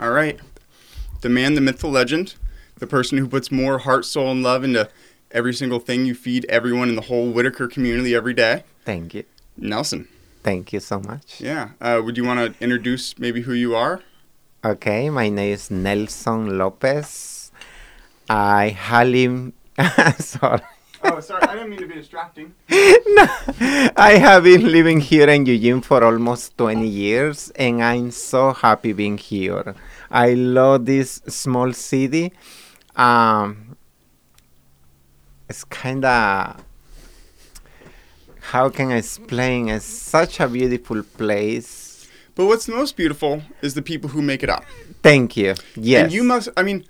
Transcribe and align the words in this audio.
All 0.00 0.10
right. 0.10 0.40
The 1.20 1.28
man, 1.28 1.54
the 1.54 1.60
myth, 1.60 1.80
the 1.80 1.88
legend, 1.88 2.34
the 2.78 2.86
person 2.86 3.18
who 3.18 3.28
puts 3.28 3.52
more 3.52 3.80
heart, 3.80 4.06
soul, 4.06 4.30
and 4.30 4.42
love 4.42 4.64
into 4.64 4.88
every 5.30 5.52
single 5.52 5.78
thing 5.78 6.06
you 6.06 6.14
feed 6.14 6.46
everyone 6.48 6.88
in 6.88 6.96
the 6.96 7.02
whole 7.02 7.30
Whiteaker 7.30 7.70
community 7.70 8.14
every 8.14 8.32
day. 8.32 8.64
Thank 8.86 9.12
you. 9.12 9.24
Nelson. 9.58 10.08
Thank 10.42 10.72
you 10.72 10.80
so 10.80 11.00
much. 11.00 11.38
Yeah. 11.38 11.70
Uh, 11.82 12.00
would 12.02 12.16
you 12.16 12.24
want 12.24 12.40
to 12.40 12.64
introduce 12.64 13.18
maybe 13.18 13.42
who 13.42 13.52
you 13.52 13.76
are? 13.76 14.00
Okay, 14.64 15.10
my 15.10 15.28
name 15.28 15.52
is 15.52 15.70
Nelson 15.70 16.56
Lopez. 16.56 17.52
I 18.30 18.70
halim. 18.70 19.52
Sorry. 20.18 20.60
Oh, 21.02 21.20
sorry. 21.20 21.42
I 21.42 21.54
didn't 21.54 21.70
mean 21.70 21.80
to 21.80 21.86
be 21.86 21.94
distracting. 21.94 22.54
no, 22.70 23.26
I 23.96 24.18
have 24.20 24.44
been 24.44 24.70
living 24.70 25.00
here 25.00 25.28
in 25.28 25.46
Eugene 25.46 25.80
for 25.80 26.04
almost 26.04 26.56
20 26.58 26.86
years, 26.86 27.50
and 27.56 27.82
I'm 27.82 28.10
so 28.10 28.52
happy 28.52 28.92
being 28.92 29.16
here. 29.16 29.74
I 30.10 30.34
love 30.34 30.84
this 30.84 31.22
small 31.26 31.72
city. 31.72 32.32
Um, 32.96 33.76
it's 35.48 35.64
kind 35.64 36.04
of 36.04 36.62
how 38.50 38.68
can 38.68 38.90
I 38.90 38.96
explain? 38.96 39.68
It's 39.68 39.84
such 39.84 40.40
a 40.40 40.48
beautiful 40.48 41.02
place. 41.02 42.08
But 42.34 42.46
what's 42.46 42.66
most 42.68 42.96
beautiful 42.96 43.42
is 43.62 43.74
the 43.74 43.82
people 43.82 44.10
who 44.10 44.22
make 44.22 44.42
it 44.42 44.50
up. 44.50 44.64
Thank 45.02 45.36
you. 45.36 45.54
Yes. 45.76 46.04
And 46.04 46.12
you 46.12 46.24
must. 46.24 46.48
I 46.56 46.62
mean, 46.62 46.84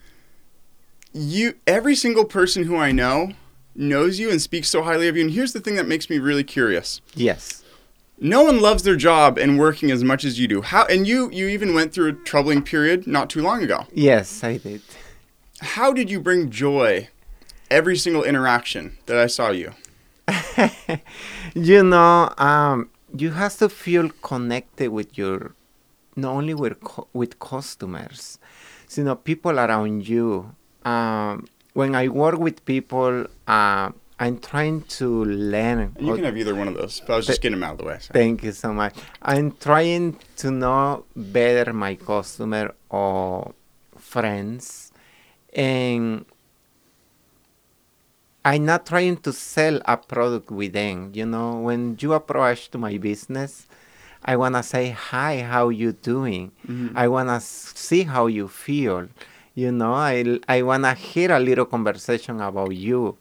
you. 1.13 1.55
Every 1.67 1.95
single 1.95 2.25
person 2.25 2.65
who 2.65 2.77
I 2.77 2.93
know 2.93 3.35
knows 3.81 4.21
you 4.21 4.31
and 4.31 4.41
speaks 4.41 4.69
so 4.69 4.83
highly 4.83 5.09
of 5.09 5.17
you. 5.17 5.23
And 5.23 5.33
here's 5.33 5.53
the 5.53 5.61
thing 5.61 5.75
that 5.77 5.89
makes 5.89 6.09
me 6.11 6.19
really 6.19 6.45
curious. 6.45 7.01
Yes. 7.15 7.65
No 8.19 8.43
one 8.45 8.61
loves 8.61 8.83
their 8.83 8.97
job 8.97 9.39
and 9.39 9.59
working 9.59 9.91
as 9.91 10.05
much 10.05 10.25
as 10.25 10.39
you 10.39 10.47
do. 10.47 10.61
How? 10.61 10.85
And 10.85 11.09
you. 11.09 11.31
You 11.31 11.49
even 11.49 11.75
went 11.75 11.95
through 11.95 12.09
a 12.09 12.13
troubling 12.13 12.63
period 12.63 13.07
not 13.07 13.31
too 13.31 13.43
long 13.43 13.63
ago. 13.63 13.87
Yes, 13.93 14.45
I 14.45 14.59
did. 14.59 14.83
How 15.61 15.93
did 15.93 16.11
you 16.11 16.21
bring 16.21 16.51
joy 16.51 17.09
every 17.71 17.97
single 17.97 18.23
interaction 18.23 18.99
that 19.07 19.17
I 19.17 19.27
saw 19.27 19.51
you? 19.51 19.73
you 21.55 21.83
know, 21.83 22.33
um, 22.37 22.91
you 23.17 23.31
have 23.31 23.57
to 23.57 23.69
feel 23.71 24.11
connected 24.23 24.91
with 24.91 25.17
your, 25.17 25.55
not 26.15 26.33
only 26.33 26.55
with 26.55 26.77
with 27.15 27.39
customers, 27.39 28.39
you 28.95 29.05
know, 29.05 29.17
people 29.17 29.59
around 29.59 30.07
you. 30.07 30.55
Um, 30.85 31.47
when 31.81 31.95
I 31.95 32.07
work 32.09 32.39
with 32.47 32.57
people, 32.67 33.25
uh, 33.49 33.87
I'm 34.25 34.37
trying 34.53 34.83
to 35.01 35.09
learn. 35.25 35.97
You 35.99 36.15
can 36.15 36.25
have 36.29 36.37
either 36.37 36.55
one 36.55 36.69
of 36.69 36.75
those, 36.75 37.01
but 37.01 37.15
I 37.15 37.17
was 37.17 37.27
just 37.27 37.41
getting 37.41 37.59
them 37.59 37.65
out 37.69 37.73
of 37.77 37.79
the 37.79 37.87
way. 37.91 37.97
So. 38.01 38.13
Thank 38.13 38.45
you 38.45 38.53
so 38.53 38.71
much. 38.81 38.95
I'm 39.23 39.49
trying 39.69 40.19
to 40.43 40.51
know 40.51 41.05
better 41.17 41.73
my 41.73 41.95
customer 41.95 42.75
or 42.91 43.55
friends, 43.97 44.93
and 45.55 46.27
I'm 48.45 48.65
not 48.73 48.85
trying 48.93 49.17
to 49.27 49.33
sell 49.33 49.81
a 49.87 49.97
product 49.97 50.51
with 50.51 50.75
them. 50.75 51.13
You 51.15 51.25
know, 51.25 51.49
when 51.67 51.97
you 52.01 52.13
approach 52.13 52.71
to 52.73 52.79
my 52.87 52.99
business, 52.99 53.67
I 54.23 54.37
wanna 54.37 54.63
say 54.63 54.91
hi, 54.91 55.33
how 55.41 55.71
you 55.71 55.93
doing? 55.93 56.53
Mm-hmm. 56.69 56.93
I 57.03 57.09
wanna 57.09 57.41
see 57.41 58.03
how 58.03 58.27
you 58.27 58.49
feel. 58.49 59.09
You 59.61 59.73
know, 59.73 59.93
I 59.93 60.41
I 60.49 60.63
wanna 60.63 60.95
hear 60.95 61.33
a 61.33 61.39
little 61.39 61.67
conversation 61.75 62.41
about 62.41 62.73
you, 62.87 63.19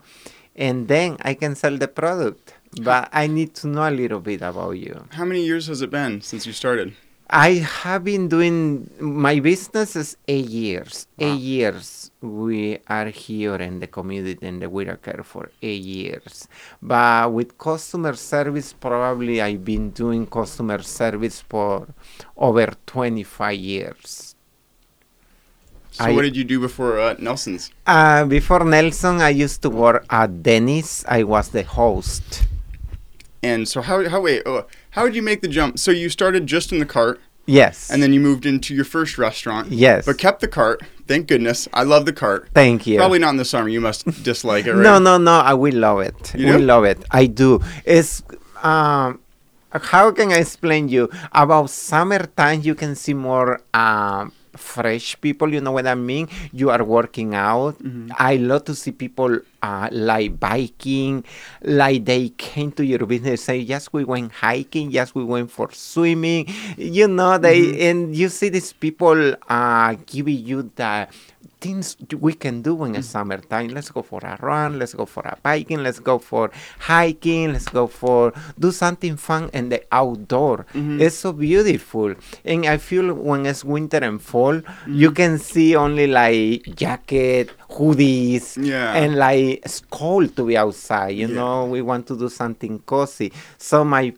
and 0.55 0.87
then 0.87 1.17
I 1.19 1.33
can 1.33 1.53
sell 1.61 1.75
the 1.77 1.89
product. 1.89 2.53
But 2.81 3.09
I 3.11 3.27
need 3.27 3.51
to 3.55 3.67
know 3.67 3.83
a 3.83 3.91
little 3.91 4.21
bit 4.21 4.41
about 4.41 4.77
you. 4.85 4.95
How 5.19 5.25
many 5.25 5.43
years 5.43 5.67
has 5.67 5.81
it 5.81 5.89
been 5.89 6.21
since 6.21 6.45
you 6.47 6.53
started? 6.53 6.93
I 7.29 7.61
have 7.83 8.05
been 8.05 8.27
doing 8.27 8.89
my 8.99 9.39
business 9.39 9.95
is 9.95 10.17
eight 10.27 10.49
years. 10.49 11.05
Wow. 11.17 11.27
Eight 11.27 11.41
years 11.41 12.11
we 12.21 12.79
are 12.87 13.09
here 13.09 13.55
in 13.55 13.79
the 13.81 13.87
community 13.87 14.47
in 14.47 14.59
the 14.59 14.67
Whiteaker 14.67 15.23
for 15.23 15.51
eight 15.61 15.83
years. 15.83 16.47
But 16.81 17.33
with 17.33 17.57
customer 17.57 18.15
service, 18.15 18.73
probably 18.73 19.41
I've 19.41 19.63
been 19.63 19.91
doing 19.91 20.25
customer 20.25 20.81
service 20.81 21.41
for 21.41 21.87
over 22.35 22.73
25 22.87 23.59
years. 23.59 24.28
So 25.99 26.05
I, 26.05 26.13
what 26.13 26.21
did 26.21 26.37
you 26.37 26.45
do 26.45 26.61
before 26.61 26.97
uh, 26.97 27.15
Nelson's? 27.19 27.71
Uh, 27.85 28.23
before 28.23 28.63
Nelson, 28.63 29.19
I 29.19 29.29
used 29.29 29.61
to 29.63 29.69
work 29.69 30.05
at 30.09 30.41
Denny's. 30.41 31.03
I 31.09 31.23
was 31.23 31.49
the 31.49 31.63
host. 31.63 32.47
And 33.43 33.67
so 33.67 33.81
how 33.81 34.07
how 34.07 34.21
wait 34.21 34.43
oh, 34.45 34.65
how 34.91 35.03
did 35.03 35.13
you 35.15 35.21
make 35.21 35.41
the 35.41 35.49
jump? 35.49 35.77
So 35.77 35.91
you 35.91 36.07
started 36.07 36.47
just 36.47 36.71
in 36.71 36.79
the 36.79 36.85
cart. 36.85 37.19
Yes. 37.45 37.89
And 37.91 38.01
then 38.01 38.13
you 38.13 38.21
moved 38.21 38.45
into 38.45 38.73
your 38.73 38.85
first 38.85 39.17
restaurant. 39.17 39.71
Yes. 39.71 40.05
But 40.05 40.17
kept 40.17 40.39
the 40.39 40.47
cart. 40.47 40.81
Thank 41.07 41.27
goodness. 41.27 41.67
I 41.73 41.83
love 41.83 42.05
the 42.05 42.13
cart. 42.13 42.47
Thank 42.53 42.87
you. 42.87 42.97
Probably 42.97 43.19
not 43.19 43.31
in 43.31 43.37
the 43.37 43.45
summer. 43.45 43.67
You 43.67 43.81
must 43.81 44.05
dislike 44.23 44.67
it, 44.67 44.73
right? 44.73 44.83
no, 44.83 44.99
no, 44.99 45.17
no. 45.17 45.33
I 45.33 45.53
will 45.53 45.75
love 45.75 45.99
it. 45.99 46.35
You 46.35 46.55
we 46.55 46.61
love 46.63 46.85
it. 46.85 47.03
I 47.11 47.25
do. 47.25 47.59
It's 47.83 48.23
um 48.63 49.19
how 49.71 50.11
can 50.11 50.31
I 50.31 50.37
explain 50.37 50.87
you 50.87 51.09
about 51.31 51.69
summertime 51.69 52.61
you 52.63 52.75
can 52.75 52.95
see 52.95 53.13
more 53.13 53.61
um 53.73 54.31
fresh 54.55 55.19
people 55.21 55.53
you 55.53 55.61
know 55.61 55.71
what 55.71 55.87
i 55.87 55.95
mean 55.95 56.27
you 56.51 56.69
are 56.69 56.83
working 56.83 57.35
out 57.35 57.77
mm-hmm. 57.79 58.09
i 58.17 58.35
love 58.35 58.63
to 58.63 58.75
see 58.75 58.91
people 58.91 59.39
uh, 59.61 59.89
like 59.91 60.39
biking 60.39 61.23
like 61.61 62.05
they 62.05 62.29
came 62.29 62.71
to 62.71 62.85
your 62.85 63.05
business 63.05 63.43
say 63.43 63.57
yes 63.57 63.91
we 63.91 64.03
went 64.03 64.31
hiking 64.31 64.89
yes 64.91 65.13
we 65.13 65.23
went 65.23 65.51
for 65.51 65.71
swimming 65.71 66.47
you 66.77 67.07
know 67.07 67.37
they 67.37 67.61
mm-hmm. 67.61 67.81
and 67.81 68.15
you 68.15 68.29
see 68.29 68.49
these 68.49 68.73
people 68.73 69.35
uh, 69.49 69.95
giving 70.05 70.37
you 70.37 70.71
the 70.75 71.07
things 71.59 71.97
we 72.19 72.33
can 72.33 72.61
do 72.61 72.83
in 72.85 72.93
the 72.93 72.99
mm. 72.99 73.03
summertime. 73.03 73.69
Let's 73.69 73.89
go 73.89 74.01
for 74.01 74.19
a 74.23 74.37
run, 74.41 74.79
let's 74.79 74.93
go 74.93 75.05
for 75.05 75.23
a 75.23 75.37
biking, 75.41 75.83
let's 75.83 75.99
go 75.99 76.19
for 76.19 76.51
hiking, 76.79 77.53
let's 77.53 77.67
go 77.67 77.87
for 77.87 78.33
do 78.57 78.71
something 78.71 79.17
fun 79.17 79.49
in 79.53 79.69
the 79.69 79.83
outdoor. 79.91 80.65
Mm-hmm. 80.73 81.01
It's 81.01 81.17
so 81.17 81.33
beautiful. 81.33 82.15
And 82.45 82.65
I 82.65 82.77
feel 82.77 83.13
when 83.13 83.45
it's 83.45 83.63
winter 83.63 83.97
and 83.97 84.21
fall, 84.21 84.55
mm-hmm. 84.55 84.93
you 84.93 85.11
can 85.11 85.37
see 85.37 85.75
only 85.75 86.07
like 86.07 86.75
jacket, 86.75 87.51
hoodies, 87.69 88.57
yeah. 88.63 88.93
and 88.93 89.15
like 89.15 89.61
it's 89.65 89.81
cold 89.89 90.35
to 90.37 90.45
be 90.45 90.57
outside. 90.57 91.15
You 91.15 91.27
yeah. 91.27 91.35
know, 91.35 91.65
we 91.65 91.81
want 91.81 92.07
to 92.07 92.17
do 92.17 92.29
something 92.29 92.79
cozy. 92.79 93.31
So 93.57 93.83
my 93.83 94.13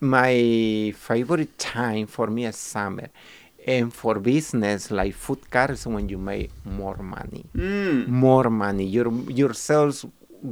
my 0.00 0.92
favorite 0.96 1.58
time 1.58 2.06
for 2.06 2.26
me 2.26 2.44
is 2.44 2.56
summer 2.56 3.08
and 3.66 3.92
for 3.92 4.18
business 4.18 4.90
like 4.90 5.14
food 5.14 5.50
cars 5.50 5.86
when 5.86 6.08
you 6.08 6.18
make 6.18 6.50
more 6.64 6.96
money 6.96 7.44
mm. 7.54 8.06
more 8.06 8.50
money 8.50 8.84
your 8.84 9.10
your 9.30 9.54
sales 9.54 10.04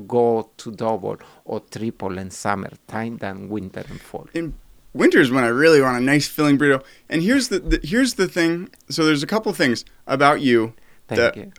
go 0.06 0.50
to 0.56 0.70
double 0.72 1.18
or 1.44 1.60
triple 1.60 2.16
in 2.18 2.30
summertime 2.30 3.18
than 3.18 3.48
winter 3.48 3.84
and 3.88 4.00
fall 4.00 4.26
in 4.32 4.54
winter 4.94 5.20
is 5.20 5.30
when 5.30 5.44
i 5.44 5.48
really 5.48 5.80
want 5.80 5.96
a 5.96 6.04
nice 6.04 6.26
filling 6.26 6.56
burrito 6.56 6.82
and 7.08 7.22
here's 7.22 7.48
the, 7.48 7.58
the 7.58 7.80
here's 7.82 8.14
the 8.14 8.26
thing 8.26 8.68
so 8.88 9.04
there's 9.04 9.22
a 9.22 9.26
couple 9.26 9.52
things 9.52 9.84
about 10.06 10.40
you 10.40 10.72
Thank 11.08 11.18
that 11.18 11.36
you. 11.36 11.52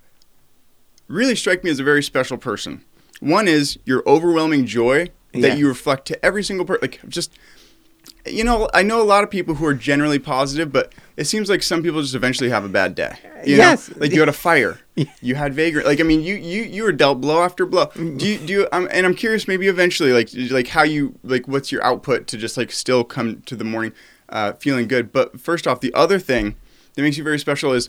really 1.07 1.35
strike 1.35 1.63
me 1.63 1.69
as 1.69 1.79
a 1.79 1.83
very 1.83 2.01
special 2.01 2.37
person 2.37 2.83
one 3.19 3.47
is 3.47 3.77
your 3.85 4.01
overwhelming 4.07 4.65
joy 4.65 5.09
that 5.33 5.41
yes. 5.41 5.57
you 5.59 5.67
reflect 5.67 6.07
to 6.07 6.25
every 6.25 6.43
single 6.43 6.65
person 6.65 6.81
like 6.81 6.99
just 7.07 7.37
you 8.25 8.43
know, 8.43 8.69
I 8.73 8.83
know 8.83 9.01
a 9.01 9.03
lot 9.03 9.23
of 9.23 9.29
people 9.29 9.55
who 9.55 9.65
are 9.65 9.73
generally 9.73 10.19
positive, 10.19 10.71
but 10.71 10.93
it 11.15 11.25
seems 11.25 11.49
like 11.49 11.61
some 11.61 11.83
people 11.83 12.01
just 12.01 12.15
eventually 12.15 12.49
have 12.49 12.65
a 12.65 12.69
bad 12.69 12.95
day. 12.95 13.15
You 13.45 13.57
yes, 13.57 13.89
know? 13.89 13.97
like 13.99 14.11
you 14.11 14.19
had 14.19 14.29
a 14.29 14.33
fire, 14.33 14.79
you 15.21 15.35
had 15.35 15.53
vagrant. 15.53 15.87
Like 15.87 15.99
I 15.99 16.03
mean, 16.03 16.21
you 16.21 16.35
you 16.35 16.63
you 16.63 16.83
were 16.83 16.91
dealt 16.91 17.21
blow 17.21 17.43
after 17.43 17.65
blow. 17.65 17.87
Do 17.95 18.27
you 18.27 18.37
do 18.37 18.53
you? 18.53 18.67
Um, 18.71 18.87
and 18.91 19.05
I'm 19.05 19.15
curious, 19.15 19.47
maybe 19.47 19.67
eventually, 19.67 20.13
like 20.13 20.29
like 20.51 20.67
how 20.67 20.83
you 20.83 21.17
like 21.23 21.47
what's 21.47 21.71
your 21.71 21.83
output 21.83 22.27
to 22.27 22.37
just 22.37 22.57
like 22.57 22.71
still 22.71 23.03
come 23.03 23.41
to 23.41 23.55
the 23.55 23.63
morning 23.63 23.93
uh, 24.29 24.53
feeling 24.53 24.87
good. 24.87 25.11
But 25.11 25.39
first 25.39 25.67
off, 25.67 25.79
the 25.81 25.93
other 25.93 26.19
thing 26.19 26.55
that 26.95 27.01
makes 27.01 27.17
you 27.17 27.23
very 27.23 27.39
special 27.39 27.73
is 27.73 27.87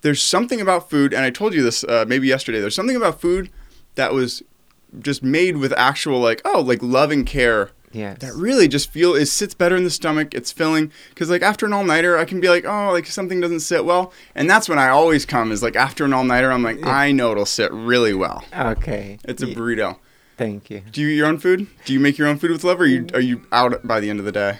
there's 0.00 0.22
something 0.22 0.60
about 0.60 0.90
food, 0.90 1.12
and 1.12 1.24
I 1.24 1.30
told 1.30 1.54
you 1.54 1.62
this 1.62 1.84
uh, 1.84 2.04
maybe 2.06 2.26
yesterday. 2.26 2.60
There's 2.60 2.74
something 2.74 2.96
about 2.96 3.20
food 3.20 3.50
that 3.94 4.12
was 4.12 4.42
just 5.00 5.22
made 5.22 5.56
with 5.56 5.72
actual 5.76 6.20
like 6.20 6.40
oh 6.44 6.60
like 6.60 6.82
love 6.82 7.10
and 7.10 7.26
care 7.26 7.70
yeah. 7.94 8.14
That 8.14 8.34
really 8.34 8.68
just 8.68 8.90
feel 8.90 9.14
it 9.14 9.26
sits 9.26 9.54
better 9.54 9.76
in 9.76 9.84
the 9.84 9.90
stomach. 9.90 10.34
It's 10.34 10.52
filling 10.52 10.92
because 11.10 11.30
like 11.30 11.42
after 11.42 11.66
an 11.66 11.72
all 11.72 11.84
nighter, 11.84 12.18
I 12.18 12.24
can 12.24 12.40
be 12.40 12.48
like, 12.48 12.64
oh, 12.64 12.90
like 12.92 13.06
something 13.06 13.40
doesn't 13.40 13.60
sit 13.60 13.84
well, 13.84 14.12
and 14.34 14.50
that's 14.50 14.68
when 14.68 14.78
I 14.78 14.88
always 14.88 15.24
come 15.24 15.52
is 15.52 15.62
like 15.62 15.76
after 15.76 16.04
an 16.04 16.12
all 16.12 16.24
nighter, 16.24 16.50
I'm 16.50 16.62
like, 16.62 16.84
I 16.84 17.12
know 17.12 17.32
it'll 17.32 17.46
sit 17.46 17.72
really 17.72 18.14
well. 18.14 18.44
Okay. 18.56 19.18
It's 19.24 19.42
a 19.42 19.46
burrito. 19.46 19.98
Thank 20.36 20.68
you. 20.70 20.82
Do 20.90 21.00
you 21.00 21.08
eat 21.08 21.16
your 21.16 21.28
own 21.28 21.38
food? 21.38 21.68
Do 21.84 21.92
you 21.92 22.00
make 22.00 22.18
your 22.18 22.26
own 22.26 22.38
food 22.38 22.50
with 22.50 22.64
love, 22.64 22.80
or 22.80 22.84
are 22.84 22.86
you 22.86 23.06
are 23.14 23.20
you 23.20 23.46
out 23.52 23.86
by 23.86 24.00
the 24.00 24.10
end 24.10 24.18
of 24.18 24.26
the 24.26 24.32
day? 24.32 24.58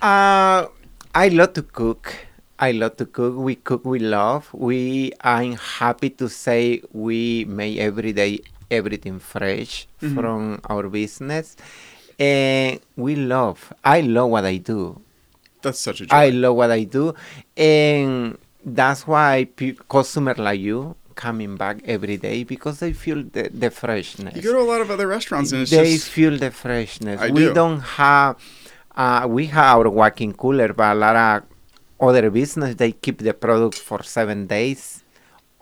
Uh, 0.00 0.66
I 1.14 1.28
love 1.28 1.54
to 1.54 1.62
cook. 1.62 2.14
I 2.58 2.70
love 2.72 2.96
to 2.98 3.06
cook. 3.06 3.36
We 3.36 3.56
cook 3.56 3.84
with 3.84 4.02
love. 4.02 4.48
We 4.54 5.12
I'm 5.20 5.54
happy 5.54 6.10
to 6.10 6.28
say 6.28 6.82
we 6.92 7.44
make 7.46 7.78
every 7.78 8.12
day 8.12 8.40
everything 8.70 9.18
fresh 9.18 9.86
mm-hmm. 10.00 10.14
from 10.14 10.60
our 10.68 10.88
business 10.88 11.56
and 12.18 12.80
we 12.96 13.16
love. 13.16 13.72
I 13.84 14.00
love 14.00 14.30
what 14.30 14.44
I 14.44 14.56
do. 14.56 15.00
That's 15.62 15.80
such 15.80 16.00
a 16.00 16.06
joy. 16.06 16.16
I 16.16 16.28
love 16.30 16.56
what 16.56 16.70
I 16.70 16.84
do, 16.84 17.14
and 17.56 18.38
that's 18.64 19.06
why 19.06 19.48
customer 19.88 20.34
like 20.36 20.60
you 20.60 20.96
coming 21.16 21.56
back 21.56 21.80
every 21.84 22.16
day 22.18 22.44
because 22.44 22.78
they 22.78 22.92
feel 22.92 23.24
the, 23.24 23.48
the 23.52 23.70
freshness. 23.70 24.36
You 24.36 24.42
go 24.42 24.52
to 24.52 24.60
a 24.60 24.68
lot 24.70 24.80
of 24.80 24.90
other 24.90 25.08
restaurants 25.08 25.50
and 25.52 25.62
it's 25.62 25.70
they 25.70 25.94
just 25.94 26.08
feel 26.08 26.36
the 26.36 26.50
freshness. 26.50 27.20
I 27.20 27.30
we 27.30 27.46
do. 27.46 27.54
not 27.54 27.80
have, 27.80 28.36
uh, 28.94 29.26
we 29.28 29.46
have 29.46 29.78
our 29.78 29.88
walking 29.88 30.32
cooler, 30.34 30.72
but 30.72 30.92
a 30.92 30.98
lot 30.98 31.16
of 31.16 31.42
other 31.98 32.30
business 32.30 32.74
they 32.74 32.92
keep 32.92 33.18
the 33.18 33.32
product 33.32 33.78
for 33.78 34.02
seven 34.02 34.46
days 34.46 35.02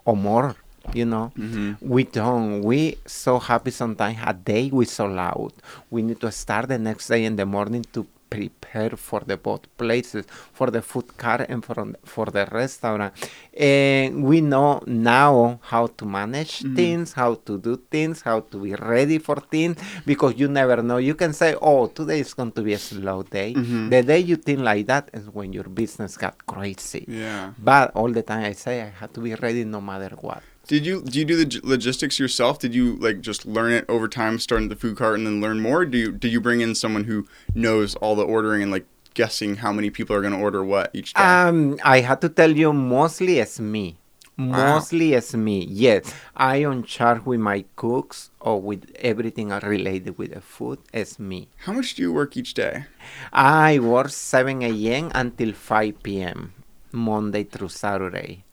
or 0.03 0.15
more. 0.15 0.55
You 0.93 1.05
know, 1.05 1.31
Mhm. 1.35 1.77
we 1.81 2.03
don't. 2.03 2.61
We 2.63 2.97
so 3.05 3.39
happy 3.39 3.71
sometimes 3.71 4.17
a 4.25 4.33
day 4.33 4.69
we 4.71 4.85
so 4.85 5.05
loud. 5.05 5.53
We 5.89 6.01
need 6.01 6.19
to 6.21 6.31
start 6.31 6.69
the 6.69 6.77
next 6.77 7.07
day 7.07 7.25
in 7.25 7.35
the 7.35 7.45
morning 7.45 7.85
to 7.93 8.05
prepare 8.27 8.89
for 8.97 9.21
the 9.25 9.37
both 9.37 9.63
places, 9.77 10.25
for 10.51 10.69
the 10.69 10.81
food 10.81 11.15
cart 11.15 11.45
and 11.47 11.63
for 11.63 11.75
for 12.03 12.25
the 12.25 12.45
restaurant. 12.51 13.13
And 13.55 14.23
we 14.23 14.41
know 14.41 14.81
now 14.85 15.59
how 15.71 15.87
to 15.87 16.05
manage 16.05 16.61
things, 16.75 17.13
how 17.13 17.35
to 17.45 17.57
do 17.57 17.79
things, 17.89 18.21
how 18.21 18.41
to 18.51 18.57
be 18.57 18.73
ready 18.75 19.19
for 19.19 19.37
things 19.39 19.77
because 20.05 20.33
you 20.37 20.47
never 20.49 20.81
know. 20.81 20.97
You 20.97 21.15
can 21.15 21.31
say, 21.33 21.55
"Oh, 21.61 21.87
today 21.87 22.19
is 22.19 22.33
going 22.33 22.51
to 22.53 22.61
be 22.61 22.73
a 22.73 22.79
slow 22.79 23.23
day." 23.23 23.53
Mhm. 23.53 23.89
The 23.89 24.01
day 24.03 24.19
you 24.19 24.35
think 24.35 24.59
like 24.59 24.87
that 24.87 25.09
is 25.13 25.29
when 25.31 25.53
your 25.53 25.69
business 25.69 26.17
got 26.17 26.35
crazy. 26.45 27.05
yeah. 27.07 27.53
But 27.57 27.91
all 27.95 28.11
the 28.11 28.23
time 28.23 28.43
I 28.43 28.53
say 28.53 28.81
I 28.81 28.89
have 28.99 29.13
to 29.13 29.21
be 29.21 29.35
ready 29.35 29.63
no 29.63 29.79
matter 29.79 30.11
what. 30.19 30.41
Did 30.67 30.85
you 30.85 31.01
do 31.01 31.19
you 31.19 31.25
do 31.25 31.43
the 31.43 31.61
logistics 31.63 32.19
yourself? 32.19 32.59
Did 32.59 32.73
you 32.73 32.95
like 32.95 33.21
just 33.21 33.45
learn 33.45 33.71
it 33.71 33.85
over 33.87 34.07
time, 34.07 34.39
starting 34.39 34.69
the 34.69 34.75
food 34.75 34.97
cart, 34.97 35.15
and 35.17 35.25
then 35.27 35.41
learn 35.41 35.59
more? 35.61 35.85
Do 35.85 35.97
you 35.97 36.11
do 36.11 36.27
you 36.27 36.41
bring 36.41 36.61
in 36.61 36.75
someone 36.75 37.03
who 37.03 37.27
knows 37.53 37.95
all 37.95 38.15
the 38.15 38.23
ordering 38.23 38.63
and 38.63 38.71
like 38.71 38.85
guessing 39.13 39.57
how 39.57 39.71
many 39.71 39.89
people 39.89 40.15
are 40.15 40.21
going 40.21 40.33
to 40.33 40.39
order 40.39 40.63
what 40.63 40.91
each 40.93 41.13
day? 41.13 41.21
Um, 41.23 41.79
I 41.83 42.01
had 42.01 42.21
to 42.21 42.29
tell 42.29 42.51
you, 42.51 42.73
mostly 42.73 43.39
it's 43.39 43.59
me. 43.59 43.97
Wow. 44.37 44.75
Mostly 44.75 45.13
it's 45.13 45.33
me. 45.33 45.65
Yes, 45.69 46.13
I 46.35 46.65
on 46.65 46.83
charge 46.83 47.23
with 47.25 47.39
my 47.39 47.63
cooks 47.77 48.31
or 48.41 48.61
with 48.61 48.91
everything 48.99 49.49
related 49.49 50.17
with 50.17 50.33
the 50.33 50.41
food. 50.41 50.79
It's 50.93 51.17
me. 51.19 51.47
how 51.57 51.71
much 51.73 51.95
do 51.95 52.01
you 52.01 52.11
work 52.11 52.35
each 52.35 52.53
day? 52.53 52.85
I 53.31 53.79
work 53.79 54.09
7 54.09 54.61
a.m. 54.61 55.11
until 55.15 55.53
5 55.53 56.03
p.m. 56.03 56.53
Monday 56.91 57.43
through 57.43 57.69
Saturday, 57.69 58.43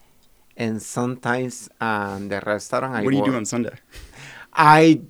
and 0.57 0.81
sometimes 0.83 1.69
um, 1.81 2.29
the 2.29 2.41
restaurant. 2.45 2.95
I 2.95 3.03
what 3.03 3.11
do 3.11 3.17
you 3.17 3.25
do 3.25 3.35
on 3.35 3.45
Sunday? 3.45 3.75
I 4.53 5.01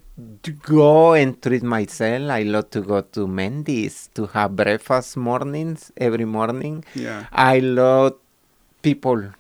go 0.62 1.14
and 1.14 1.40
treat 1.42 1.62
myself. 1.62 2.30
I 2.30 2.42
love 2.42 2.70
to 2.70 2.80
go 2.80 3.00
to 3.00 3.26
Mendy's 3.26 4.08
to 4.14 4.26
have 4.26 4.54
breakfast 4.56 5.16
mornings 5.16 5.90
every 5.96 6.24
morning. 6.24 6.84
Yeah. 6.94 7.26
I 7.32 7.58
love 7.58 8.14
people 8.82 9.32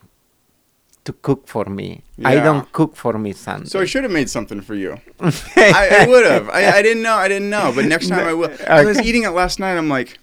to 1.04 1.12
cook 1.12 1.46
for 1.48 1.64
me. 1.64 2.02
I 2.24 2.36
don't 2.36 2.70
cook 2.72 2.94
for 2.96 3.18
me 3.18 3.32
Sunday. 3.32 3.68
So 3.68 3.80
I 3.80 3.84
should 3.84 4.04
have 4.04 4.12
made 4.12 4.30
something 4.30 4.60
for 4.60 4.74
you. 4.74 5.00
I, 5.20 5.98
I 6.02 6.06
would 6.06 6.24
have. 6.24 6.48
I, 6.48 6.78
I 6.78 6.82
didn't 6.82 7.02
know. 7.02 7.14
I 7.14 7.28
didn't 7.28 7.50
know. 7.50 7.72
But 7.74 7.86
next 7.86 8.08
time 8.12 8.26
I 8.26 8.34
will. 8.34 8.52
I 8.68 8.84
was 8.84 9.00
eating 9.00 9.24
it 9.24 9.30
last 9.30 9.58
night. 9.58 9.76
I'm 9.76 9.88
like, 9.88 10.18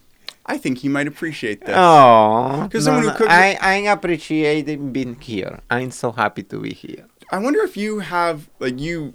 I 0.54 0.58
think 0.58 0.80
he 0.84 0.90
might 0.90 1.08
appreciate 1.14 1.60
this. 1.66 1.76
Oh, 1.78 2.68
'Cause 2.72 2.84
someone 2.86 3.04
who 3.06 3.12
cooks- 3.20 3.32
I, 3.32 3.58
I 3.74 3.76
appreciate 3.96 4.66
being 4.98 5.16
here. 5.30 5.54
I'm 5.76 5.92
so 5.92 6.08
happy 6.22 6.44
to 6.52 6.58
be 6.66 6.74
here. 6.74 7.06
I 7.32 7.38
wonder 7.46 7.62
if 7.70 7.76
you 7.84 7.92
have 8.16 8.38
like 8.66 8.78
you 8.88 9.14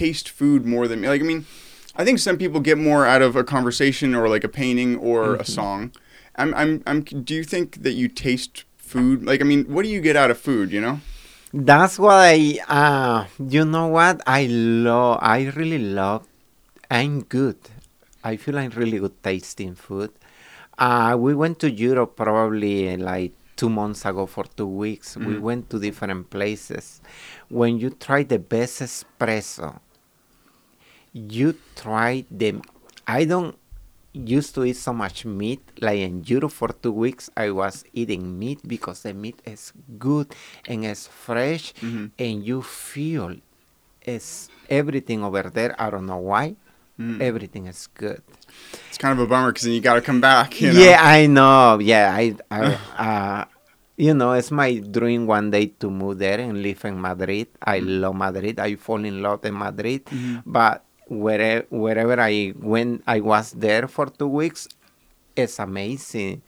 taste 0.00 0.28
food 0.38 0.60
more 0.74 0.84
than 0.88 0.96
me. 1.00 1.06
Like 1.14 1.22
I 1.24 1.28
mean, 1.32 1.42
I 2.00 2.02
think 2.06 2.18
some 2.18 2.36
people 2.42 2.60
get 2.70 2.78
more 2.90 3.02
out 3.12 3.22
of 3.26 3.32
a 3.42 3.44
conversation 3.54 4.08
or 4.18 4.24
like 4.34 4.44
a 4.50 4.52
painting 4.62 4.90
or 5.08 5.20
a 5.44 5.46
song. 5.58 5.78
I'm 6.40 6.50
I'm 6.60 6.72
I'm. 6.88 6.98
Do 7.28 7.32
you 7.40 7.44
think 7.54 7.66
that 7.84 7.94
you 8.00 8.06
taste 8.26 8.54
food? 8.90 9.16
Like 9.30 9.40
I 9.44 9.44
mean, 9.44 9.62
what 9.72 9.82
do 9.86 9.90
you 9.96 10.00
get 10.08 10.16
out 10.22 10.30
of 10.34 10.38
food? 10.48 10.66
You 10.76 10.80
know? 10.86 10.96
That's 11.54 11.96
what 12.04 12.16
I, 12.16 12.38
uh, 12.80 13.26
you 13.56 13.64
know 13.66 13.86
what? 13.88 14.16
I 14.26 14.46
love, 14.88 15.18
I 15.20 15.52
really 15.60 15.76
love, 16.00 16.22
I'm 16.90 17.14
good. 17.36 17.58
I 18.24 18.32
feel 18.40 18.54
like 18.54 18.72
I'm 18.72 18.78
really 18.82 18.98
good 19.04 19.16
tasting 19.22 19.74
food. 19.74 20.10
Uh, 20.78 21.16
we 21.18 21.34
went 21.34 21.58
to 21.60 21.70
Europe 21.70 22.16
probably 22.16 22.96
like 22.96 23.32
two 23.56 23.68
months 23.68 24.04
ago 24.04 24.26
for 24.26 24.44
two 24.44 24.66
weeks. 24.66 25.16
We 25.16 25.34
Mhm. 25.36 25.40
went 25.40 25.70
to 25.70 25.78
different 25.78 26.30
places. 26.30 27.00
When 27.48 27.78
you 27.78 27.90
try 27.90 28.22
the 28.24 28.38
best 28.38 28.80
espresso, 28.82 29.80
you 31.12 31.54
try 31.76 32.24
the, 32.30 32.60
I 33.06 33.24
don't 33.24 33.56
used 34.14 34.54
to 34.54 34.64
eat 34.64 34.76
so 34.76 34.92
much 34.92 35.24
meat. 35.24 35.60
Like 35.80 35.98
in 36.00 36.24
Europe 36.26 36.52
for 36.52 36.68
two 36.68 36.92
weeks, 36.92 37.30
I 37.36 37.50
was 37.50 37.84
eating 37.92 38.38
meat 38.38 38.60
because 38.66 39.02
the 39.02 39.14
meat 39.14 39.40
is 39.44 39.72
good 39.98 40.34
and 40.66 40.84
it's 40.84 41.06
fresh, 41.06 41.72
Mhm. 41.80 42.10
and 42.18 42.44
you 42.44 42.62
feel 42.62 43.36
it's 44.02 44.50
everything 44.68 45.22
over 45.22 45.48
there. 45.50 45.74
I 45.78 45.90
don't 45.90 46.06
know 46.06 46.18
why. 46.18 46.56
Mm. 47.00 47.20
Everything 47.20 47.66
is 47.66 47.88
good. 47.94 48.22
It's 48.88 48.98
kind 48.98 49.12
of 49.18 49.24
a 49.24 49.26
bummer 49.26 49.50
because 49.50 49.64
then 49.64 49.72
you 49.72 49.80
got 49.80 49.94
to 49.94 50.02
come 50.02 50.20
back. 50.20 50.60
You 50.60 50.72
know? 50.72 50.78
Yeah, 50.80 50.98
I 51.00 51.26
know. 51.26 51.78
Yeah, 51.80 52.12
I, 52.14 52.36
I 52.50 52.60
uh, 52.98 53.44
you 53.96 54.14
know, 54.14 54.32
it's 54.32 54.50
my 54.50 54.76
dream 54.78 55.26
one 55.26 55.50
day 55.50 55.66
to 55.80 55.90
move 55.90 56.18
there 56.18 56.38
and 56.38 56.62
live 56.62 56.84
in 56.84 57.00
Madrid. 57.00 57.48
I 57.62 57.78
love 57.80 58.14
Madrid. 58.16 58.58
I 58.60 58.76
fall 58.76 59.04
in 59.04 59.22
love 59.22 59.44
in 59.44 59.56
Madrid, 59.58 60.04
Mhm. 60.06 60.42
but 60.44 60.84
wherever 61.08 61.66
wherever 61.70 62.20
I 62.20 62.52
went, 62.56 63.02
I 63.06 63.20
was 63.20 63.52
there 63.52 63.88
for 63.88 64.06
two 64.06 64.28
weeks. 64.28 64.68
It's 65.34 65.58
amazing, 65.58 66.42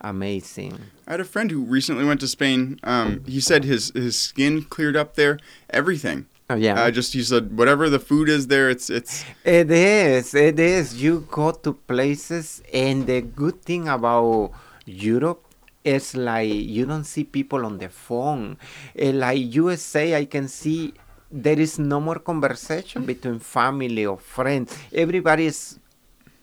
amazing. 0.00 0.78
I 1.06 1.12
had 1.12 1.20
a 1.20 1.24
friend 1.24 1.50
who 1.50 1.60
recently 1.62 2.04
went 2.04 2.20
to 2.20 2.28
Spain. 2.28 2.80
Um, 2.82 3.22
he 3.26 3.40
said 3.40 3.64
his 3.64 3.92
his 3.94 4.18
skin 4.18 4.62
cleared 4.64 4.96
up 4.96 5.14
there. 5.14 5.38
Everything. 5.68 6.26
Oh, 6.50 6.56
yeah. 6.56 6.74
Uh, 6.74 6.90
just 6.90 7.14
you 7.14 7.22
said 7.22 7.56
whatever 7.56 7.88
the 7.88 8.00
food 8.00 8.28
is 8.28 8.48
there, 8.48 8.68
it's 8.68 8.90
it's 8.90 9.24
It 9.44 9.70
is. 9.70 10.34
It 10.34 10.58
is. 10.58 11.00
You 11.00 11.24
go 11.30 11.52
to 11.52 11.72
places, 11.72 12.60
and 12.74 13.06
the 13.06 13.20
good 13.22 13.62
thing 13.62 13.86
about 13.86 14.50
Europe 14.84 15.46
is 15.84 16.16
like 16.16 16.50
you 16.52 16.84
don't 16.86 17.04
see 17.06 17.22
people 17.22 17.64
on 17.64 17.78
the 17.78 17.88
phone. 17.88 18.58
Eh, 18.98 19.12
like 19.14 19.38
USA, 19.54 20.16
I 20.16 20.24
can 20.26 20.48
see 20.48 20.92
there 21.30 21.58
is 21.60 21.78
no 21.78 22.00
more 22.00 22.18
conversation 22.18 23.06
between 23.06 23.38
family 23.38 24.04
or 24.04 24.18
friends. 24.18 24.76
Everybody 24.92 25.46
is 25.46 25.78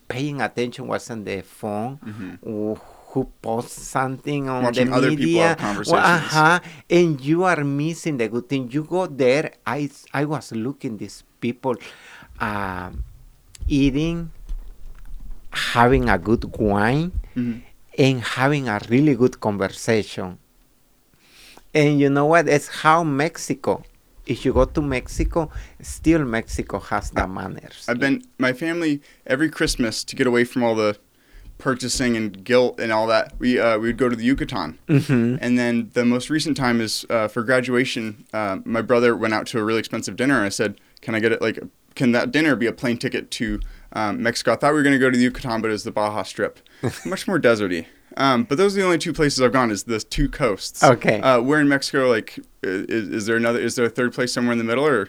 paying 0.08 0.40
attention 0.40 0.88
what's 0.88 1.10
on 1.10 1.22
the 1.24 1.42
phone. 1.42 2.00
wh- 2.40 2.80
Who 3.18 3.26
posts 3.42 3.82
something 3.82 4.48
on 4.48 4.62
Watching 4.62 4.90
the 4.90 4.96
other 4.96 5.10
people 5.10 5.26
media? 5.26 5.56
Well, 5.58 5.96
uh-huh, 5.96 6.60
and 6.88 7.20
you 7.20 7.42
are 7.42 7.64
missing 7.64 8.16
the 8.16 8.28
good 8.28 8.48
thing. 8.48 8.70
You 8.70 8.84
go 8.84 9.06
there. 9.10 9.50
I 9.66 9.90
I 10.14 10.24
was 10.24 10.52
looking 10.52 10.98
these 11.02 11.24
people 11.40 11.74
um, 12.38 13.02
eating, 13.66 14.30
having 15.50 16.08
a 16.08 16.16
good 16.16 16.44
wine, 16.56 17.10
Mhm. 17.34 17.62
and 17.98 18.20
having 18.22 18.68
a 18.68 18.78
really 18.88 19.16
good 19.16 19.40
conversation. 19.40 20.38
And 21.74 21.98
you 21.98 22.08
know 22.08 22.26
what? 22.26 22.46
It's 22.48 22.68
how 22.86 23.02
Mexico. 23.02 23.82
If 24.26 24.44
you 24.44 24.52
go 24.52 24.64
to 24.66 24.80
Mexico, 24.80 25.50
still 25.82 26.22
Mexico 26.24 26.78
has 26.78 27.10
the 27.10 27.26
manners. 27.26 27.82
I've 27.88 27.98
been 27.98 28.22
my 28.38 28.52
family 28.52 29.00
every 29.26 29.50
Christmas 29.50 30.04
to 30.04 30.14
get 30.14 30.26
away 30.28 30.44
from 30.44 30.62
all 30.62 30.76
the 30.76 30.98
purchasing 31.58 32.16
and 32.16 32.44
guilt 32.44 32.78
and 32.80 32.92
all 32.92 33.06
that. 33.08 33.34
We 33.38 33.58
uh, 33.58 33.78
we 33.78 33.88
would 33.88 33.96
go 33.98 34.08
to 34.08 34.16
the 34.16 34.24
Yucatan, 34.24 34.78
Mhm. 34.88 35.38
and 35.40 35.58
then 35.58 35.90
the 35.94 36.04
most 36.04 36.30
recent 36.30 36.56
time 36.56 36.80
is 36.80 37.04
uh, 37.10 37.28
for 37.28 37.42
graduation. 37.42 38.24
Uh, 38.32 38.58
my 38.64 38.82
brother 38.82 39.16
went 39.16 39.34
out 39.34 39.46
to 39.48 39.58
a 39.58 39.64
really 39.64 39.80
expensive 39.80 40.16
dinner, 40.16 40.42
I 40.44 40.48
said, 40.48 40.80
"Can 41.02 41.14
I 41.14 41.20
get 41.20 41.32
it? 41.32 41.42
Like, 41.42 41.58
can 41.94 42.12
that 42.12 42.30
dinner 42.32 42.54
be 42.56 42.66
a 42.66 42.72
plane 42.72 42.96
ticket 42.96 43.30
to 43.32 43.60
um, 43.92 44.22
Mexico?" 44.22 44.52
I 44.52 44.56
thought 44.56 44.70
we 44.72 44.76
were 44.78 44.82
going 44.84 44.94
to 44.94 44.98
go 45.00 45.10
to 45.10 45.16
the 45.16 45.24
Yucatan, 45.24 45.60
but 45.60 45.68
it 45.68 45.72
was 45.72 45.84
the 45.84 45.90
Baja 45.92 46.22
Strip, 46.22 46.60
much 47.04 47.26
more 47.26 47.38
deserty. 47.40 47.86
Um, 48.16 48.44
but 48.44 48.58
those 48.58 48.76
are 48.76 48.80
the 48.80 48.84
only 48.86 48.98
two 48.98 49.12
places 49.12 49.40
I've 49.40 49.52
gone. 49.52 49.70
Is 49.70 49.84
the 49.84 50.00
two 50.00 50.28
coasts. 50.28 50.82
Okay. 50.82 51.20
Uh, 51.20 51.40
where 51.40 51.60
in 51.60 51.68
Mexico? 51.68 52.08
Like, 52.08 52.38
is, 52.62 53.08
is 53.08 53.26
there 53.26 53.36
another? 53.36 53.60
Is 53.60 53.74
there 53.76 53.84
a 53.86 53.90
third 53.90 54.12
place 54.12 54.32
somewhere 54.32 54.52
in 54.52 54.58
the 54.58 54.64
middle, 54.64 54.86
or 54.86 55.08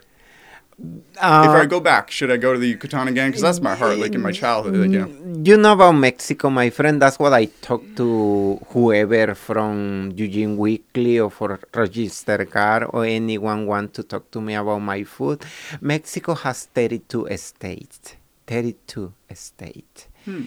Uh, 1.20 1.44
if 1.50 1.64
I 1.64 1.66
go 1.66 1.80
back, 1.82 2.10
should 2.12 2.32
I 2.32 2.38
go 2.38 2.54
to 2.54 2.60
the 2.60 2.70
Yucatan 2.70 3.10
again? 3.10 3.30
Because 3.30 3.42
that's 3.42 3.60
my 3.60 3.76
heart, 3.76 3.98
like 3.98 4.16
in 4.16 4.22
my 4.22 4.32
childhood. 4.32 4.76
Like, 4.76 4.92
you 4.92 5.00
know. 5.00 5.44
You 5.44 5.58
know 5.58 5.74
about 5.74 5.92
Mexico, 5.92 6.50
my 6.50 6.70
friend. 6.70 7.02
That's 7.02 7.20
what 7.20 7.34
I 7.34 7.46
talk 7.46 7.84
to 7.98 8.60
whoever 8.70 9.36
from 9.36 10.14
Eugene 10.16 10.56
Weekly 10.56 11.20
or 11.20 11.30
for 11.30 11.60
Register-Guard 11.74 12.86
or 12.90 13.06
anyone 13.06 13.66
want 13.66 13.94
to 13.96 14.04
talk 14.04 14.32
to 14.32 14.40
me 14.40 14.54
about 14.56 14.80
my 14.80 15.04
food. 15.04 15.44
Mexico 15.82 16.36
has 16.36 16.66
32 16.66 17.28
states. 17.36 18.16
32 18.48 19.14
states. 19.34 20.08
Hmm. 20.24 20.46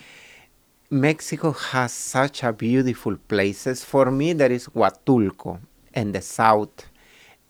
Mexico 0.91 1.53
has 1.53 1.93
such 1.93 2.43
a 2.43 2.53
beautiful 2.53 3.17
places. 3.17 3.85
For 3.85 4.11
me, 4.11 4.33
there 4.33 4.53
is 4.53 4.67
Huatulco 4.69 5.61
in 5.95 6.13
the 6.13 6.21
south. 6.21 6.87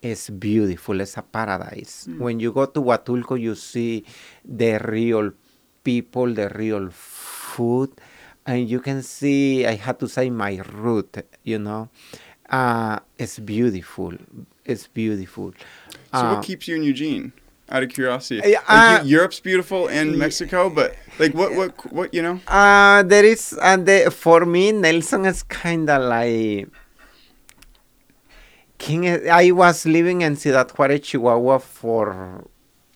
It's 0.03 0.31
beautiful. 0.31 1.01
It's 1.01 1.17
a 1.17 1.23
paradise. 1.23 2.09
When 2.19 2.41
you 2.41 2.51
go 2.53 2.67
to 2.67 2.81
Huatulco, 2.83 3.41
you 3.41 3.55
see 3.55 4.05
the 4.45 4.79
real 4.85 5.31
people, 5.85 6.35
the 6.35 6.49
real 6.49 6.91
food, 6.91 7.91
and 8.45 8.69
you 8.69 8.81
can 8.81 9.03
see. 9.03 9.65
I 9.65 9.77
had 9.77 10.01
to 10.01 10.09
say 10.09 10.29
my 10.31 10.61
root. 10.75 11.25
You 11.45 11.59
know, 11.61 11.89
Uh, 12.51 12.99
it's 13.17 13.39
beautiful. 13.39 14.13
It's 14.65 14.87
beautiful. 14.87 15.53
So 16.13 16.19
Uh, 16.19 16.35
what 16.35 16.45
keeps 16.45 16.69
you 16.69 16.77
in 16.77 16.83
Eugene? 16.83 17.33
Out 17.71 17.83
of 17.85 17.89
curiosity, 17.89 18.43
Yeah, 18.45 18.61
Like, 18.69 19.01
uh, 19.01 19.05
Europe's 19.05 19.41
beautiful 19.41 19.89
and 19.89 20.19
Mexico, 20.19 20.69
but 20.69 20.95
like 21.19 21.33
what, 21.33 21.55
what, 21.55 21.93
what, 21.93 22.13
you 22.13 22.21
know? 22.21 22.41
Uh, 22.47 23.03
there 23.05 23.25
is, 23.25 23.57
uh, 23.59 23.79
the, 23.79 24.11
for 24.11 24.45
me, 24.45 24.73
Nelson 24.73 25.25
is 25.25 25.43
kind 25.45 25.89
of 25.89 26.03
like. 26.03 26.69
King, 28.83 29.07
I 29.31 29.53
was 29.53 29.87
living 29.87 30.23
in 30.23 30.35
Ciudad 30.35 30.69
Juarez, 30.77 31.03
Chihuahua 31.03 31.59
for 31.59 32.45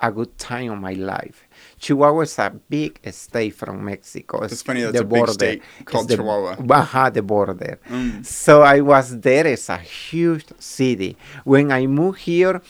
a 0.00 0.10
good 0.10 0.36
time 0.36 0.72
of 0.72 0.80
my 0.80 0.94
life. 0.94 1.46
Chihuahua 1.78 2.22
is 2.22 2.36
a 2.40 2.50
big 2.50 2.98
state 3.12 3.54
from 3.54 3.84
Mexico. 3.84 4.42
It's 4.42 4.62
funny, 4.62 4.82
that's 4.82 4.98
a 4.98 5.04
big 5.04 5.28
state 5.28 5.62
called 5.84 6.08
the, 6.08 6.16
Chihuahua. 6.16 6.56
Baja, 6.56 7.10
the 7.10 7.22
border. 7.22 7.78
Mm. 7.88 8.26
So 8.26 8.62
I 8.62 8.80
was 8.80 9.20
there. 9.20 9.46
It's 9.46 9.68
a 9.68 9.76
huge 9.76 10.46
city. 10.58 11.16
When 11.44 11.70
I 11.70 11.86
moved 11.86 12.18
here, 12.18 12.60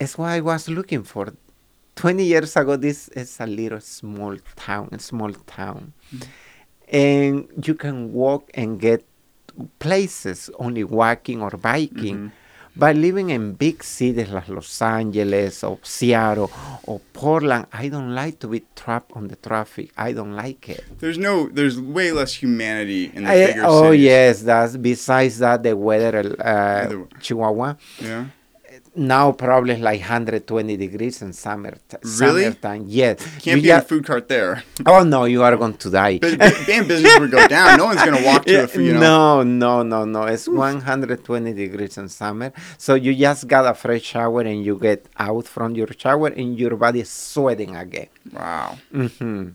it's 0.00 0.18
what 0.18 0.30
I 0.30 0.40
was 0.40 0.68
looking 0.68 1.04
for. 1.04 1.32
20 1.94 2.24
years 2.24 2.56
ago, 2.56 2.74
this 2.74 3.06
is 3.10 3.38
a 3.38 3.46
little 3.46 3.78
small 3.78 4.36
town, 4.56 4.88
a 4.90 4.98
small 4.98 5.32
town. 5.32 5.92
And 6.88 7.48
you 7.64 7.74
can 7.74 8.12
walk 8.12 8.50
and 8.54 8.80
get 8.80 9.06
places 9.78 10.50
only 10.58 10.84
walking 10.84 11.42
or 11.42 11.50
biking. 11.50 12.16
Mhm. 12.18 12.30
But 12.76 12.96
living 12.96 13.30
in 13.30 13.52
big 13.52 13.84
cities 13.84 14.30
like 14.30 14.48
Los 14.48 14.82
Angeles 14.82 15.62
or 15.62 15.78
Seattle 15.84 16.50
or 16.82 17.00
Portland, 17.12 17.66
I 17.72 17.88
don't 17.88 18.12
like 18.16 18.40
to 18.40 18.48
be 18.48 18.64
trapped 18.74 19.12
on 19.14 19.28
the 19.28 19.36
traffic. 19.36 19.92
I 19.96 20.10
don't 20.12 20.34
like 20.34 20.68
it. 20.68 20.82
There's 20.98 21.16
no, 21.16 21.48
there's 21.48 21.80
way 21.80 22.10
less 22.10 22.34
humanity 22.34 23.12
in 23.14 23.22
the 23.24 23.30
I- 23.30 23.46
bigger 23.46 23.62
oh 23.64 23.90
cities. 23.92 24.04
yes, 24.04 24.42
that's 24.42 24.76
besides 24.76 25.38
that 25.38 25.62
the 25.62 25.76
weather 25.76 26.34
uh, 26.40 26.88
The- 26.88 27.06
Chihuahua 27.20 27.76
Yeah. 28.02 28.24
Now 28.96 29.32
probably 29.32 29.76
like 29.76 30.00
120 30.00 30.76
degrees 30.76 31.20
in 31.22 31.32
summer 31.32 31.74
Really? 32.20 32.42
summertime. 32.44 32.84
Yes. 32.86 33.18
Can't 33.42 33.56
You 33.58 33.62
be 33.62 33.70
in 33.70 33.76
a 33.78 33.82
food 33.82 34.04
cart 34.06 34.28
there. 34.28 34.62
Oh 34.86 35.02
no, 35.02 35.24
you 35.24 35.42
are 35.42 35.56
going 35.56 35.74
to 35.74 35.90
die. 35.90 36.18
And 36.22 36.86
business 36.88 37.18
would 37.18 37.30
go 37.30 37.46
down. 37.56 37.78
No 37.78 37.86
one's 37.86 38.02
gonna 38.04 38.24
walk 38.24 38.44
to 38.46 38.52
Yeah, 38.52 38.60
the, 38.62 38.68
food, 38.68 38.84
you 38.86 38.92
know. 38.94 39.42
No, 39.42 39.82
no, 39.82 39.82
no, 39.82 40.04
no. 40.04 40.22
It's 40.24 40.46
120 40.48 41.52
degrees 41.52 41.98
in 41.98 42.08
summer. 42.08 42.52
So 42.78 42.94
you 42.94 43.14
just 43.14 43.48
got 43.48 43.66
a 43.66 43.74
fresh 43.74 44.02
shower 44.02 44.42
and 44.42 44.64
you 44.64 44.78
get 44.78 45.06
out 45.18 45.46
from 45.46 45.74
your 45.74 45.88
shower 45.96 46.28
and 46.28 46.58
your 46.58 46.76
body 46.76 47.00
is 47.00 47.10
sweating 47.10 47.76
again. 47.76 48.08
Wow. 48.32 48.78
hmm 48.92 49.48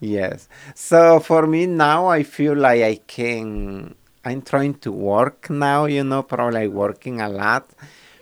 Yes. 0.00 0.48
So 0.74 1.20
for 1.20 1.46
me 1.46 1.66
now, 1.66 2.06
I 2.06 2.22
feel 2.22 2.54
like 2.56 2.82
I 2.82 2.96
can. 3.06 3.94
I'm 4.24 4.42
trying 4.42 4.74
to 4.84 4.92
work 4.92 5.50
now. 5.50 5.84
You 5.84 6.04
know, 6.04 6.22
probably 6.22 6.68
working 6.68 7.20
a 7.20 7.28
lot 7.28 7.68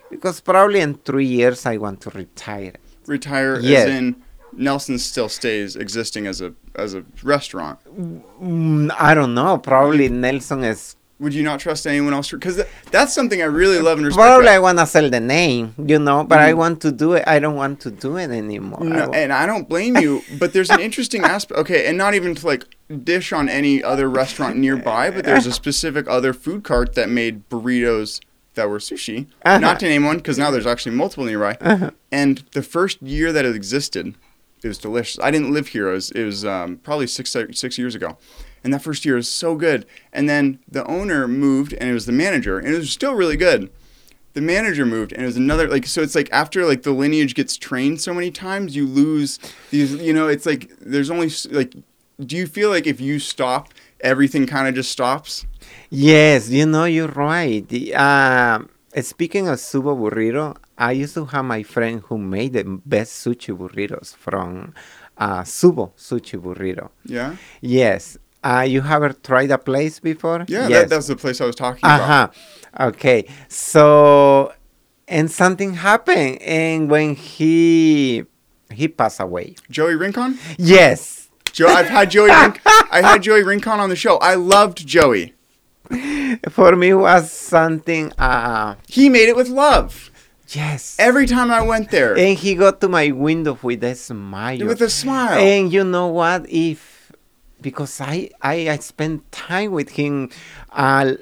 because 0.09 0.41
probably 0.41 0.79
in 0.79 0.95
three 0.95 1.25
years 1.25 1.65
I 1.65 1.77
want 1.77 2.01
to 2.01 2.09
retire. 2.11 2.73
Retire 3.07 3.59
Yeah. 3.59 3.79
as 3.79 3.85
in 3.87 4.15
Nelson 4.53 4.97
still 4.97 5.29
stays 5.29 5.75
existing 5.75 6.27
as 6.27 6.41
a 6.41 6.53
as 6.75 6.93
a 6.93 7.03
restaurant. 7.23 7.79
Mm, 8.41 8.91
I 8.99 9.13
don't 9.13 9.33
know. 9.33 9.57
Probably 9.57 10.09
Nelson 10.09 10.63
is. 10.63 10.95
Would 11.19 11.33
you 11.33 11.43
not 11.43 11.59
trust 11.59 11.85
anyone 11.85 12.13
else? 12.13 12.31
Because 12.31 12.55
that, 12.55 12.69
that's 12.91 13.13
something 13.13 13.41
I 13.41 13.45
really 13.45 13.79
love 13.79 13.97
and 13.97 14.05
respect. 14.07 14.25
Probably 14.25 14.47
I 14.47 14.59
want 14.59 14.77
to 14.79 14.85
sell 14.85 15.09
the 15.09 15.19
name, 15.19 15.75
you 15.77 15.99
know, 15.99 16.23
but 16.23 16.39
I 16.39 16.53
Mhm. 16.53 16.57
want 16.57 16.81
to 16.83 16.93
do 16.93 17.11
it. 17.13 17.25
I 17.27 17.39
don't 17.39 17.55
want 17.57 17.81
to 17.81 17.91
do 17.91 18.15
it 18.15 18.29
anymore. 18.31 18.79
No, 18.85 19.09
wa- 19.09 19.13
and 19.13 19.33
I 19.33 19.45
don't 19.45 19.67
blame 19.67 19.97
you, 19.97 20.21
but 20.39 20.53
there's 20.53 20.69
an 20.69 20.79
interesting 20.79 21.23
aspect. 21.35 21.59
Okay, 21.59 21.87
and 21.87 21.97
not 21.97 22.13
even 22.13 22.35
to 22.35 22.47
like 22.47 22.63
dish 23.03 23.33
on 23.33 23.49
any 23.49 23.83
other 23.83 24.09
restaurant 24.09 24.55
nearby, 24.55 25.11
but 25.11 25.25
there's 25.25 25.45
a 25.45 25.51
specific 25.51 26.07
other 26.07 26.31
food 26.31 26.63
cart 26.63 26.95
that 26.95 27.09
made 27.09 27.49
burritos 27.49 28.21
that 28.55 28.69
were 28.69 28.79
sushi. 28.79 29.27
Uh-huh. 29.43 29.59
Not 29.59 29.79
to 29.79 29.87
name 29.87 30.05
one, 30.05 30.17
because 30.17 30.37
now 30.37 30.51
there's 30.51 30.65
actually 30.65 30.95
multiple 30.95 31.25
nearby. 31.25 31.57
Uh-huh. 31.61 31.91
And 32.11 32.43
the 32.53 32.63
first 32.63 33.01
year 33.01 33.31
that 33.31 33.45
it 33.45 33.55
existed, 33.55 34.15
it 34.63 34.67
was 34.67 34.77
delicious. 34.77 35.19
I 35.23 35.31
didn't 35.31 35.53
live 35.53 35.67
here. 35.67 35.89
It 35.89 35.93
was, 35.93 36.11
it 36.11 36.23
was 36.23 36.45
um, 36.45 36.77
probably 36.77 37.07
six 37.07 37.35
six 37.51 37.77
years 37.77 37.95
ago. 37.95 38.17
And 38.63 38.73
that 38.73 38.81
first 38.81 39.05
year 39.05 39.15
was 39.15 39.29
so 39.29 39.55
good. 39.55 39.85
And 40.11 40.27
then 40.27 40.59
the 40.69 40.85
owner 40.85 41.27
moved, 41.27 41.73
and 41.73 41.89
it 41.89 41.93
was 41.93 42.05
the 42.05 42.11
manager, 42.11 42.59
and 42.59 42.67
it 42.67 42.77
was 42.77 42.91
still 42.91 43.13
really 43.13 43.37
good 43.37 43.69
the 44.33 44.41
manager 44.41 44.85
moved 44.85 45.11
and 45.11 45.23
it 45.23 45.25
was 45.25 45.37
another 45.37 45.67
like 45.67 45.85
so 45.85 46.01
it's 46.01 46.15
like 46.15 46.29
after 46.31 46.65
like 46.65 46.83
the 46.83 46.91
lineage 46.91 47.33
gets 47.33 47.57
trained 47.57 47.99
so 47.99 48.13
many 48.13 48.29
times 48.29 48.75
you 48.75 48.85
lose 48.85 49.39
these 49.71 49.93
you 49.95 50.13
know 50.13 50.27
it's 50.27 50.45
like 50.45 50.71
there's 50.79 51.09
only 51.09 51.29
like 51.49 51.73
do 52.19 52.37
you 52.37 52.45
feel 52.45 52.69
like 52.69 52.85
if 52.85 53.01
you 53.01 53.19
stop 53.19 53.73
everything 54.01 54.45
kind 54.45 54.67
of 54.67 54.75
just 54.75 54.91
stops 54.91 55.45
Yes, 55.89 56.49
you 56.49 56.65
know, 56.65 56.85
you're 56.85 57.07
right. 57.07 57.65
Uh, 57.93 58.59
speaking 59.01 59.47
of 59.47 59.57
subo 59.59 59.95
burrito, 59.97 60.55
I 60.77 60.91
used 60.93 61.13
to 61.15 61.25
have 61.25 61.45
my 61.45 61.63
friend 61.63 62.01
who 62.07 62.17
made 62.17 62.53
the 62.53 62.63
best 62.63 63.25
sushi 63.25 63.55
burritos 63.57 64.15
from 64.15 64.73
uh, 65.17 65.41
Subo 65.41 65.91
Sushi 65.97 66.39
Burrito. 66.39 66.89
yeah 67.03 67.35
Yes. 67.61 68.17
Uh, 68.41 68.65
you 68.65 68.81
ever 68.81 69.11
tried 69.11 69.51
a 69.51 69.57
place 69.57 69.99
before? 69.99 70.45
yeah 70.47 70.67
Yes. 70.69 70.83
that, 70.83 70.89
that's 70.89 71.07
the 71.07 71.15
place 71.17 71.41
i 71.41 71.45
was 71.45 71.55
talking 71.57 71.83
Uh 71.83 71.95
about. 71.97 72.35
Okay. 72.93 73.25
So, 73.49 74.53
and 75.07 75.29
something 75.29 75.73
happened, 75.73 76.41
and 76.41 76.89
when 76.89 77.15
he 77.15 78.23
he 78.71 78.87
passed 78.87 79.19
away. 79.19 79.55
joey 79.69 79.95
rincon 79.95 80.37
Yes. 80.57 81.27
Joe, 81.51 81.67
i've 81.67 81.89
had 81.89 82.09
joey 82.11 82.29
i 82.91 83.01
had 83.01 83.23
joey 83.23 83.43
rincon 83.43 83.79
on 83.81 83.89
the 83.89 83.95
show 83.97 84.17
i 84.19 84.35
loved 84.35 84.85
joey 84.87 85.33
For 86.49 86.75
me, 86.75 86.93
was 86.93 87.31
something. 87.31 88.13
Uh, 88.17 88.75
he 88.87 89.09
made 89.09 89.29
it 89.29 89.35
with 89.35 89.49
love 89.49 90.11
yes. 90.55 90.95
every 90.99 91.27
time 91.27 91.51
i 91.51 91.61
went 91.61 91.91
there 91.91 92.17
And 92.17 92.37
he 92.37 92.55
got 92.55 92.81
to 92.81 92.89
my 92.89 93.11
window 93.11 93.57
with 93.61 93.83
a 93.83 93.95
smile. 93.95 94.65
with 94.65 94.81
a 94.81 94.89
smile 94.89 95.37
And 95.37 95.71
you 95.71 95.83
know 95.83 96.07
what? 96.07 96.49
If 96.49 97.11
because 97.61 97.99
I 98.01 98.29
I, 98.41 98.69
I 98.69 98.77
spent 98.77 99.31
time 99.31 99.71
with 99.71 99.89
him, 99.89 100.29
uh, 100.71 101.13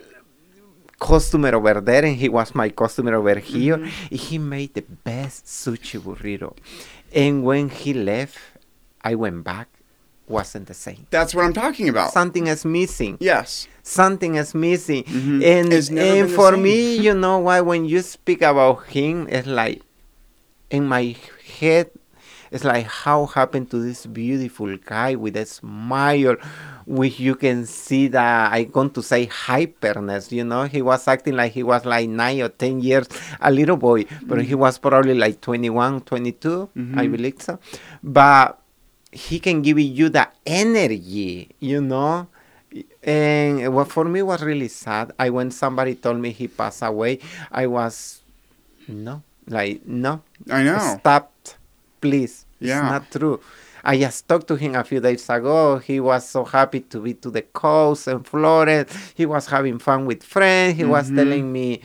customer 0.99 1.55
over 1.55 1.81
there, 1.81 2.05
and 2.05 2.15
he 2.15 2.29
was 2.29 2.53
my 2.55 2.69
customer 2.69 3.15
over 3.15 3.39
here. 3.39 3.77
Mm-hmm. 3.77 4.15
He 4.15 4.37
made 4.37 4.73
the 4.73 4.81
best 4.81 5.45
sushi 5.45 5.99
burrito. 5.99 6.55
And 7.13 7.43
when 7.43 7.69
he 7.69 7.93
left, 7.93 8.37
I 9.01 9.15
went 9.15 9.43
back. 9.43 9.67
Wasn't 10.27 10.67
the 10.67 10.73
same. 10.73 11.07
that's 11.09 11.33
what 11.33 11.45
i'm 11.45 11.53
talking 11.53 11.87
about 11.89 12.11
Something 12.11 12.47
is 12.47 12.65
missing. 12.65 13.17
yes 13.19 13.67
Something 13.83 14.35
is 14.35 14.53
missing. 14.53 15.03
Mhm. 15.05 15.41
And 15.43 15.71
and 15.97 16.29
for 16.29 16.57
me, 16.57 16.97
you 16.97 17.13
know 17.13 17.37
why? 17.39 17.61
When 17.61 17.85
you 17.85 18.01
speak 18.01 18.41
about 18.41 18.83
him, 18.87 19.25
it's 19.29 19.47
like 19.47 19.81
in 20.69 20.85
my 20.85 21.15
head, 21.59 21.89
it's 22.51 22.65
like 22.65 22.85
how 22.85 23.27
happened 23.27 23.71
to 23.71 23.79
this 23.79 24.05
beautiful 24.05 24.75
guy 24.85 25.15
with 25.15 25.37
a 25.37 25.45
smile, 25.45 26.35
which 26.85 27.17
you 27.17 27.35
can 27.35 27.65
see 27.65 28.09
that 28.09 28.51
I 28.51 28.65
going 28.65 28.91
to 28.91 29.01
say 29.01 29.27
hyperness. 29.27 30.33
You 30.33 30.43
know, 30.43 30.63
he 30.63 30.81
was 30.81 31.07
acting 31.07 31.37
like 31.37 31.53
he 31.53 31.63
was 31.63 31.85
like 31.85 32.09
nine 32.09 32.41
or 32.41 32.49
ten 32.49 32.81
years, 32.81 33.07
a 33.39 33.49
little 33.49 33.77
boy, 33.77 34.03
but 34.23 34.43
he 34.43 34.53
was 34.55 34.77
probably 34.77 35.13
like 35.13 35.39
21, 35.39 36.01
22, 36.01 36.69
I 36.75 36.79
Mhm. 37.07 37.11
believe 37.11 37.41
so. 37.41 37.57
But 38.03 38.59
he 39.17 39.39
can 39.41 39.61
give 39.65 39.79
you 39.79 40.09
the 40.09 40.27
energy, 40.45 41.49
you 41.59 41.81
know. 41.81 42.27
And 43.01 43.73
what 43.73 43.89
for 43.89 44.05
me 44.05 44.21
was 44.21 44.43
really 44.43 44.67
sad. 44.67 45.11
I 45.17 45.29
when 45.31 45.49
somebody 45.51 45.95
told 45.95 46.19
me 46.19 46.29
he 46.31 46.47
passed 46.47 46.83
away, 46.83 47.19
I 47.51 47.65
was 47.65 48.21
no, 48.87 49.23
like 49.47 49.81
no, 49.87 50.21
i 50.51 50.63
know 50.63 50.77
stop, 50.99 51.31
please. 51.99 52.45
Yeah. 52.59 52.81
It's 52.81 52.91
not 52.91 53.03
true. 53.11 53.39
I 53.83 53.97
just 53.97 54.27
talked 54.27 54.47
to 54.49 54.55
him 54.55 54.75
a 54.75 54.83
few 54.83 54.99
days 54.99 55.29
ago. 55.29 55.77
He 55.79 55.99
was 55.99 56.27
so 56.27 56.43
happy 56.43 56.81
to 56.91 56.99
be 56.99 57.13
to 57.23 57.29
the 57.31 57.41
coast 57.41 58.07
and 58.07 58.25
Florida. 58.27 58.85
He 59.15 59.25
was 59.25 59.47
having 59.47 59.79
fun 59.79 60.05
with 60.05 60.23
friends. 60.23 60.75
He 60.77 60.83
was 60.85 61.09
Mhm. 61.09 61.15
telling 61.15 61.45
me, 61.51 61.81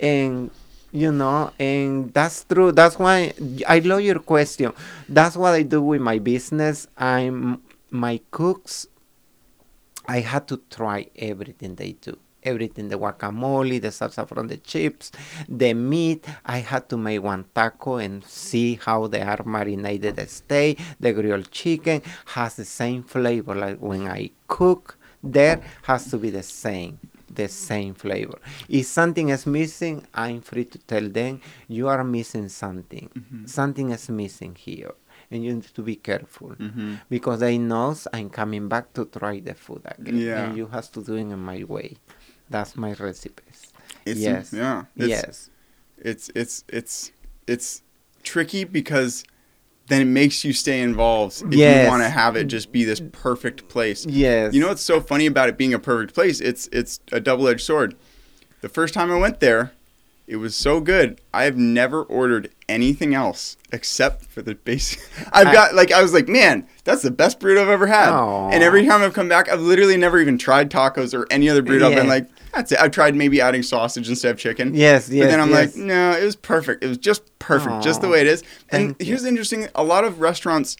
and 0.00 0.50
you 0.94 1.10
know, 1.10 1.50
and 1.58 2.14
that's 2.14 2.44
true. 2.44 2.70
That's 2.70 2.96
why 2.98 3.34
I 3.66 3.80
love 3.80 4.00
your 4.02 4.20
question. 4.20 4.72
That's 5.08 5.36
what 5.36 5.52
I 5.52 5.62
do 5.62 5.82
with 5.82 6.00
my 6.00 6.20
business. 6.20 6.86
I'm 6.96 7.62
my 7.90 8.20
cooks. 8.30 8.86
I 10.06 10.20
had 10.20 10.46
to 10.48 10.62
try 10.70 11.08
everything 11.16 11.74
they 11.74 11.92
do. 11.92 12.16
Everything 12.44 12.88
the 12.88 12.96
guacamole, 12.96 13.80
the 13.80 13.88
salsa 13.88 14.28
from 14.28 14.46
the 14.46 14.58
chips, 14.58 15.10
the 15.48 15.74
meat. 15.74 16.24
I 16.46 16.58
had 16.58 16.88
to 16.90 16.96
make 16.96 17.22
one 17.22 17.46
taco 17.52 17.96
and 17.96 18.24
see 18.24 18.78
how 18.80 19.08
they 19.08 19.22
are 19.22 19.42
marinated 19.44 20.14
the 20.14 20.28
steak. 20.28 20.78
The 21.00 21.12
grilled 21.12 21.50
chicken 21.50 22.02
has 22.26 22.54
the 22.54 22.64
same 22.64 23.02
flavor 23.02 23.56
like 23.56 23.78
when 23.78 24.06
I 24.06 24.30
cook 24.46 24.96
there 25.24 25.62
has 25.82 26.10
to 26.10 26.18
be 26.18 26.28
the 26.28 26.42
same 26.42 26.98
the 27.34 27.48
same 27.48 27.94
flavor 27.94 28.38
if 28.68 28.86
something 28.86 29.28
is 29.30 29.46
missing 29.46 30.06
i'm 30.14 30.40
free 30.40 30.64
to 30.64 30.78
tell 30.78 31.08
them 31.08 31.40
you 31.68 31.88
are 31.88 32.04
missing 32.04 32.48
something 32.48 33.08
Mhm. 33.14 33.48
something 33.48 33.90
is 33.90 34.08
missing 34.08 34.54
here 34.54 34.92
and 35.30 35.42
you 35.44 35.52
need 35.54 35.64
to 35.74 35.82
be 35.82 35.96
careful 35.96 36.50
Mhm. 36.58 37.00
because 37.08 37.40
they 37.40 37.56
knows 37.58 38.06
I'm 38.12 38.28
coming 38.30 38.68
back 38.68 38.92
to 38.92 39.06
try 39.06 39.40
the 39.40 39.54
food 39.54 39.82
again. 39.84 40.18
Yeah. 40.18 40.44
And 40.44 40.56
you 40.58 40.66
have 40.68 40.88
to 40.92 41.02
do 41.02 41.14
it 41.14 41.20
in 41.22 41.38
my 41.38 41.64
way. 41.64 41.96
That's 42.50 42.76
my 42.76 42.92
recipes. 42.92 43.58
It's, 44.04 44.20
yes. 44.20 44.52
Yeah. 44.52 44.84
It's, 44.96 45.08
yes. 45.08 45.50
It's 45.98 46.30
it's 46.34 46.64
it's 46.68 47.10
it's 47.46 47.82
tricky 48.22 48.64
because 48.64 49.24
then 49.88 50.00
it 50.02 50.06
makes 50.06 50.44
you 50.44 50.52
stay 50.52 50.80
involved 50.80 51.42
if 51.42 51.52
Yes. 51.54 51.84
you 51.84 51.90
want 51.90 52.02
to 52.02 52.08
have 52.08 52.36
it 52.36 52.44
just 52.44 52.72
be 52.72 52.84
this 52.84 53.02
perfect 53.12 53.68
place. 53.68 54.06
Yes. 54.06 54.54
You 54.54 54.60
know 54.60 54.68
what's 54.68 54.82
so 54.82 55.00
funny 55.00 55.26
about 55.26 55.48
it 55.48 55.58
being 55.58 55.74
a 55.74 55.78
perfect 55.78 56.14
place? 56.14 56.40
It's 56.40 56.68
it's 56.72 57.00
a 57.12 57.20
double-edged 57.20 57.60
sword. 57.64 57.94
The 58.62 58.68
first 58.68 58.94
time 58.94 59.10
I 59.12 59.16
went 59.18 59.40
there, 59.40 59.72
it 60.26 60.36
was 60.36 60.56
so 60.56 60.80
good. 60.80 61.20
I 61.34 61.44
have 61.44 61.58
never 61.58 62.02
ordered 62.02 62.48
anything 62.66 63.14
else 63.14 63.58
except 63.72 64.24
for 64.24 64.40
the 64.40 64.54
basic. 64.54 65.00
I've 65.34 65.48
I- 65.48 65.52
got 65.52 65.74
like 65.74 65.92
I 65.92 66.00
was 66.02 66.14
like, 66.14 66.28
man, 66.28 66.66
that's 66.84 67.02
the 67.02 67.10
best 67.10 67.38
burrito 67.40 67.60
I've 67.60 67.68
ever 67.68 67.86
had. 67.86 68.08
Aw. 68.08 68.48
And 68.50 68.62
every 68.62 68.86
time 68.86 69.02
I've 69.02 69.12
come 69.12 69.28
back, 69.28 69.50
I've 69.50 69.60
literally 69.60 69.98
never 69.98 70.18
even 70.18 70.38
tried 70.38 70.70
tacos 70.70 71.12
or 71.12 71.26
any 71.30 71.50
other 71.50 71.62
burrito. 71.62 71.84
I've 71.90 71.94
been 71.94 72.08
like, 72.08 72.26
that's 72.54 72.72
it. 72.72 72.78
I've 72.80 72.90
tried 72.90 73.14
maybe 73.14 73.40
adding 73.40 73.62
sausage 73.62 74.08
instead 74.08 74.30
of 74.30 74.38
chicken. 74.38 74.74
Yes, 74.74 75.08
yes. 75.08 75.24
But 75.24 75.30
then 75.30 75.40
I'm 75.40 75.50
yes. 75.50 75.76
like, 75.76 75.84
no, 75.84 76.12
it 76.12 76.24
was 76.24 76.36
perfect. 76.36 76.82
It 76.84 76.88
was 76.88 76.98
just 76.98 77.36
perfect, 77.38 77.82
just 77.82 78.00
the 78.00 78.08
way 78.08 78.20
it 78.20 78.26
is. 78.26 78.42
And 78.70 78.96
thank 78.98 79.02
here's 79.02 79.22
the 79.22 79.28
interesting: 79.28 79.68
a 79.74 79.84
lot 79.84 80.04
of 80.04 80.20
restaurants 80.20 80.76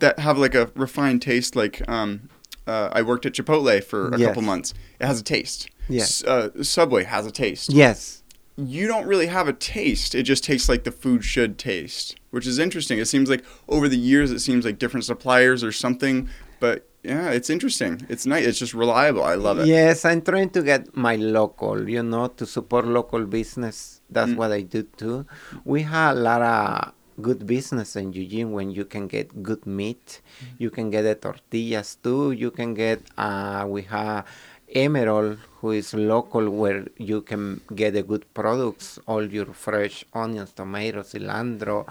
that 0.00 0.18
have 0.18 0.38
like 0.38 0.54
a 0.54 0.70
refined 0.74 1.22
taste, 1.22 1.54
like 1.56 1.86
um, 1.88 2.28
uh, 2.66 2.88
I 2.92 3.02
worked 3.02 3.26
at 3.26 3.32
Chipotle 3.34 3.82
for 3.84 4.08
a 4.08 4.18
Yes. 4.18 4.28
couple 4.28 4.42
months. 4.42 4.74
It 5.00 5.06
has 5.06 5.20
a 5.20 5.24
taste. 5.24 5.68
Yes. 5.88 6.22
Uh, 6.24 6.62
Subway 6.62 7.04
has 7.04 7.26
a 7.26 7.30
taste. 7.30 7.72
yes. 7.72 8.18
You 8.56 8.86
don't 8.86 9.06
really 9.06 9.28
have 9.28 9.48
a 9.48 9.54
taste. 9.54 10.14
It 10.14 10.24
just 10.24 10.44
tastes 10.44 10.68
like 10.68 10.84
the 10.84 10.92
food 10.92 11.24
should 11.24 11.56
taste, 11.56 12.16
which 12.30 12.46
is 12.46 12.58
interesting. 12.58 12.98
It 12.98 13.06
seems 13.06 13.30
like 13.30 13.42
over 13.66 13.88
the 13.88 13.96
years, 13.96 14.30
it 14.30 14.40
seems 14.40 14.66
like 14.66 14.78
different 14.78 15.04
suppliers 15.06 15.64
or 15.64 15.72
something. 15.72 16.28
But 16.60 16.86
yeah, 17.02 17.30
it's 17.30 17.50
interesting. 17.50 18.06
It's 18.08 18.26
nice. 18.26 18.46
It's 18.46 18.58
just 18.58 18.74
reliable. 18.74 19.22
I 19.24 19.34
love 19.34 19.58
it. 19.60 19.66
Yes, 19.66 20.04
I'm 20.04 20.22
trying 20.22 20.50
to 20.50 20.62
get 20.62 20.96
my 20.96 21.16
local, 21.16 21.88
you 21.88 22.02
know, 22.02 22.28
to 22.38 22.46
support 22.46 22.86
local 22.86 23.24
business. 23.26 24.00
That's 24.10 24.30
Mm. 24.32 24.36
what 24.36 24.52
I 24.52 24.62
do 24.62 24.82
too. 24.84 25.26
We 25.64 25.82
have 25.82 26.16
a 26.16 26.20
lot 26.20 26.42
of 26.42 26.92
good 27.20 27.46
business 27.46 27.96
in 27.96 28.12
Eugene 28.12 28.52
when 28.52 28.70
you 28.70 28.84
can 28.84 29.06
get 29.06 29.42
good 29.42 29.66
meat. 29.66 30.20
You 30.58 30.70
can 30.70 30.90
get 30.90 31.02
the 31.02 31.14
tortillas 31.14 31.96
too. 32.02 32.32
You 32.32 32.50
can 32.50 32.74
get, 32.74 33.00
uh, 33.18 33.66
we 33.68 33.82
have 33.82 34.24
Emerald, 34.74 35.36
who 35.60 35.72
is 35.72 35.92
local, 35.92 36.48
where 36.48 36.86
you 36.96 37.20
can 37.20 37.60
get 37.74 37.92
the 37.92 38.02
good 38.02 38.24
products, 38.32 38.98
all 39.06 39.22
your 39.22 39.52
fresh 39.52 40.02
onions, 40.14 40.52
tomatoes, 40.52 41.12
cilantro, 41.12 41.84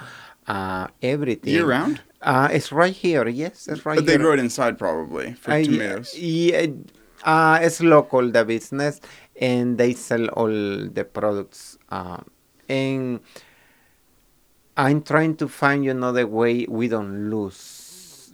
uh, 0.47 0.87
everything. 1.01 1.53
Year 1.53 1.65
round? 1.67 2.01
Uh, 2.21 2.47
it's 2.51 2.71
right 2.71 2.93
here. 2.93 3.27
Yes, 3.27 3.67
it's 3.67 3.85
right 3.85 3.95
here. 3.95 4.01
But 4.01 4.05
they 4.05 4.13
here. 4.13 4.19
grow 4.21 4.33
it 4.33 4.39
inside 4.39 4.77
probably 4.77 5.33
for 5.33 5.51
Uh, 5.51 5.63
tomatoes. 5.63 6.15
Yeah, 6.17 6.67
uh, 7.23 7.59
it's 7.61 7.81
local 7.81 8.29
the 8.31 8.45
business, 8.45 8.99
and 9.39 9.77
they 9.77 9.93
sell 9.93 10.27
all 10.29 10.47
the 10.49 11.03
products. 11.11 11.77
Uh, 11.89 12.17
and 12.69 13.19
I'm 14.77 15.01
trying 15.01 15.35
to 15.37 15.47
find 15.47 15.83
you 15.83 15.93
know 15.93 16.11
the 16.11 16.27
way 16.27 16.65
we 16.69 16.87
don't 16.87 17.29
lose 17.29 18.33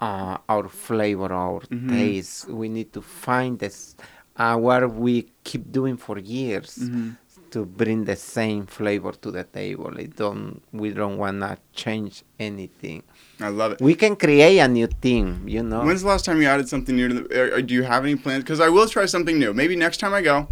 uh, 0.00 0.36
our 0.48 0.68
flavor, 0.68 1.32
our 1.32 1.60
Mhm. 1.70 1.88
taste. 1.88 2.48
We 2.48 2.68
need 2.68 2.92
to 2.92 3.00
find 3.02 3.58
this 3.58 3.96
uh, 4.36 4.56
what 4.58 4.92
we 4.94 5.26
keep 5.44 5.72
doing 5.72 5.96
for 5.96 6.18
years 6.18 6.76
Mhm. 6.78 7.16
To 7.52 7.64
bring 7.64 8.04
the 8.04 8.16
same 8.16 8.66
flavor 8.66 9.12
to 9.12 9.30
the 9.30 9.44
table. 9.44 9.96
It 9.98 10.16
don't 10.16 10.62
we 10.72 10.90
don't 10.90 11.16
wanna 11.18 11.58
change 11.72 12.22
anything. 12.38 13.02
I 13.40 13.48
love 13.48 13.72
it. 13.72 13.80
We 13.80 13.94
can 13.94 14.16
create 14.16 14.58
a 14.58 14.68
new 14.68 14.86
thing, 14.86 15.42
you 15.46 15.62
know. 15.62 15.84
When's 15.84 16.02
the 16.02 16.08
last 16.08 16.24
time 16.24 16.40
you 16.40 16.48
added 16.48 16.68
something 16.68 16.94
new 16.96 17.08
to 17.08 17.14
the? 17.14 17.40
Or, 17.42 17.56
or 17.56 17.62
do 17.62 17.74
you 17.74 17.82
have 17.82 18.04
any 18.04 18.16
plans? 18.16 18.44
Because 18.44 18.60
I 18.60 18.68
will 18.68 18.88
try 18.88 19.06
something 19.06 19.38
new. 19.38 19.52
Maybe 19.52 19.76
next 19.76 19.98
time 19.98 20.14
I 20.14 20.22
go, 20.22 20.48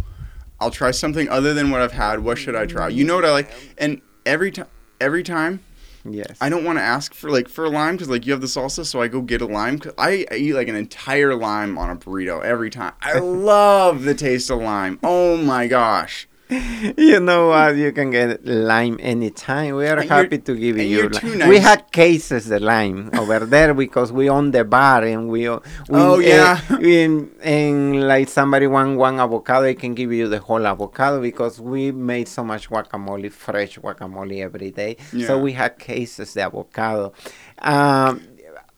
I'll 0.59 0.71
try 0.71 0.91
something 0.91 1.27
other 1.29 1.53
than 1.53 1.71
what 1.71 1.81
I've 1.81 1.91
had. 1.91 2.19
What 2.19 2.37
should 2.37 2.55
I 2.55 2.65
try? 2.65 2.87
You 2.89 3.03
know 3.03 3.15
what 3.15 3.25
I 3.25 3.31
like, 3.31 3.51
and 3.77 4.01
every 4.25 4.51
time, 4.51 4.67
every 5.01 5.23
time, 5.23 5.59
Yes. 6.07 6.37
I 6.39 6.49
don't 6.49 6.63
want 6.63 6.77
to 6.77 6.83
ask 6.83 7.15
for 7.15 7.31
like 7.31 7.49
for 7.49 7.65
a 7.65 7.69
lime 7.69 7.95
because 7.95 8.09
like 8.09 8.27
you 8.27 8.31
have 8.31 8.41
the 8.41 8.45
salsa, 8.47 8.85
so 8.85 9.01
I 9.01 9.07
go 9.07 9.21
get 9.21 9.41
a 9.41 9.47
lime. 9.47 9.79
'Cause 9.79 9.93
I, 9.97 10.25
I 10.31 10.35
eat 10.35 10.53
like 10.53 10.67
an 10.67 10.75
entire 10.75 11.33
lime 11.33 11.79
on 11.79 11.89
a 11.89 11.95
burrito 11.95 12.43
every 12.43 12.69
time. 12.69 12.93
I 13.01 13.17
love 13.49 14.03
the 14.03 14.13
taste 14.13 14.51
of 14.51 14.61
lime. 14.61 14.99
Oh 15.01 15.35
my 15.35 15.65
gosh. 15.65 16.27
you 16.97 17.19
know 17.19 17.47
what? 17.49 17.75
You 17.75 17.91
can 17.91 18.11
get 18.11 18.45
lime 18.45 18.97
anytime. 19.01 19.75
We 19.75 19.87
are 19.87 19.97
And 19.99 20.09
happy 20.09 20.37
to 20.39 20.55
give 20.55 20.77
you. 20.77 20.83
you're 20.83 21.09
li- 21.09 21.19
too 21.19 21.49
We 21.49 21.57
had 21.59 21.91
cases 21.91 22.45
the 22.45 22.59
lime 22.59 23.09
over 23.17 23.39
there 23.45 23.73
because 23.73 24.11
we 24.11 24.29
own 24.29 24.51
the 24.51 24.63
bar 24.63 25.03
and 25.03 25.27
we. 25.29 25.49
we 25.49 25.57
Oh, 25.89 26.19
yeah. 26.19 26.59
and, 26.69 27.31
and 27.41 28.07
like 28.07 28.29
somebody 28.29 28.67
want 28.67 28.97
one 28.97 29.19
avocado, 29.19 29.65
I 29.65 29.73
can 29.73 29.95
give 29.95 30.11
you 30.13 30.27
the 30.27 30.39
whole 30.39 30.65
avocado 30.67 31.19
because 31.21 31.59
we 31.59 31.91
made 31.91 32.27
so 32.27 32.43
much 32.43 32.69
guacamole, 32.69 33.31
fresh 33.31 33.79
guacamole 33.79 34.43
every 34.43 34.71
day. 34.71 34.97
Yeah. 35.13 35.27
So 35.27 35.39
we 35.39 35.53
had 35.53 35.79
cases 35.79 36.33
the 36.35 36.41
avocado. 36.43 37.13
Um, 37.59 38.21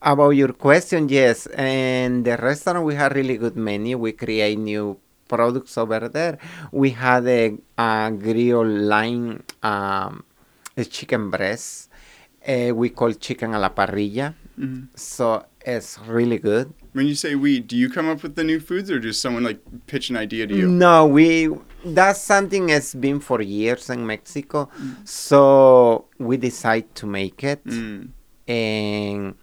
about 0.02 0.30
your 0.30 0.54
question, 0.54 1.10
yes, 1.10 1.48
and 1.48 2.24
the 2.24 2.38
restaurant 2.38 2.86
we 2.86 2.94
have 2.96 3.14
really 3.14 3.36
good 3.38 3.58
menu. 3.58 3.98
We 3.98 4.12
create 4.14 4.58
new 4.58 5.00
products 5.28 5.78
over 5.78 6.08
there. 6.10 6.38
We 6.72 6.92
had 6.92 7.28
a, 7.28 7.58
uh 7.78 8.10
grill 8.12 8.66
line, 8.66 9.44
um, 9.64 10.24
a 10.76 10.86
chicken 10.86 11.30
breast. 11.30 11.90
Uh, 12.48 12.72
we 12.74 12.90
call 12.90 13.14
chicken 13.14 13.54
a 13.54 13.60
la 13.60 13.70
parrilla. 13.70 14.34
Mhm. 14.58 14.88
So 14.96 15.46
it's 15.66 16.00
really 16.08 16.40
good. 16.40 16.74
When 16.94 17.06
you 17.08 17.14
say 17.16 17.36
we, 17.36 17.60
do 17.60 17.76
you 17.76 17.90
come 17.90 18.08
up 18.10 18.24
with 18.24 18.36
the 18.36 18.44
new 18.44 18.60
foods 18.60 18.90
or 18.90 19.00
does 19.00 19.20
someone 19.20 19.44
like 19.44 19.60
pitch 19.86 20.10
an 20.10 20.18
idea 20.18 20.48
to 20.48 20.56
you? 20.56 20.68
No, 20.68 21.06
we 21.06 21.50
that's 21.86 22.22
something 22.22 22.68
that's 22.68 22.96
been 22.96 23.20
for 23.20 23.42
years 23.42 23.90
in 23.90 24.06
Mexico. 24.08 24.70
So 25.04 26.06
we 26.18 26.38
decide 26.38 26.94
to 26.96 27.06
make 27.06 27.44
it. 27.44 27.64
Mm. 27.66 28.10
and 28.48 29.36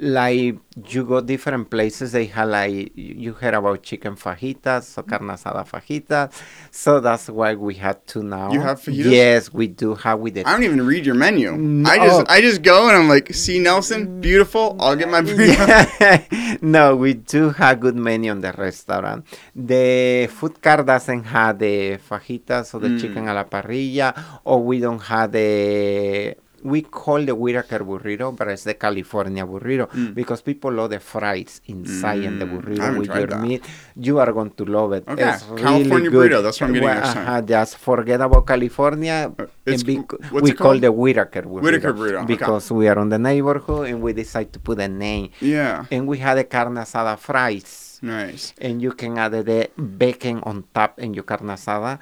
like 0.00 0.56
you 0.88 1.04
go 1.04 1.20
different 1.20 1.68
places 1.70 2.12
they 2.12 2.24
have 2.26 2.48
like 2.48 2.90
you 2.96 3.32
heard 3.34 3.52
about 3.54 3.82
chicken 3.82 4.16
fajitas 4.16 4.96
or 4.96 5.02
carne 5.02 5.28
asada 5.28 5.62
fajitas 5.68 6.32
so 6.70 7.00
that's 7.00 7.28
why 7.28 7.54
we 7.54 7.74
had 7.74 8.04
to 8.06 8.22
now 8.22 8.50
You 8.52 8.60
have 8.60 8.80
fajitas? 8.80 9.10
yes 9.12 9.52
we 9.52 9.66
do 9.68 9.94
have 9.94 10.18
with 10.20 10.34
the 10.34 10.46
I 10.48 10.52
don't 10.52 10.64
even 10.64 10.86
read 10.86 11.04
your 11.04 11.14
menu. 11.14 11.52
No. 11.52 11.88
I 11.90 11.98
just 11.98 12.20
I 12.30 12.40
just 12.40 12.62
go 12.62 12.88
and 12.88 12.96
I'm 12.96 13.08
like, 13.08 13.34
see 13.34 13.58
Nelson, 13.58 14.20
beautiful. 14.20 14.76
I'll 14.80 14.96
get 14.96 15.08
my 15.10 15.20
burrito. 15.20 15.68
Yeah. 16.00 16.58
no, 16.62 16.96
we 16.96 17.14
do 17.14 17.50
have 17.50 17.80
good 17.80 17.96
menu 17.96 18.30
on 18.30 18.40
the 18.40 18.52
restaurant. 18.52 19.26
The 19.54 20.28
food 20.32 20.62
card 20.62 20.86
doesn't 20.86 21.24
have 21.24 21.58
the 21.58 21.98
fajitas 22.08 22.72
or 22.74 22.80
the 22.80 22.88
Mm. 22.88 23.00
chicken 23.00 23.28
a 23.28 23.34
la 23.34 23.44
parrilla, 23.44 24.14
or 24.44 24.62
we 24.64 24.80
don't 24.80 25.02
have 25.02 25.32
the. 25.32 26.34
We 26.62 26.82
call 26.82 27.24
the 27.24 27.32
Whiteaker 27.34 27.80
burrito, 27.80 28.36
but 28.36 28.48
it's 28.48 28.64
the 28.64 28.74
California 28.74 29.46
burrito 29.46 29.88
Mm. 29.88 30.14
because 30.14 30.42
people 30.42 30.70
love 30.72 30.90
the 30.90 31.00
fries 31.00 31.60
inside 31.66 32.24
and 32.24 32.40
the 32.40 32.44
Mm, 32.44 32.60
burrito 32.60 32.98
with 32.98 33.08
your 33.14 33.26
that. 33.28 33.40
meat. 33.40 33.64
You 33.96 34.18
are 34.20 34.30
going 34.32 34.50
to 34.50 34.64
love 34.66 34.92
it. 34.92 35.04
Okay, 35.08 35.24
It's 35.28 35.44
California 35.56 35.88
really 35.88 36.08
good. 36.10 36.30
burrito, 36.32 36.42
that's 36.42 36.60
what 36.60 36.66
I'm 36.68 36.72
getting 36.74 36.88
Well, 36.88 37.02
uh-huh, 37.02 37.40
just 37.42 37.76
forget 37.78 38.20
about 38.20 38.44
California. 38.46 39.32
Uh, 39.38 39.42
it's- 39.64 39.80
and 39.80 39.86
be- 39.86 39.96
what's 40.30 40.44
we 40.44 40.50
it 40.50 40.58
call 40.58 40.76
the 40.78 40.92
Whiteaker 40.92 41.42
burrito. 41.48 41.62
Whiteaker 41.64 41.92
burrito, 41.96 42.18
okay. 42.24 42.26
Because 42.36 42.70
we 42.70 42.88
are 42.88 42.98
on 42.98 43.08
the 43.08 43.18
neighborhood 43.18 43.88
and 43.88 44.02
we 44.02 44.12
decide 44.12 44.52
to 44.52 44.58
put 44.60 44.78
a 44.80 44.88
name. 44.88 45.30
Yeah, 45.40 45.84
And 45.90 46.06
we 46.06 46.18
had 46.18 46.36
the 46.36 46.44
carne 46.44 46.76
asada 46.76 47.16
fries. 47.18 47.98
nice. 48.02 48.52
And 48.60 48.80
you 48.82 48.92
can 48.92 49.16
add 49.16 49.32
the 49.32 49.68
bacon 49.76 50.40
on 50.44 50.64
top 50.74 50.98
in 51.00 51.14
your 51.14 51.24
carne 51.24 51.48
asada. 51.48 51.98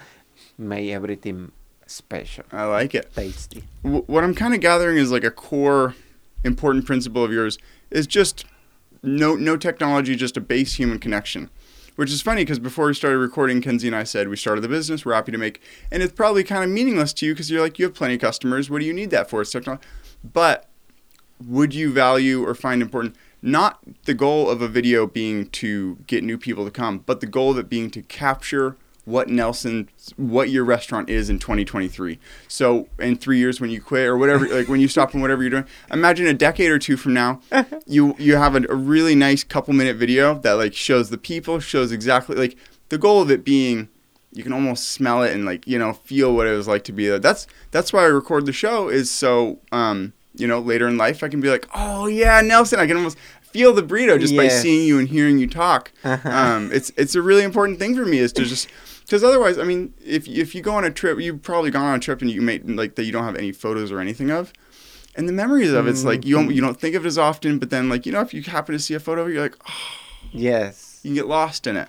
Make 0.58 0.90
everything 0.90 1.50
special, 1.90 2.44
I 2.52 2.64
like 2.64 2.94
it. 2.94 3.12
tasty. 3.14 3.64
W- 3.82 4.04
what 4.06 4.24
I'm 4.24 4.34
kind 4.34 4.54
of 4.54 4.60
gathering 4.60 4.96
is 4.96 5.10
like 5.10 5.24
a 5.24 5.30
core 5.30 5.94
important 6.44 6.86
principle 6.86 7.24
of 7.24 7.32
yours 7.32 7.58
is 7.90 8.06
just 8.06 8.44
no 9.02 9.34
no 9.36 9.56
technology, 9.56 10.16
just 10.16 10.36
a 10.36 10.40
base 10.40 10.74
human 10.74 10.98
connection. 10.98 11.50
Which 11.96 12.12
is 12.12 12.22
funny 12.22 12.42
because 12.42 12.60
before 12.60 12.86
we 12.86 12.94
started 12.94 13.18
recording, 13.18 13.60
Kenzie 13.60 13.88
and 13.88 13.96
I 13.96 14.04
said 14.04 14.28
we 14.28 14.36
started 14.36 14.60
the 14.60 14.68
business. 14.68 15.04
We're 15.04 15.14
happy 15.14 15.32
to 15.32 15.38
make, 15.38 15.60
and 15.90 16.00
it's 16.00 16.12
probably 16.12 16.44
kind 16.44 16.62
of 16.62 16.70
meaningless 16.70 17.12
to 17.14 17.26
you 17.26 17.34
because 17.34 17.50
you're 17.50 17.60
like 17.60 17.80
you 17.80 17.86
have 17.86 17.94
plenty 17.94 18.14
of 18.14 18.20
customers. 18.20 18.70
What 18.70 18.78
do 18.78 18.84
you 18.84 18.92
need 18.92 19.10
that 19.10 19.28
for? 19.28 19.40
It's 19.42 19.50
technology. 19.50 19.84
But 20.22 20.68
would 21.44 21.74
you 21.74 21.92
value 21.92 22.44
or 22.46 22.54
find 22.54 22.82
important 22.82 23.16
not 23.42 23.80
the 24.04 24.14
goal 24.14 24.48
of 24.50 24.62
a 24.62 24.68
video 24.68 25.06
being 25.06 25.48
to 25.50 25.96
get 26.06 26.24
new 26.24 26.38
people 26.38 26.64
to 26.64 26.70
come, 26.70 26.98
but 26.98 27.20
the 27.20 27.26
goal 27.26 27.52
of 27.52 27.58
it 27.58 27.68
being 27.68 27.90
to 27.90 28.02
capture 28.02 28.76
what 29.08 29.28
Nelson, 29.28 29.88
what 30.16 30.50
your 30.50 30.64
restaurant 30.64 31.08
is 31.08 31.30
in 31.30 31.38
2023. 31.38 32.18
So 32.46 32.88
in 32.98 33.16
three 33.16 33.38
years 33.38 33.60
when 33.60 33.70
you 33.70 33.80
quit 33.80 34.06
or 34.06 34.18
whatever, 34.18 34.46
like 34.54 34.68
when 34.68 34.80
you 34.80 34.88
stop 34.88 35.12
and 35.14 35.22
whatever 35.22 35.42
you're 35.42 35.50
doing, 35.50 35.66
imagine 35.90 36.26
a 36.26 36.34
decade 36.34 36.70
or 36.70 36.78
two 36.78 36.96
from 36.96 37.14
now, 37.14 37.40
you 37.86 38.14
you 38.18 38.36
have 38.36 38.54
a, 38.54 38.62
a 38.68 38.74
really 38.74 39.14
nice 39.14 39.42
couple 39.42 39.72
minute 39.72 39.96
video 39.96 40.34
that 40.40 40.52
like 40.52 40.74
shows 40.74 41.08
the 41.10 41.18
people, 41.18 41.58
shows 41.58 41.90
exactly 41.90 42.36
like 42.36 42.56
the 42.90 42.98
goal 42.98 43.22
of 43.22 43.30
it 43.30 43.44
being 43.44 43.88
you 44.30 44.42
can 44.42 44.52
almost 44.52 44.90
smell 44.90 45.22
it 45.22 45.32
and 45.32 45.46
like 45.46 45.66
you 45.66 45.78
know 45.78 45.94
feel 45.94 46.34
what 46.34 46.46
it 46.46 46.54
was 46.54 46.68
like 46.68 46.84
to 46.84 46.92
be 46.92 47.08
there. 47.08 47.18
That's 47.18 47.46
that's 47.70 47.92
why 47.92 48.02
I 48.02 48.06
record 48.06 48.44
the 48.44 48.52
show 48.52 48.88
is 48.88 49.10
so 49.10 49.58
um 49.72 50.12
you 50.34 50.46
know 50.46 50.60
later 50.60 50.86
in 50.86 50.98
life 50.98 51.22
I 51.24 51.28
can 51.28 51.40
be 51.40 51.48
like 51.48 51.66
oh 51.74 52.06
yeah 52.06 52.40
Nelson 52.42 52.78
I 52.78 52.86
can 52.86 52.98
almost 52.98 53.16
feel 53.50 53.72
the 53.72 53.82
burrito 53.82 54.20
just 54.20 54.36
by 54.36 54.48
seeing 54.48 54.86
you 54.86 54.98
and 54.98 55.08
hearing 55.08 55.38
you 55.38 55.46
talk. 55.46 55.90
Uh-huh. 56.04 56.28
Um, 56.28 56.70
it's 56.72 56.92
it's 56.96 57.14
a 57.14 57.22
really 57.22 57.42
important 57.42 57.78
thing 57.78 57.96
for 57.96 58.04
me 58.04 58.18
is 58.18 58.32
to 58.34 58.44
just 58.44 58.68
because 59.08 59.24
otherwise, 59.24 59.58
I 59.58 59.64
mean, 59.64 59.92
if 60.04 60.28
if 60.28 60.54
you 60.54 60.60
go 60.62 60.74
on 60.74 60.84
a 60.84 60.90
trip, 60.90 61.18
you've 61.18 61.42
probably 61.42 61.70
gone 61.70 61.86
on 61.86 61.96
a 61.96 61.98
trip 61.98 62.20
and 62.22 62.30
you 62.30 62.40
made 62.42 62.68
like 62.68 62.94
that 62.96 63.04
you 63.04 63.12
don't 63.12 63.24
have 63.24 63.36
any 63.36 63.52
photos 63.52 63.90
or 63.90 63.98
anything 64.00 64.30
of. 64.30 64.52
And 65.16 65.28
the 65.28 65.32
memories 65.32 65.72
of 65.72 65.88
it's 65.88 66.04
like 66.04 66.24
you 66.24 66.36
Mm-hmm. 66.36 66.46
don't 66.48 66.54
you 66.56 66.62
don't 66.62 66.80
think 66.80 66.94
of 66.94 67.04
it 67.04 67.08
as 67.08 67.18
often, 67.18 67.58
but 67.58 67.70
then 67.70 67.88
like 67.88 68.06
you 68.06 68.12
know 68.12 68.20
if 68.20 68.32
you 68.34 68.42
happen 68.42 68.72
to 68.74 68.78
see 68.78 68.94
a 68.94 69.00
photo, 69.00 69.26
you're 69.26 69.42
like, 69.42 69.56
oh, 69.68 69.72
Yes. 70.32 71.00
you 71.02 71.08
can 71.10 71.14
get 71.16 71.26
lost 71.26 71.66
in 71.66 71.76
it. 71.76 71.88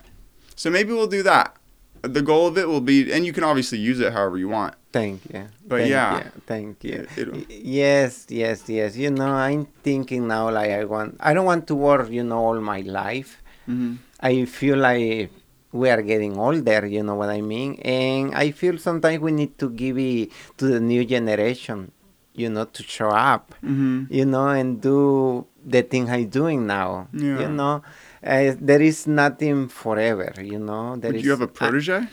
So 0.56 0.70
maybe 0.70 0.92
we'll 0.92 1.06
do 1.06 1.22
that. 1.22 1.56
The 2.02 2.22
goal 2.22 2.46
of 2.46 2.56
it 2.56 2.66
will 2.66 2.80
be, 2.80 3.12
and 3.12 3.26
you 3.26 3.32
can 3.32 3.44
obviously 3.44 3.78
use 3.78 4.00
it 4.00 4.12
however 4.14 4.38
you 4.38 4.48
want. 4.48 4.74
Thank 4.90 5.20
you. 5.32 5.48
But 5.68 5.80
Thank 5.80 5.90
yeah. 5.90 6.16
you. 6.24 6.30
Thank 6.46 6.84
you. 6.84 7.06
It- 7.16 7.50
yes, 7.50 8.26
yes, 8.30 8.68
yes. 8.68 8.96
You 8.96 9.10
know, 9.10 9.26
I'm 9.26 9.66
thinking 9.84 10.26
now 10.26 10.50
like 10.50 10.70
I 10.70 10.84
want. 10.84 11.16
I 11.20 11.34
don't 11.34 11.44
want 11.44 11.66
to 11.68 11.74
work. 11.74 12.10
You 12.10 12.24
know, 12.24 12.38
all 12.38 12.58
my 12.60 12.80
life. 12.80 13.42
Mm-hmm. 13.68 13.96
I 14.20 14.44
feel 14.46 14.78
like 14.78 15.30
we 15.72 15.88
are 15.90 16.02
getting 16.02 16.36
older, 16.38 16.86
you 16.86 17.02
know 17.02 17.14
what 17.14 17.28
I 17.30 17.40
mean? 17.40 17.74
And 17.82 18.34
I 18.34 18.50
feel 18.50 18.78
sometimes 18.78 19.20
we 19.20 19.32
need 19.32 19.58
to 19.58 19.70
give 19.70 19.98
it 19.98 20.30
to 20.58 20.66
the 20.66 20.80
new 20.80 21.04
generation, 21.04 21.92
you 22.34 22.48
know, 22.50 22.64
to 22.64 22.82
show 22.82 23.10
up, 23.10 23.54
Mm-hmm. 23.64 24.12
you 24.12 24.24
know, 24.24 24.48
and 24.48 24.80
do 24.80 25.46
the 25.64 25.82
thing 25.82 26.08
I'm 26.10 26.28
doing 26.28 26.66
now. 26.66 27.08
Yeah. 27.12 27.40
You 27.40 27.48
know, 27.48 27.82
uh, 28.24 28.54
there 28.60 28.82
is 28.82 29.06
nothing 29.06 29.68
forever, 29.68 30.32
you 30.42 30.58
know. 30.58 30.96
There 30.96 31.10
Would 31.12 31.20
is 31.20 31.24
you 31.24 31.30
have 31.30 31.40
a 31.42 31.48
protege? 31.48 32.06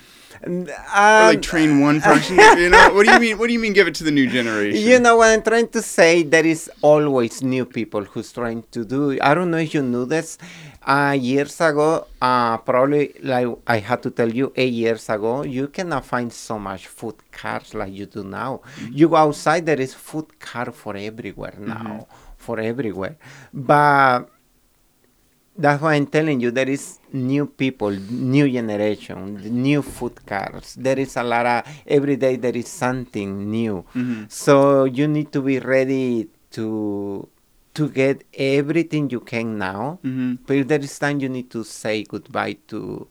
Uh, 0.46 0.50
or 0.50 1.34
like 1.34 1.42
train 1.42 1.80
one 1.82 2.00
person? 2.10 2.38
you 2.60 2.70
know, 2.70 2.94
what 2.94 3.06
do 3.08 3.12
you 3.14 3.20
mean? 3.20 3.38
What 3.40 3.48
do 3.48 3.54
you 3.54 3.60
mean? 3.60 3.74
Give 3.74 3.88
it 3.88 3.96
to 3.96 4.04
the 4.04 4.12
new 4.12 4.30
generation? 4.30 4.80
You 4.88 5.00
know 5.00 5.18
what 5.18 5.32
I'm 5.32 5.42
trying 5.42 5.68
to 5.70 5.82
say? 5.82 6.22
There 6.22 6.46
is 6.46 6.70
always 6.82 7.42
new 7.42 7.66
people 7.66 8.04
who's 8.04 8.32
trying 8.32 8.64
to 8.72 8.86
do. 8.86 9.18
I 9.22 9.34
don't 9.34 9.50
know 9.50 9.58
if 9.58 9.74
you 9.74 9.82
knew 9.82 10.06
this. 10.06 10.38
Uh, 10.88 11.12
years 11.20 11.60
ago, 11.60 12.08
uh, 12.22 12.56
probably 12.64 13.12
like 13.22 13.46
I 13.68 13.80
had 13.80 14.02
to 14.04 14.10
tell 14.10 14.32
you, 14.32 14.54
eight 14.56 14.72
years 14.72 15.10
ago, 15.10 15.44
you 15.44 15.68
cannot 15.68 16.06
find 16.06 16.32
so 16.32 16.58
much 16.58 16.88
food 16.88 17.16
cars 17.30 17.74
like 17.74 17.92
you 17.92 18.06
do 18.06 18.24
now. 18.24 18.62
You 18.90 19.10
go 19.10 19.18
outside, 19.18 19.66
there 19.66 19.82
is 19.82 19.94
food 19.94 20.40
car 20.40 20.72
for 20.72 20.96
everywhere 20.96 21.56
now, 21.60 22.08
for 22.38 22.58
everywhere. 22.62 23.18
But 23.54 24.30
that's 25.58 25.82
why 25.82 25.96
I'm 25.96 26.08
telling 26.08 26.40
you, 26.40 26.52
there 26.52 26.70
is 26.70 27.00
new 27.12 27.48
people, 27.48 27.90
new 27.92 28.50
generation, 28.50 29.42
new 29.62 29.82
food 29.82 30.26
cars. 30.26 30.76
There 30.80 30.98
is 31.00 31.18
a 31.18 31.24
lot 31.24 31.46
of 31.46 31.64
every 31.86 32.16
day. 32.16 32.38
There 32.38 32.56
is 32.56 32.68
something 32.70 33.50
new. 33.52 33.84
Mhm. 33.94 34.32
So 34.32 34.86
you 34.86 35.08
need 35.08 35.34
to 35.34 35.42
be 35.42 35.60
ready 35.60 36.30
to 36.52 37.28
to 37.78 37.90
get 37.90 38.24
everything 38.34 39.10
you 39.14 39.20
can 39.22 39.58
now. 39.58 40.00
Mhm. 40.04 40.40
But 40.48 40.68
there 40.68 40.82
is 40.82 40.98
time, 40.98 41.20
you 41.22 41.30
need 41.30 41.50
to 41.54 41.62
say 41.64 42.04
goodbye 42.04 42.58
to 42.74 43.08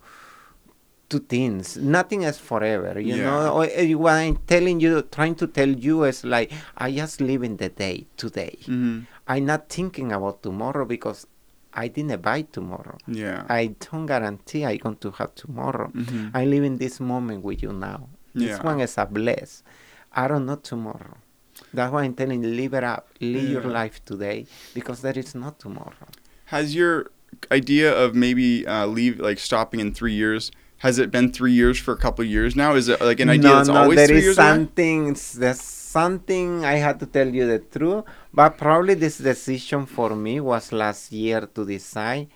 to 1.08 1.20
things. 1.20 1.76
Nothing 1.76 2.22
is 2.26 2.36
forever, 2.36 2.98
you 2.98 3.14
Yeah. 3.14 3.30
know. 3.30 3.62
Uh, 3.62 3.94
What 3.96 4.14
I'm 4.26 4.38
telling 4.50 4.80
you, 4.82 5.02
trying 5.02 5.36
to 5.36 5.46
tell 5.46 5.68
you 5.70 6.02
is 6.02 6.24
like 6.24 6.50
I 6.76 6.90
just 6.90 7.20
live 7.20 7.44
in 7.46 7.58
the 7.62 7.68
day 7.68 8.06
today. 8.16 8.58
Mhm. 8.66 9.06
I'm 9.28 9.44
not 9.46 9.68
thinking 9.70 10.10
about 10.10 10.42
tomorrow 10.42 10.84
because 10.84 11.26
I 11.72 11.86
didn't 11.86 12.22
buy 12.22 12.42
tomorrow. 12.42 12.98
Yeah. 13.06 13.44
I 13.48 13.76
don't 13.78 14.06
guarantee 14.06 14.64
I'm 14.66 14.78
going 14.82 14.96
to 15.06 15.10
have 15.12 15.30
tomorrow. 15.36 15.88
Mhm. 15.94 16.30
I 16.34 16.42
live 16.44 16.64
in 16.64 16.78
this 16.78 16.98
moment 16.98 17.44
with 17.44 17.62
you 17.62 17.72
now. 17.72 18.08
This 18.34 18.58
Yeah. 18.58 18.62
one 18.66 18.80
is 18.80 18.98
a 18.98 19.06
bless. 19.06 19.62
I 20.10 20.26
don't 20.26 20.44
know 20.46 20.56
tomorrow. 20.56 21.18
That's 21.76 21.92
why 21.92 22.02
I'm 22.04 22.14
telling 22.14 22.42
you, 22.42 22.50
live 22.50 22.74
it 22.74 22.84
up. 22.84 23.08
Live 23.20 23.48
your 23.56 23.68
life 23.80 24.04
today 24.04 24.46
because 24.74 25.02
there 25.02 25.18
is 25.18 25.34
not 25.34 25.58
tomorrow. 25.58 26.08
Has 26.46 26.74
your 26.74 27.10
idea 27.50 27.92
of 28.02 28.14
maybe 28.14 28.66
uh, 28.66 28.86
leave 28.86 29.20
like 29.20 29.38
stopping 29.38 29.80
in 29.80 29.92
three 29.92 30.14
years? 30.14 30.50
Has 30.78 30.98
it 30.98 31.10
been 31.10 31.32
three 31.32 31.52
years 31.52 31.78
for 31.78 31.92
a 31.92 31.96
couple 31.96 32.22
of 32.24 32.30
years 32.30 32.54
now? 32.54 32.74
Is 32.74 32.88
it 32.88 33.00
like 33.00 33.20
an 33.20 33.30
idea 33.30 33.50
no, 33.50 33.56
that's 33.56 33.68
no, 33.68 33.76
always 33.76 33.96
there 33.96 34.08
three 34.08 34.18
is 34.18 34.24
years 34.24 34.36
something. 34.36 35.16
There's 35.42 35.60
something 35.60 36.64
I 36.64 36.76
had 36.86 37.00
to 37.00 37.06
tell 37.06 37.28
you 37.28 37.46
the 37.46 37.58
truth, 37.58 38.04
but 38.32 38.58
probably 38.58 38.94
this 38.94 39.18
decision 39.18 39.86
for 39.86 40.14
me 40.14 40.40
was 40.40 40.72
last 40.72 41.12
year 41.12 41.40
to 41.54 41.64
decide. 41.64 42.28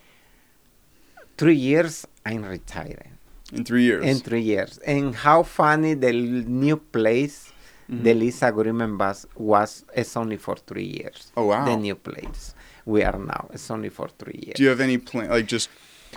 Three 1.36 1.56
years, 1.56 2.06
I'm 2.24 2.44
retiring. 2.44 3.18
In 3.52 3.64
three 3.64 3.84
years. 3.84 4.04
In 4.04 4.18
three 4.20 4.42
years, 4.42 4.78
and 4.86 5.14
how 5.14 5.42
funny 5.42 5.94
the 5.94 6.12
new 6.12 6.76
place, 6.76 7.49
Mhm. 7.90 8.02
the 8.04 8.14
lease 8.14 8.42
agreement 8.42 8.98
was 8.98 9.26
was 9.36 9.84
it's 9.94 10.16
only 10.16 10.36
for 10.36 10.56
three 10.56 10.86
years. 10.98 11.32
Oh, 11.36 11.46
wow. 11.46 11.64
The 11.64 11.76
new 11.76 11.94
place 11.96 12.54
we 12.86 13.02
are 13.02 13.18
now, 13.18 13.48
it's 13.52 13.70
only 13.70 13.88
for 13.88 14.08
three 14.18 14.40
years. 14.46 14.56
Do 14.56 14.62
you 14.62 14.68
have 14.70 14.80
any 14.80 14.98
plan? 14.98 15.28
Like 15.28 15.46
just 15.46 15.68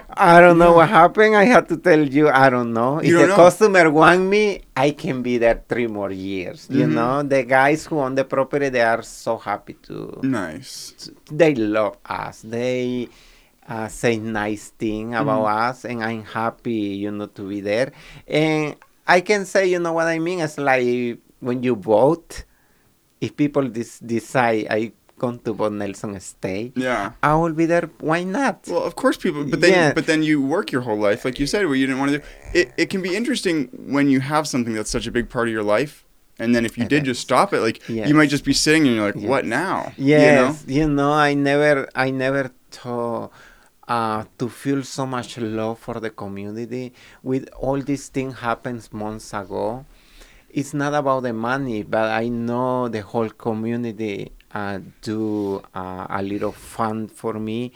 I 0.10 0.42
don't 0.42 0.58
know 0.58 0.74
what 0.74 0.90
happened. 0.90 1.36
I 1.36 1.44
have 1.46 1.68
to 1.68 1.78
tell 1.78 2.00
you, 2.18 2.28
I 2.30 2.50
don't 2.50 2.74
know. 2.74 3.00
You 3.02 3.10
if 3.10 3.12
don't 3.14 3.22
the 3.22 3.28
know? 3.28 3.36
customer 3.44 3.92
want 3.92 4.22
me, 4.22 4.62
I 4.76 4.90
can 4.92 5.22
be 5.22 5.38
there 5.38 5.62
three 5.70 5.86
more 5.88 6.12
years. 6.12 6.68
You 6.70 6.86
Mhm. 6.88 6.94
know, 6.98 7.22
the 7.24 7.44
guys 7.44 7.86
who 7.86 8.00
own 8.00 8.16
the 8.16 8.26
property, 8.26 8.70
they 8.70 8.82
are 8.82 9.04
so 9.04 9.38
happy 9.38 9.74
to. 9.88 10.20
nice. 10.24 10.94
They 11.32 11.54
love 11.56 11.98
us. 12.06 12.42
They 12.42 13.08
uh, 13.70 13.88
say 13.88 14.18
nice 14.18 14.70
thing 14.78 15.14
about 15.16 15.46
us, 15.46 15.86
and 15.86 16.04
I'm 16.04 16.24
happy, 16.26 16.98
you 17.04 17.12
know, 17.12 17.28
to 17.28 17.44
be 17.48 17.62
there. 17.62 17.94
And 18.28 18.76
I 19.08 19.22
can 19.22 19.46
say, 19.46 19.68
you 19.68 19.80
know 19.80 19.94
what 19.94 20.08
I 20.08 20.20
mean? 20.20 20.40
It's 20.42 20.58
like 20.58 21.20
when 21.48 21.64
you 21.64 21.76
vote. 21.76 22.32
If 23.26 23.32
people 23.44 23.66
dis- 23.70 24.00
decide 24.00 24.68
I 24.70 24.92
come 25.22 25.40
to 25.46 25.54
vote 25.54 25.72
Nelson 25.82 26.20
stay, 26.20 26.62
Yeah. 26.76 27.12
I 27.22 27.32
will 27.42 27.54
be 27.62 27.66
there. 27.74 27.88
Why 28.10 28.24
not? 28.38 28.58
Well, 28.68 28.84
of 28.90 28.96
course, 29.02 29.16
people. 29.26 29.44
But 29.54 29.62
then, 29.62 29.72
Yeah. 29.72 29.94
but 29.98 30.06
then 30.12 30.22
you 30.30 30.38
work 30.56 30.68
your 30.76 30.82
whole 30.88 30.98
life, 31.10 31.24
like 31.28 31.38
you 31.42 31.48
said, 31.54 31.62
where 31.68 31.76
you 31.82 31.86
didn't 31.88 32.02
want 32.04 32.12
to 32.14 32.18
do. 32.20 32.24
It, 32.60 32.68
it 32.82 32.88
can 32.94 33.02
be 33.08 33.16
interesting 33.20 33.58
when 33.96 34.06
you 34.14 34.20
have 34.34 34.44
something 34.54 34.74
that's 34.78 34.90
such 34.98 35.08
a 35.08 35.14
big 35.18 35.28
part 35.36 35.48
of 35.50 35.54
your 35.58 35.64
life, 35.78 35.94
and 36.42 36.50
then 36.54 36.66
if 36.70 36.74
you 36.78 36.86
did 36.94 37.02
just 37.12 37.22
stop 37.30 37.54
it, 37.54 37.62
like 37.68 37.78
Yes. 37.88 38.10
you 38.10 38.16
might 38.20 38.30
just 38.36 38.44
be 38.52 38.56
sitting 38.66 38.84
and 38.88 38.96
you're 38.96 39.06
like, 39.12 39.22
Yes. 39.24 39.30
"What 39.34 39.44
now?" 39.46 39.78
Yes, 39.98 40.66
you 40.68 40.88
know, 40.98 41.14
I 41.14 41.32
never, 41.50 41.88
I 41.96 42.08
never 42.26 42.44
thought 42.72 43.32
uh, 43.88 44.24
to 44.40 44.50
feel 44.50 44.82
so 44.84 45.06
much 45.06 45.38
love 45.38 45.78
for 45.80 45.96
the 46.06 46.10
community. 46.10 46.86
With 47.22 47.46
all 47.66 47.80
these 47.92 48.08
things 48.16 48.34
happens 48.40 48.92
months 48.92 49.34
ago, 49.34 49.86
it's 50.54 50.74
not 50.74 50.94
about 50.94 51.24
the 51.24 51.34
money, 51.34 51.82
but 51.84 52.12
I 52.12 52.30
know 52.30 52.88
the 52.88 53.02
whole 53.02 53.30
community 53.30 54.32
uh, 54.54 54.80
do 55.02 55.62
uh, 55.74 56.06
a 56.10 56.22
little 56.22 56.52
fund 56.52 57.12
for 57.12 57.34
me. 57.34 57.72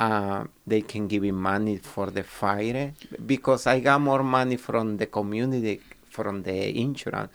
Uh, 0.00 0.44
they 0.66 0.80
can 0.80 1.06
give 1.06 1.22
me 1.22 1.30
money 1.30 1.76
for 1.76 2.10
the 2.10 2.24
fire 2.24 2.94
because 3.26 3.66
I 3.66 3.78
got 3.80 4.00
more 4.00 4.24
money 4.24 4.56
from 4.56 4.96
the 4.96 5.06
community 5.06 5.80
from 6.10 6.42
the 6.42 6.80
insurance. 6.80 7.30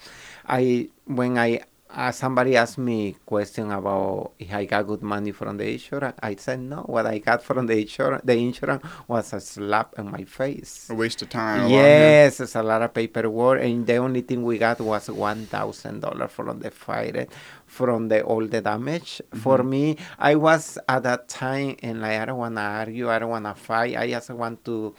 I 0.47 0.89
when 1.05 1.37
I 1.37 1.61
uh, 1.91 2.11
somebody 2.11 2.55
asked 2.55 2.77
me 2.77 3.15
question 3.25 3.71
about 3.71 4.31
if 4.37 4.53
I 4.53 4.65
got 4.65 4.85
good 4.87 5.01
money 5.01 5.31
from 5.31 5.57
the 5.57 5.71
insurance. 5.73 6.17
I 6.21 6.35
said 6.35 6.59
no. 6.59 6.83
What 6.83 7.07
I 7.07 7.17
got 7.17 7.41
from 7.43 7.65
the 7.65 7.79
insurance, 7.81 8.21
the 8.23 8.37
insurance 8.37 8.83
was 9.07 9.33
a 9.33 9.39
slap 9.41 9.95
in 9.97 10.11
my 10.11 10.23
face. 10.23 10.87
A 10.89 10.95
waste 10.95 11.21
of 11.23 11.29
time. 11.29 11.61
a 11.61 11.67
lot, 11.67 11.91
yeah. 11.91 12.13
Yes, 12.23 12.39
it's 12.39 12.55
a 12.55 12.61
lot 12.63 12.81
of 12.83 12.93
paperwork, 12.93 13.61
and 13.61 13.87
the 13.87 13.97
only 13.97 14.21
thing 14.21 14.43
we 14.43 14.57
got 14.59 14.79
was 14.79 15.09
one 15.09 15.47
thousand 15.47 16.01
dollars 16.01 16.31
from 16.31 16.59
the 16.59 16.69
fire, 16.71 17.27
from 17.65 18.07
the 18.09 18.21
all 18.23 18.45
the 18.45 18.61
damage. 18.61 19.21
For 19.33 19.57
Mm-hmm. 19.57 19.69
me, 19.69 19.97
I 20.19 20.35
was 20.35 20.77
at 20.87 21.03
that 21.03 21.27
time, 21.27 21.75
and 21.81 22.01
like 22.01 22.19
I 22.21 22.25
don't 22.25 22.37
wanna 22.37 22.61
argue, 22.61 23.09
I 23.09 23.17
don't 23.19 23.29
wanna 23.31 23.55
fight. 23.55 23.97
I 23.97 24.09
just 24.09 24.29
want 24.29 24.63
to 24.65 24.93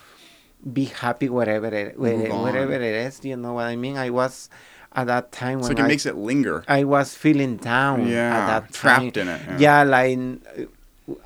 be 0.73 0.85
happy 0.87 1.29
wherever 1.29 1.69
it, 1.69 1.99
where, 1.99 2.17
wherever 2.19 2.73
it 2.75 2.83
is. 2.83 3.25
You 3.25 3.37
know 3.37 3.55
what 3.55 3.65
I 3.67 3.77
mean? 3.77 3.97
I 3.97 4.11
was 4.11 4.51
at 4.93 5.07
that 5.07 5.31
time 5.33 5.59
It's 5.61 5.69
when 5.69 5.77
like 5.77 5.83
it 5.85 5.87
I, 5.87 5.89
makes 5.89 6.07
it 6.07 6.17
linger. 6.17 6.65
I 6.67 6.85
was 6.85 7.15
feeling 7.15 7.57
down 7.59 8.07
Yeah, 8.09 8.37
at 8.37 8.47
that 8.47 8.73
trapped 8.73 9.15
time. 9.15 9.29
in 9.29 9.29
it, 9.35 9.41
yeah. 9.47 9.59
Yeah, 9.59 9.83
like 9.85 10.19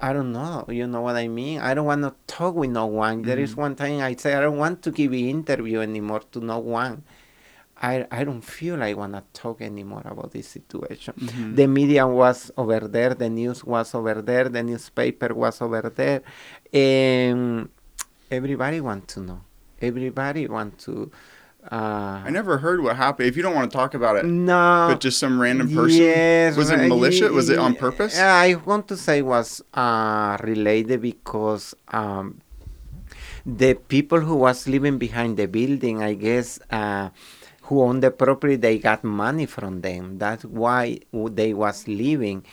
I 0.01 0.13
don't 0.13 0.33
know. 0.33 0.65
You 0.69 0.87
know 0.87 1.03
what 1.03 1.17
I 1.17 1.29
mean? 1.29 1.61
I 1.61 1.75
don't 1.75 1.85
want 1.87 2.03
to 2.03 2.15
talk 2.27 2.55
with 2.55 2.71
no 2.71 2.87
one. 2.87 3.23
There 3.23 3.37
Mm-hmm. 3.37 3.45
is 3.45 3.57
one 3.57 3.75
time 3.77 4.01
I 4.01 4.15
say 4.17 4.35
I 4.35 4.41
don't 4.41 4.57
want 4.57 4.83
to 4.83 4.91
give 4.91 5.13
an 5.13 5.19
interview 5.19 5.81
anymore 5.81 6.21
to 6.33 6.41
no 6.41 6.59
one. 6.59 7.05
I 7.83 8.07
I 8.11 8.25
don't 8.25 8.41
feel 8.41 8.83
I 8.83 8.95
want 8.95 9.13
to 9.15 9.23
talk 9.35 9.61
anymore 9.61 10.03
about 10.07 10.31
this 10.33 10.49
situation. 10.49 11.13
Mhm. 11.19 11.57
The 11.57 11.67
media 11.67 12.07
was 12.07 12.51
over 12.57 12.81
there. 12.81 13.13
The 13.15 13.29
news 13.29 13.65
was 13.65 13.95
over 13.95 14.23
there. 14.23 14.49
The 14.49 14.63
newspaper 14.63 15.35
was 15.35 15.61
over 15.61 15.83
there, 15.95 16.23
and 16.73 17.69
everybody 18.31 18.81
want 18.81 19.09
to 19.09 19.21
know. 19.21 19.41
Everybody 19.83 20.47
want 20.49 20.79
to. 20.87 21.11
Uh, 21.71 22.21
I 22.25 22.31
never 22.31 22.59
heard 22.59 22.83
what 22.83 22.97
happened. 22.97 23.29
If 23.29 23.37
you 23.37 23.43
don't 23.43 23.55
want 23.55 23.71
to 23.71 23.77
talk 23.77 23.95
about 23.95 24.17
it, 24.17 24.27
no. 24.27 24.89
but 24.91 25.01
just 25.01 25.19
some 25.19 25.41
random 25.41 25.75
person. 25.75 26.01
Yes, 26.01 26.57
was 26.57 26.71
it 26.71 26.77
militia? 26.89 27.33
Was 27.33 27.49
it 27.49 27.59
on 27.59 27.75
purpose? 27.75 28.19
I 28.19 28.57
want 28.67 28.89
to 28.89 28.97
say 28.97 29.23
was 29.23 29.63
uh, 29.73 30.37
related 30.43 31.01
because 31.01 31.75
um, 31.89 32.43
the 33.47 33.75
people 33.75 34.21
who 34.21 34.37
was 34.37 34.69
living 34.69 34.99
behind 34.99 35.39
the 35.39 35.47
building, 35.47 36.03
I 36.03 36.15
guess, 36.15 36.59
uh, 36.71 37.09
who 37.63 37.81
owned 37.81 38.03
the 38.03 38.11
property, 38.11 38.57
they 38.57 38.79
got 38.79 39.03
money 39.03 39.47
from 39.47 39.81
them. 39.81 40.19
That's 40.19 40.45
why 40.45 41.01
they 41.13 41.55
was 41.55 41.89
living. 41.89 42.45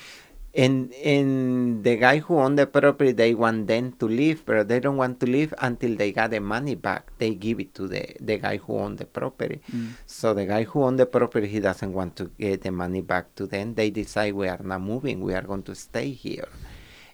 And 0.53 0.91
and 0.93 1.81
the 1.81 1.95
guy 1.95 2.19
who 2.19 2.37
owned 2.37 2.59
the 2.59 2.67
property, 2.67 3.13
they 3.13 3.33
want 3.33 3.67
them 3.67 3.93
to 3.93 4.05
leave, 4.05 4.45
but 4.45 4.67
they 4.67 4.81
don't 4.81 4.97
want 4.97 5.21
to 5.21 5.25
leave 5.25 5.53
until 5.59 5.95
they 5.95 6.11
got 6.11 6.31
the 6.31 6.41
money 6.41 6.75
back. 6.75 7.11
They 7.19 7.35
give 7.35 7.61
it 7.61 7.73
to 7.75 7.87
the 7.87 8.15
the 8.19 8.37
guy 8.37 8.57
who 8.57 8.77
owned 8.77 8.97
the 8.97 9.05
property. 9.05 9.61
Mm. 9.71 9.95
So 10.05 10.33
the 10.33 10.45
guy 10.45 10.63
who 10.63 10.83
owned 10.83 10.99
the 10.99 11.05
property, 11.05 11.47
he 11.47 11.61
doesn't 11.61 11.93
want 11.93 12.17
to 12.17 12.31
get 12.37 12.63
the 12.63 12.71
money 12.71 12.99
back 12.99 13.33
to 13.35 13.47
them. 13.47 13.75
They 13.75 13.91
decide 13.91 14.33
we 14.33 14.49
are 14.49 14.59
not 14.61 14.81
moving. 14.81 15.21
We 15.21 15.33
are 15.33 15.41
going 15.41 15.63
to 15.63 15.75
stay 15.75 16.11
here. 16.11 16.49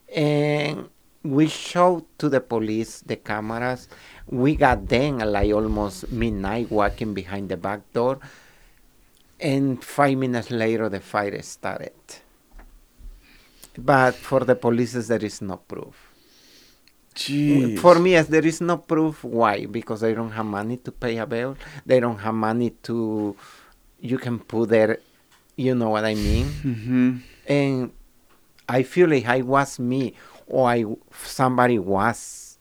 And 0.10 0.90
we 1.22 1.48
showed 1.48 2.06
to 2.18 2.30
the 2.30 2.42
police 2.42 3.02
the 3.02 3.18
cameras. 3.18 3.88
We 4.26 4.56
got 4.56 4.88
them 4.88 5.22
at 5.22 5.28
like 5.28 5.54
almost 5.54 6.12
midnight 6.12 6.72
walking 6.72 7.14
behind 7.14 7.50
the 7.50 7.58
back 7.58 7.82
door. 7.94 8.18
And 9.40 9.84
five 9.84 10.18
minutes 10.18 10.50
later, 10.50 10.90
the 10.90 11.02
fire 11.02 11.40
started. 11.44 11.94
But 13.78 14.16
for 14.16 14.42
the 14.42 14.56
police, 14.56 14.94
there 15.08 15.24
is 15.24 15.42
no 15.42 15.58
proof. 15.58 15.96
Jeez. 17.16 17.80
For 17.80 18.00
me, 18.00 18.12
yes, 18.12 18.28
there 18.28 18.46
is 18.46 18.62
no 18.62 18.78
proof. 18.78 19.24
Why? 19.24 19.66
Because 19.66 20.02
they 20.02 20.14
don't 20.14 20.32
have 20.32 20.46
money 20.46 20.78
to 20.78 20.92
pay 20.92 21.18
a 21.18 21.26
bill. 21.26 21.58
They 21.86 22.00
don't 22.00 22.18
have 22.20 22.34
money 22.36 22.72
to. 22.84 23.36
You 24.00 24.18
can 24.18 24.40
put 24.40 24.70
there. 24.70 25.00
You 25.56 25.74
know 25.74 25.90
what 25.90 26.06
I 26.06 26.14
mean? 26.14 26.46
hmm 26.46 27.18
And 27.48 27.92
I 28.70 28.84
feel 28.84 29.10
like 29.10 29.26
I 29.26 29.42
was 29.42 29.80
me, 29.80 30.14
or 30.46 30.70
I 30.70 30.86
somebody 31.24 31.80
was 31.80 32.60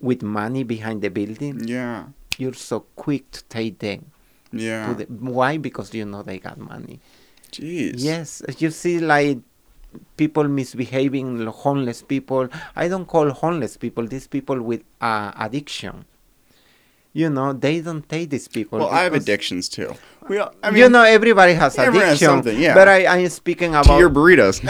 with 0.00 0.22
money 0.22 0.62
behind 0.62 1.02
the 1.02 1.08
building. 1.08 1.66
Yeah. 1.66 2.06
You're 2.38 2.54
so 2.54 2.80
quick 2.94 3.30
to 3.32 3.42
take 3.44 3.80
them. 3.80 4.12
Yeah. 4.52 4.94
The, 4.94 5.04
why? 5.06 5.58
Because 5.58 5.92
you 5.92 6.04
know 6.04 6.22
they 6.22 6.38
got 6.38 6.58
money. 6.58 7.00
Jeez. 7.50 7.94
Yes, 7.96 8.42
you 8.58 8.70
see, 8.70 9.00
like 9.00 9.38
people 10.16 10.48
misbehaving, 10.48 11.46
homeless 11.46 12.02
people. 12.02 12.48
I 12.76 12.88
don't 12.88 13.06
call 13.06 13.30
homeless 13.30 13.76
people 13.76 14.06
these 14.06 14.26
people 14.26 14.60
with 14.62 14.82
uh, 15.00 15.32
addiction. 15.36 16.04
You 17.14 17.30
know, 17.30 17.52
they 17.52 17.80
don't 17.80 18.06
take 18.08 18.30
these 18.30 18.46
people. 18.48 18.78
Well, 18.80 18.90
I 18.90 19.02
have 19.04 19.14
addictions 19.14 19.68
too. 19.68 19.94
We 20.28 20.38
all, 20.38 20.54
I 20.62 20.70
mean, 20.70 20.82
you 20.82 20.88
know, 20.88 21.02
everybody 21.02 21.54
has 21.54 21.78
everyone 21.78 22.06
has 22.06 22.18
addiction. 22.18 22.28
something, 22.28 22.60
yeah. 22.60 22.74
But 22.74 22.86
I, 22.86 23.06
I'm 23.06 23.28
speaking 23.28 23.70
about 23.74 23.94
to 23.94 23.98
your 23.98 24.10
burritos. 24.10 24.60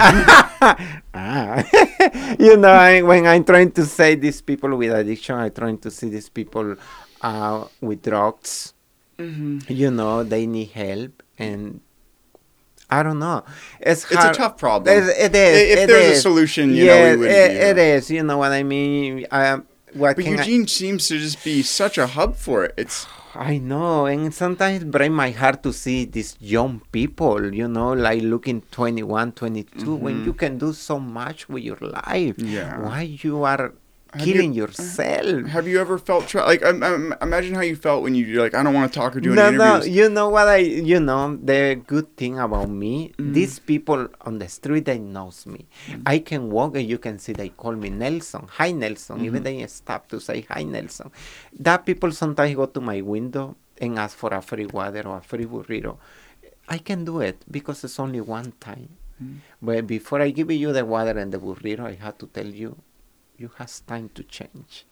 Ah. 1.12 1.64
you 2.38 2.56
know, 2.56 2.68
I, 2.70 3.02
when 3.02 3.26
I'm 3.26 3.44
trying 3.44 3.72
to 3.72 3.84
say 3.84 4.14
these 4.14 4.40
people 4.40 4.76
with 4.76 4.92
addiction, 4.92 5.34
I'm 5.34 5.52
trying 5.52 5.78
to 5.78 5.90
see 5.90 6.08
these 6.08 6.28
people 6.28 6.76
uh, 7.20 7.64
with 7.80 8.02
drugs. 8.02 8.72
Mhm. 9.18 9.68
You 9.68 9.90
know, 9.90 10.22
they 10.22 10.46
need 10.46 10.70
help, 10.70 11.22
and 11.38 11.80
I 12.90 13.02
don't 13.02 13.18
know. 13.18 13.44
It's 13.80 14.10
It's 14.10 14.24
a 14.24 14.32
tough 14.32 14.56
problem. 14.56 14.96
It, 14.96 15.04
it 15.08 15.34
is. 15.34 15.72
If 15.72 15.78
it 15.78 15.86
there's 15.88 16.18
a 16.18 16.20
solution, 16.20 16.74
you 16.74 16.86
know, 16.86 17.16
we 17.18 17.26
it, 17.28 17.50
it 17.52 17.78
is. 17.78 18.10
You 18.10 18.22
know 18.22 18.38
what 18.38 18.52
I 18.52 18.62
mean? 18.62 19.26
Um, 19.30 19.66
what 19.92 20.16
But 20.16 20.24
can 20.24 20.38
I- 20.38 20.42
Eugene 20.42 20.66
seems 20.68 21.08
to 21.08 21.18
just 21.18 21.42
be 21.44 21.62
such 21.62 21.98
a 21.98 22.06
hub 22.06 22.36
for 22.36 22.64
it. 22.64 22.74
It's 22.76 23.06
I 23.34 23.58
know, 23.58 24.06
and 24.06 24.32
sometimes 24.34 24.82
it 24.82 24.90
breaks 24.90 25.12
my 25.12 25.30
heart 25.30 25.62
to 25.62 25.72
see 25.72 26.06
these 26.06 26.34
young 26.40 26.80
people, 26.90 27.54
you 27.54 27.68
know, 27.68 27.92
like 27.92 28.22
looking 28.22 28.62
21, 28.72 29.32
22, 29.32 29.94
when 29.94 30.24
you 30.24 30.32
can 30.32 30.58
do 30.58 30.72
so 30.72 30.98
much 30.98 31.48
with 31.48 31.62
your 31.62 31.78
life. 31.80 32.36
Mm-hmm. 32.36 32.46
Yeah. 32.48 32.80
Why 32.80 33.02
you 33.02 33.44
are 33.44 33.74
Have 34.12 34.26
you- 34.26 34.32
killing 34.34 34.52
yourself? 34.54 35.46
have 35.54 35.66
you 35.68 35.78
ever 35.80 35.98
felt 35.98 36.26
tra- 36.28 36.44
like 36.46 36.64
um, 36.64 36.82
um, 36.82 37.14
imagine 37.20 37.54
how 37.54 37.60
you 37.60 37.76
felt 37.76 38.02
when 38.02 38.14
you- 38.14 38.24
you're 38.24 38.42
like 38.42 38.54
I 38.54 38.62
don't 38.62 38.72
want 38.74 38.90
to 38.92 38.98
talk 38.98 39.16
or 39.16 39.20
do 39.20 39.34
no, 39.34 39.46
any 39.46 39.56
no, 39.58 39.64
interviews. 39.76 39.96
you 39.96 40.08
know 40.08 40.28
what 40.30 40.48
I, 40.48 40.58
you 40.92 40.98
know, 41.00 41.36
the 41.36 41.80
good 41.86 42.16
thing 42.16 42.38
about 42.38 42.70
me, 42.70 43.12
Mm-hmm. 43.18 43.32
these 43.32 43.58
people 43.58 44.08
on 44.22 44.38
the 44.38 44.48
street, 44.48 44.84
they 44.86 44.98
knows 44.98 45.44
me. 45.46 45.66
Mm-hmm. 45.88 46.02
I 46.06 46.18
can 46.20 46.50
walk 46.50 46.76
and 46.76 46.86
you 46.88 46.98
can 46.98 47.18
see 47.18 47.32
they 47.32 47.50
call 47.50 47.72
me 47.84 47.90
Nelson. 47.90 48.46
Hi, 48.58 48.72
Nelson. 48.72 49.20
Even 49.24 49.42
Mm-hmm. 49.42 49.58
they 49.60 49.66
stop 49.66 50.08
to 50.08 50.20
say 50.20 50.46
hi, 50.48 50.62
Nelson. 50.62 51.10
That 51.58 51.84
people 51.84 52.10
sometimes 52.12 52.54
go 52.56 52.66
to 52.66 52.80
my 52.80 53.00
window 53.02 53.56
and 53.80 53.98
ask 53.98 54.16
for 54.16 54.32
a 54.32 54.40
free 54.42 54.66
water 54.66 55.02
or 55.06 55.18
a 55.18 55.20
free 55.22 55.44
burrito. 55.46 55.98
I 56.68 56.78
can 56.78 57.04
do 57.04 57.20
it 57.20 57.44
because 57.50 57.84
it's 57.84 57.98
only 58.00 58.20
one 58.20 58.52
time. 58.60 58.88
Mm-hmm. 59.22 59.36
But 59.62 59.86
before 59.86 60.20
I 60.22 60.30
give 60.30 60.50
you 60.50 60.72
the 60.72 60.84
water 60.84 61.16
and 61.18 61.30
the 61.32 61.38
burrito, 61.38 61.80
I 61.80 61.94
have 62.04 62.16
to 62.18 62.26
tell 62.26 62.46
you, 62.46 62.76
you 63.38 63.50
has 63.58 63.80
time 63.80 64.08
to 64.14 64.22
change. 64.24 64.84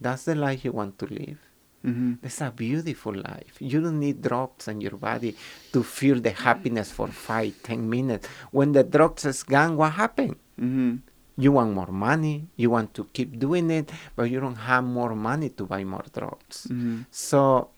That's 0.00 0.24
the 0.24 0.34
life 0.34 0.64
you 0.64 0.72
want 0.72 0.98
to 0.98 1.06
live. 1.06 1.38
hmm 1.82 2.14
It's 2.22 2.40
a 2.40 2.50
beautiful 2.50 3.14
life. 3.14 3.54
You 3.60 3.80
don't 3.80 3.98
need 4.00 4.20
drugs 4.22 4.68
in 4.68 4.80
your 4.80 4.96
body 4.96 5.34
to 5.72 5.82
feel 5.82 6.20
the 6.20 6.30
happiness 6.30 6.90
for 6.90 7.08
five, 7.08 7.54
ten 7.62 7.88
minutes. 7.88 8.26
When 8.50 8.72
the 8.72 8.84
drugs 8.84 9.24
is 9.24 9.42
gone, 9.42 9.76
what 9.76 9.92
happened? 9.92 10.36
hmm 10.58 10.96
You 11.36 11.50
want 11.52 11.72
more 11.72 11.90
money, 12.08 12.36
you 12.56 12.68
want 12.70 12.92
to 12.94 13.04
keep 13.16 13.38
doing 13.38 13.70
it, 13.70 13.90
but 14.16 14.24
you 14.30 14.38
don't 14.38 14.56
have 14.70 14.84
more 14.84 15.14
money 15.16 15.48
to 15.58 15.64
buy 15.64 15.82
more 15.84 16.04
drugs. 16.12 16.66
hmm 16.68 17.02
So 17.10 17.70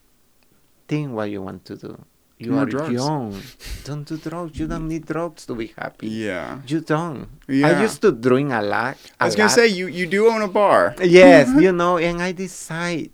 think 0.88 1.12
what 1.16 1.30
you 1.30 1.40
want 1.42 1.64
to 1.66 1.76
do. 1.76 1.92
You 2.38 2.50
More 2.52 2.62
are 2.62 2.66
drugs. 2.66 2.92
young. 2.92 3.40
Don't 3.84 4.04
do 4.04 4.16
drugs. 4.18 4.58
You 4.58 4.66
don't 4.66 4.88
need 4.88 5.06
drugs 5.06 5.46
to 5.46 5.54
be 5.54 5.68
happy. 5.78 6.08
Yeah. 6.08 6.58
You 6.66 6.80
don't. 6.80 7.28
Yeah. 7.46 7.68
I 7.68 7.80
used 7.82 8.02
to 8.02 8.10
drink 8.10 8.50
a 8.52 8.60
lot. 8.60 8.96
I 9.20 9.24
a 9.24 9.26
was 9.28 9.36
gonna 9.36 9.48
lot. 9.48 9.54
say 9.54 9.68
you 9.68 9.86
you 9.86 10.06
do 10.06 10.26
own 10.28 10.42
a 10.42 10.48
bar. 10.48 10.94
Yes, 11.00 11.48
you 11.62 11.70
know, 11.80 11.96
and 11.98 12.20
I 12.20 12.32
decide 12.32 13.10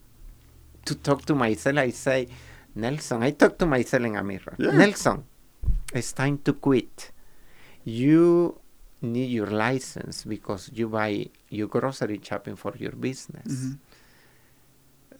to 0.87 0.95
talk 0.95 1.27
to 1.27 1.35
myself. 1.35 1.77
I 1.77 1.91
say, 1.91 2.29
Nelson, 2.75 3.23
I 3.23 3.33
talk 3.33 3.59
to 3.59 3.67
myself 3.67 4.03
in 4.05 4.17
a 4.17 4.25
mirror. 4.25 4.55
Yeah. 4.59 4.73
Nelson, 4.73 5.25
it's 5.93 6.13
time 6.17 6.39
to 6.49 6.55
quit. 6.55 7.13
You 7.85 8.57
need 9.03 9.31
your 9.31 9.49
license 9.53 10.25
because 10.25 10.71
you 10.73 10.89
buy 10.89 11.27
your 11.51 11.69
grocery 11.69 12.21
shopping 12.25 12.57
for 12.57 12.73
your 12.79 12.93
business. 12.93 13.53
Mhm. 13.53 13.79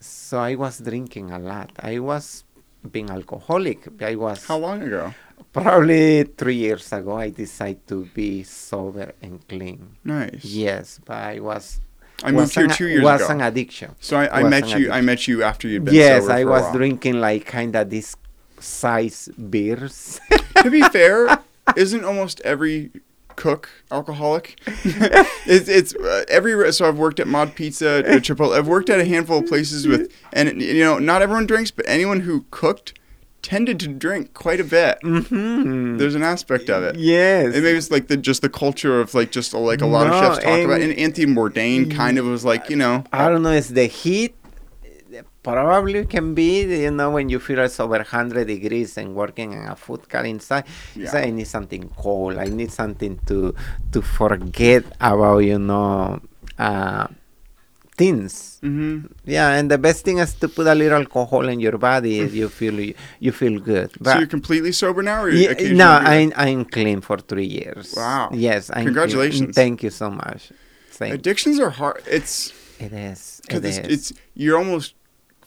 So 0.01 0.39
I 0.41 0.55
was 0.55 0.79
drinking 0.81 1.31
a 1.31 1.39
lot. 1.39 1.71
I 1.79 1.99
was 1.99 2.45
being 2.91 3.11
alcoholic. 3.11 3.89
I 4.03 4.15
was 4.17 4.45
How 4.47 4.59
long 4.59 4.83
ago? 4.83 5.15
probably 5.53 6.25
three 6.25 6.55
years 6.57 6.93
ago. 6.93 7.17
I 7.17 7.31
decided 7.31 7.87
to 7.89 8.05
be 8.15 8.43
sober 8.45 9.13
and 9.23 9.47
clean. 9.49 9.97
Nice. 10.05 10.45
Yes, 10.45 11.01
but 11.05 11.17
I 11.17 11.41
was 11.41 11.81
I 12.23 12.31
moved 12.33 12.55
here 12.55 12.65
an- 12.65 12.71
two 12.71 12.87
years 12.89 13.03
was 13.05 13.23
ago. 13.23 13.31
an 13.33 13.41
addiction. 13.41 13.95
So 14.01 14.17
I, 14.19 14.41
I 14.41 14.43
met 14.45 14.69
you. 14.79 14.91
I 14.93 15.01
met 15.01 15.27
you 15.29 15.43
after 15.43 15.67
you'd 15.69 15.85
been 15.85 15.95
Yes, 15.95 16.23
sober 16.23 16.33
I 16.35 16.43
for 16.43 16.49
a 16.49 16.53
was 16.53 16.73
drinking 16.73 17.21
like 17.21 17.47
kind 17.47 17.75
of 17.77 17.91
this 17.91 18.17
size 18.59 19.29
beers. 19.51 20.21
to 20.63 20.71
be 20.71 20.83
fair, 20.83 21.39
isn't 21.77 22.05
almost 22.05 22.41
every 22.43 22.91
cook 23.41 23.69
alcoholic? 23.91 24.61
it's 24.67 25.69
it's 25.69 25.95
uh, 25.95 26.25
every 26.29 26.73
so 26.73 26.87
I've 26.87 26.99
worked 26.99 27.21
at 27.21 27.27
Mod 27.27 27.55
Pizza, 27.55 28.03
at 28.07 28.23
Chipotle. 28.27 28.57
I've 28.57 28.69
worked 28.69 28.91
at 28.91 29.01
a 29.01 29.05
handful 29.05 29.39
of 29.39 29.47
places 29.47 29.87
with, 29.89 30.13
and 30.33 30.61
you 30.61 30.81
know, 30.85 30.99
not 30.99 31.23
everyone 31.23 31.47
drinks, 31.47 31.71
but 31.71 31.85
anyone 31.89 32.21
who 32.21 32.45
cooked 32.51 32.95
tended 33.43 33.81
to 33.81 33.89
drink 33.89 34.35
quite 34.35 34.61
a 34.61 34.65
bit. 34.65 34.99
hmm 35.03 35.97
There's 35.97 36.15
an 36.15 36.23
aspect 36.23 36.69
of 36.69 36.83
it. 36.83 36.97
Yes. 36.97 37.55
And 37.55 37.65
maybe 37.65 37.79
it's 37.79 37.91
like 37.91 38.09
the 38.09 38.19
just 38.19 38.43
the 38.43 38.51
culture 38.51 39.01
of 39.01 39.15
like 39.15 39.31
just 39.33 39.55
like 39.55 39.81
a 39.81 39.87
lot 39.87 40.07
of 40.07 40.13
chefs 40.13 40.45
talk 40.45 40.61
about. 40.61 40.81
and- 40.83 40.91
And 40.91 40.99
Anthony 40.99 41.33
Bourdain 41.35 41.91
kind 41.91 42.19
of 42.19 42.27
was 42.27 42.45
like, 42.45 42.69
you 42.69 42.77
know, 42.77 43.03
I 43.13 43.29
don't 43.31 43.43
know, 43.43 43.53
it's 43.53 43.69
the 43.69 43.87
heat. 43.87 44.37
Probably 45.43 46.05
can 46.05 46.35
be, 46.35 46.63
you 46.83 46.91
know, 46.91 47.11
when 47.13 47.31
you 47.31 47.39
feel 47.41 47.61
it's 47.61 47.81
over 47.81 47.97
100 47.97 48.47
degrees 48.47 48.99
and 48.99 49.15
working 49.15 49.53
in 49.53 49.65
a 49.67 49.75
food 49.75 50.07
car 50.09 50.25
inside. 50.27 50.65
you 50.95 51.05
Yeah. 51.05 51.11
say, 51.13 51.29
I 51.29 51.31
need 51.31 51.47
something 51.49 51.89
cold. 51.97 52.37
I 52.37 52.47
need 52.47 52.71
something 52.71 53.19
to 53.27 53.55
to 53.93 54.03
forget 54.03 54.85
about, 55.01 55.39
you 55.39 55.59
know, 55.59 56.21
uh, 56.59 57.07
things. 57.97 58.59
hmm 58.63 58.99
Yeah, 59.25 59.57
and 59.57 59.71
the 59.71 59.79
best 59.79 60.05
thing 60.05 60.19
is 60.19 60.35
to 60.41 60.49
put 60.49 60.67
a 60.67 60.75
little 60.75 60.99
alcohol 60.99 61.49
in 61.49 61.59
your 61.61 61.79
body. 61.79 62.21
if 62.21 62.35
you 62.35 62.49
feel 62.49 62.77
you 63.27 63.33
feel 63.33 63.59
good. 63.61 63.91
so 64.05 64.19
you're 64.19 64.27
completely 64.39 64.73
sober 64.73 65.03
now, 65.03 65.23
or 65.25 65.31
Yeah, 65.31 65.55
no. 65.73 65.91
I'm 66.13 66.33
I'm 66.37 66.65
clean 66.77 67.01
for 67.01 67.17
three 67.19 67.47
years. 67.61 67.95
Wow. 67.97 68.29
Yes. 68.33 68.69
I'm 68.71 68.75
clean. 68.75 68.85
Congratulations. 68.87 69.55
Thank 69.55 69.83
you 69.85 69.91
so 69.91 70.11
much. 70.11 70.53
Thank 71.01 71.15
addictions 71.15 71.59
are 71.59 71.71
hard. 71.71 72.03
It's 72.07 72.53
It 72.79 72.93
is. 72.93 73.41
because 73.43 73.65
It 73.65 73.69
it's, 73.69 73.79
it's 73.95 74.07
you're 74.35 74.59
almost 74.59 74.95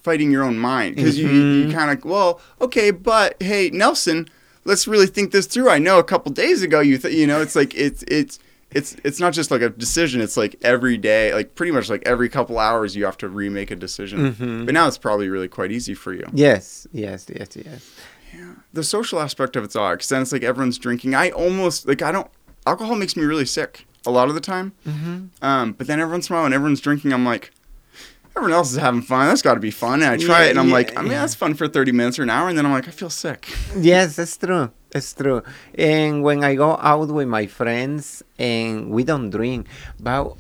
fighting 0.04 0.32
your 0.32 0.44
own 0.44 0.58
mind 0.60 0.96
because 0.96 1.18
you, 1.18 1.28
Mhm. 1.28 1.68
you 1.68 1.74
kind 1.74 1.89
of 1.92 2.04
well 2.06 2.39
okay 2.62 2.92
but 2.92 3.42
hey 3.42 3.70
nelson 3.72 4.28
let's 4.66 4.88
really 4.88 5.08
think 5.08 5.32
this 5.32 5.46
through 5.48 5.70
i 5.70 5.80
know 5.80 5.98
a 6.00 6.04
couple 6.04 6.32
days 6.32 6.62
ago 6.62 6.80
you 6.82 6.98
th- 6.98 7.13
you 7.13 7.26
know 7.26 7.42
it's 7.42 7.56
like 7.56 7.74
it's 7.76 8.04
it's 8.08 8.38
it's 8.72 8.96
it's 9.04 9.20
not 9.20 9.34
just 9.34 9.50
like 9.52 9.62
a 9.62 9.70
decision 9.70 10.20
it's 10.20 10.36
like 10.36 10.56
every 10.63 10.98
day 10.98 11.34
like 11.34 11.56
pretty 11.56 11.72
much 11.72 11.89
like 11.89 12.02
every 12.06 12.28
couple 12.28 12.58
hours 12.60 12.96
you 12.96 13.06
have 13.06 13.18
to 13.18 13.30
remake 13.30 13.72
a 13.72 13.76
decision 13.76 14.34
Mhm. 14.34 14.66
but 14.66 14.74
now 14.74 14.88
it's 14.88 14.98
probably 14.98 15.30
really 15.30 15.48
quite 15.48 15.72
easy 15.72 15.94
for 15.94 16.12
you 16.13 16.26
yes. 16.34 16.86
Yes. 16.92 17.28
Yes. 17.34 17.50
Yes. 17.56 17.92
yeah 18.36 18.54
the 18.74 18.84
social 18.84 19.20
aspect 19.22 19.56
of 19.56 19.63
it's 19.63 19.76
odd 19.76 19.94
because 19.94 20.10
then 20.10 20.22
it's 20.22 20.32
like 20.34 20.44
everyone's 20.44 20.78
drinking 20.80 21.13
i 21.16 21.30
almost 21.30 21.88
like 21.88 22.02
i 22.02 22.12
don't 22.12 22.28
alcohol 22.66 22.96
makes 22.96 23.16
me 23.16 23.24
really 23.24 23.46
sick 23.46 23.86
a 24.06 24.12
lot 24.12 24.28
of 24.28 24.34
the 24.36 24.42
time 24.42 24.74
Mm-hmm. 24.86 25.46
Um, 25.46 25.72
but 25.74 25.88
then 25.88 26.00
every 26.02 26.12
once 26.12 26.30
in 26.30 26.34
a 26.34 26.38
while, 26.38 26.44
when 26.44 26.52
everyone's 26.54 26.82
drinking, 26.82 27.13
I'm 27.13 27.24
like, 27.26 27.52
everyone 28.36 28.54
else 28.54 28.72
is 28.72 28.78
having 28.78 29.02
fun. 29.02 29.28
That's 29.28 29.41
got 29.41 29.56
to 29.56 29.60
be 29.60 29.72
fun. 29.72 30.02
And 30.02 30.12
I 30.12 30.17
try 30.17 30.43
Yeah, 30.43 30.48
it, 30.48 30.50
and 30.52 30.60
I'm 30.60 30.67
yeah, 30.67 30.74
like, 30.74 30.98
I 30.98 31.02
mean, 31.02 31.12
yeah. 31.12 31.22
that's 31.22 31.36
fun 31.36 31.54
for 31.54 31.67
30 31.67 31.91
minutes 31.91 32.19
or 32.19 32.24
an 32.24 32.30
hour. 32.30 32.50
And 32.50 32.58
then 32.58 32.65
I'm 32.65 32.72
like, 32.72 32.88
I 32.88 32.91
feel 32.91 33.10
sick. 33.10 33.48
Yes, 33.76 34.15
that's 34.17 34.38
true. 34.38 34.72
It's 34.91 35.13
true. 35.13 35.41
And 35.76 36.24
when 36.24 36.43
I 36.43 36.56
go 36.56 36.78
out 36.78 37.08
with 37.10 37.28
my 37.28 37.48
friends 37.48 38.24
and 38.38 38.89
we 38.91 39.04
don't 39.04 39.30
drink, 39.30 39.67
but 40.00 40.36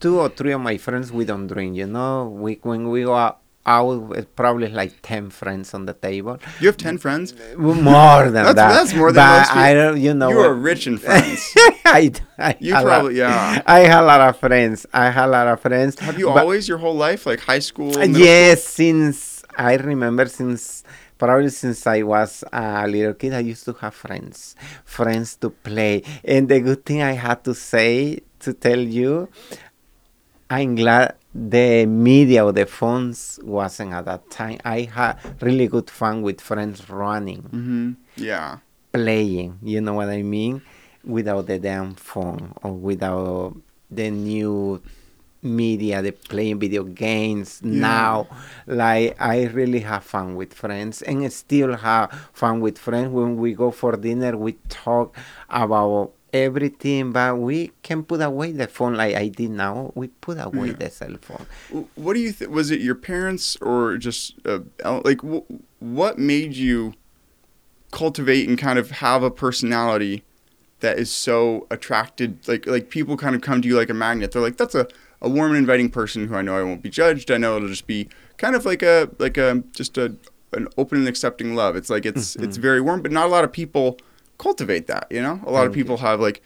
two 0.00 0.18
or 0.20 0.28
three 0.28 0.52
of 0.52 0.60
my 0.60 0.76
friends 0.78 1.12
we 1.12 1.24
don't 1.24 1.46
drink. 1.46 1.76
You 1.76 1.86
know, 1.86 2.28
we 2.28 2.58
when 2.62 2.88
we 2.90 3.02
go 3.04 3.14
out, 3.14 3.40
out 3.66 4.16
it's 4.16 4.26
probably 4.34 4.68
like 4.68 4.92
ten 5.02 5.28
friends 5.30 5.74
on 5.74 5.84
the 5.86 5.92
table. 5.92 6.38
You 6.60 6.66
have 6.68 6.76
ten 6.78 6.96
friends. 6.98 7.34
More 7.56 7.74
than 8.30 8.32
That's- 8.32 8.54
that. 8.56 8.72
that's 8.72 8.94
more 8.94 9.12
than 9.12 9.22
but 9.26 9.38
most 9.40 9.56
I 9.56 9.74
don't. 9.74 10.00
You 10.00 10.14
know. 10.14 10.30
You 10.30 10.38
are 10.40 10.54
rich 10.54 10.86
in 10.86 10.96
friends. 11.04 11.52
I, 11.84 12.10
I 12.38 12.56
You 12.58 12.72
a 12.72 12.76
lot- 12.76 12.84
probably- 12.84 13.16
yeah. 13.18 13.62
I 13.66 13.80
have 13.80 14.04
a 14.04 14.06
lot 14.06 14.20
of 14.22 14.38
friends. 14.38 14.86
I 14.92 15.10
have 15.10 15.28
a 15.28 15.32
lot 15.32 15.46
of 15.46 15.60
friends. 15.60 15.98
Have 16.00 16.18
you 16.18 16.26
but- 16.26 16.38
always 16.38 16.68
your 16.68 16.78
whole 16.78 16.94
life, 16.96 17.26
like 17.26 17.40
high 17.40 17.58
school? 17.60 17.92
Yes, 18.04 18.64
since 18.64 19.42
I 19.56 19.76
remember 19.76 20.26
since 20.26 20.82
probably 21.18 21.50
since 21.50 21.86
I 21.86 22.00
was 22.02 22.42
a 22.50 22.88
little 22.88 23.12
kid, 23.12 23.34
I 23.34 23.40
used 23.40 23.66
to 23.66 23.74
have 23.74 23.94
friends, 23.94 24.56
friends 24.86 25.36
to 25.36 25.50
play. 25.50 26.02
And 26.24 26.48
the 26.48 26.60
good 26.60 26.86
thing 26.86 27.02
I 27.02 27.12
had 27.12 27.44
to 27.44 27.54
say 27.54 28.20
to 28.40 28.54
tell 28.54 28.78
you, 28.80 29.28
I'm 30.48 30.74
glad 30.76 31.14
the 31.34 31.86
media 31.86 32.44
or 32.44 32.52
the 32.52 32.66
phones 32.66 33.38
wasn't 33.42 33.92
at 33.92 34.04
that 34.06 34.30
time. 34.30 34.58
I 34.64 34.82
had 34.82 35.18
really 35.40 35.66
good 35.68 35.88
fun 35.90 36.22
with 36.22 36.40
friends 36.40 36.88
running, 36.90 37.42
hmm 37.42 37.92
Yeah. 38.16 38.58
playing. 38.92 39.58
You 39.62 39.80
know 39.80 39.94
what 39.94 40.08
I 40.08 40.22
mean? 40.22 40.62
Without 41.04 41.46
the 41.46 41.58
damn 41.58 41.94
phone 41.94 42.52
or 42.62 42.72
without 42.72 43.56
the 43.90 44.10
new 44.10 44.82
media, 45.42 46.02
the 46.02 46.12
playing 46.12 46.58
video 46.58 46.84
games 46.84 47.60
Yeah. 47.64 47.70
now. 47.80 48.26
Like 48.66 49.16
I 49.20 49.46
really 49.46 49.80
have 49.80 50.04
fun 50.04 50.36
with 50.36 50.52
friends 50.52 51.00
and 51.02 51.24
I 51.24 51.28
still 51.28 51.76
have 51.76 52.10
fun 52.32 52.60
with 52.60 52.76
friends. 52.76 53.08
When 53.10 53.36
we 53.36 53.54
go 53.54 53.70
for 53.70 53.96
dinner, 53.96 54.36
we 54.36 54.52
talk 54.68 55.16
about 55.48 56.12
everything, 56.32 57.12
but 57.12 57.38
we 57.38 57.72
can 57.82 58.02
put 58.02 58.20
away 58.20 58.52
the 58.52 58.66
phone 58.66 58.94
like 58.94 59.14
I 59.14 59.28
did 59.28 59.50
now. 59.50 59.92
We 59.94 60.08
put 60.08 60.38
away 60.38 60.68
Yeah. 60.68 60.72
the 60.74 60.90
cell 60.90 61.16
phone. 61.20 61.46
What 61.94 62.14
do 62.14 62.20
you 62.20 62.32
think? 62.32 62.50
Was 62.50 62.70
it 62.70 62.80
your 62.80 62.94
parents 62.94 63.56
or 63.60 63.96
just 63.96 64.34
uh, 64.46 64.60
like 65.04 65.20
wh- 65.22 65.50
what 65.82 66.18
made 66.18 66.54
you 66.54 66.94
cultivate 67.90 68.48
and 68.48 68.58
kind 68.58 68.78
of 68.78 68.90
have 68.90 69.22
a 69.22 69.30
personality 69.30 70.22
that 70.80 70.98
is 70.98 71.10
so 71.10 71.66
attracted? 71.70 72.46
Like 72.48 72.66
like 72.66 72.90
people 72.90 73.16
kind 73.16 73.34
of 73.34 73.42
come 73.42 73.62
to 73.62 73.68
you 73.68 73.76
like 73.76 73.90
a 73.90 73.94
magnet. 73.94 74.32
They're 74.32 74.42
like, 74.42 74.56
that's 74.56 74.74
a, 74.74 74.86
a 75.20 75.28
warm 75.28 75.50
and 75.50 75.58
inviting 75.58 75.90
person 75.90 76.28
who 76.28 76.34
I 76.34 76.42
know 76.42 76.56
I 76.56 76.62
won't 76.62 76.82
be 76.82 76.90
judged. 76.90 77.30
I 77.30 77.36
know 77.36 77.56
it'll 77.56 77.68
just 77.68 77.86
be 77.86 78.08
kind 78.36 78.54
of 78.54 78.64
like 78.64 78.82
a 78.82 79.10
like 79.18 79.36
a 79.36 79.62
just 79.74 79.98
a 79.98 80.14
an 80.52 80.66
open 80.76 80.98
and 80.98 81.08
accepting 81.08 81.54
love. 81.54 81.76
It's 81.76 81.90
like 81.90 82.06
it's 82.06 82.34
mm-hmm. 82.34 82.44
it's 82.44 82.56
very 82.56 82.80
warm, 82.80 83.02
but 83.02 83.12
not 83.12 83.26
a 83.26 83.28
lot 83.30 83.44
of 83.44 83.52
people 83.52 83.98
cultivate 84.46 84.84
that. 84.92 85.04
You 85.10 85.22
know, 85.26 85.36
a 85.46 85.52
lot 85.56 85.66
of 85.68 85.72
people 85.78 85.96
have 86.08 86.18
like 86.28 86.38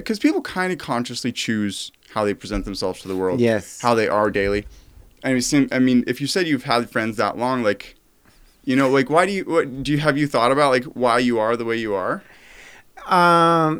because 0.00 0.18
people 0.26 0.40
kind 0.56 0.70
of 0.74 0.78
consciously 0.78 1.32
choose 1.44 1.76
how 2.14 2.24
they 2.26 2.34
present 2.42 2.64
themselves 2.64 2.98
to 3.02 3.08
the 3.12 3.16
world 3.22 3.40
Yes. 3.40 3.80
how 3.86 3.92
they 4.00 4.08
are 4.18 4.30
daily. 4.42 4.62
I 5.26 5.28
mean, 5.34 5.68
I 5.76 5.78
mean, 5.88 5.98
if 6.12 6.16
you 6.20 6.26
said 6.34 6.46
you've 6.46 6.64
had 6.74 6.80
friends 6.94 7.16
that 7.22 7.34
long, 7.44 7.62
like, 7.70 7.82
you 8.68 8.76
know, 8.78 8.88
like, 8.98 9.08
why 9.14 9.24
do 9.28 9.32
you, 9.32 9.44
what, 9.54 9.64
do 9.84 9.88
you, 9.92 9.98
have 10.06 10.16
you 10.20 10.26
thought 10.34 10.52
about, 10.52 10.68
like, 10.76 10.84
why 11.02 11.16
you 11.18 11.38
are 11.44 11.56
the 11.56 11.64
way 11.64 11.76
you 11.86 11.92
are 11.94 12.16
Um, 13.20 13.70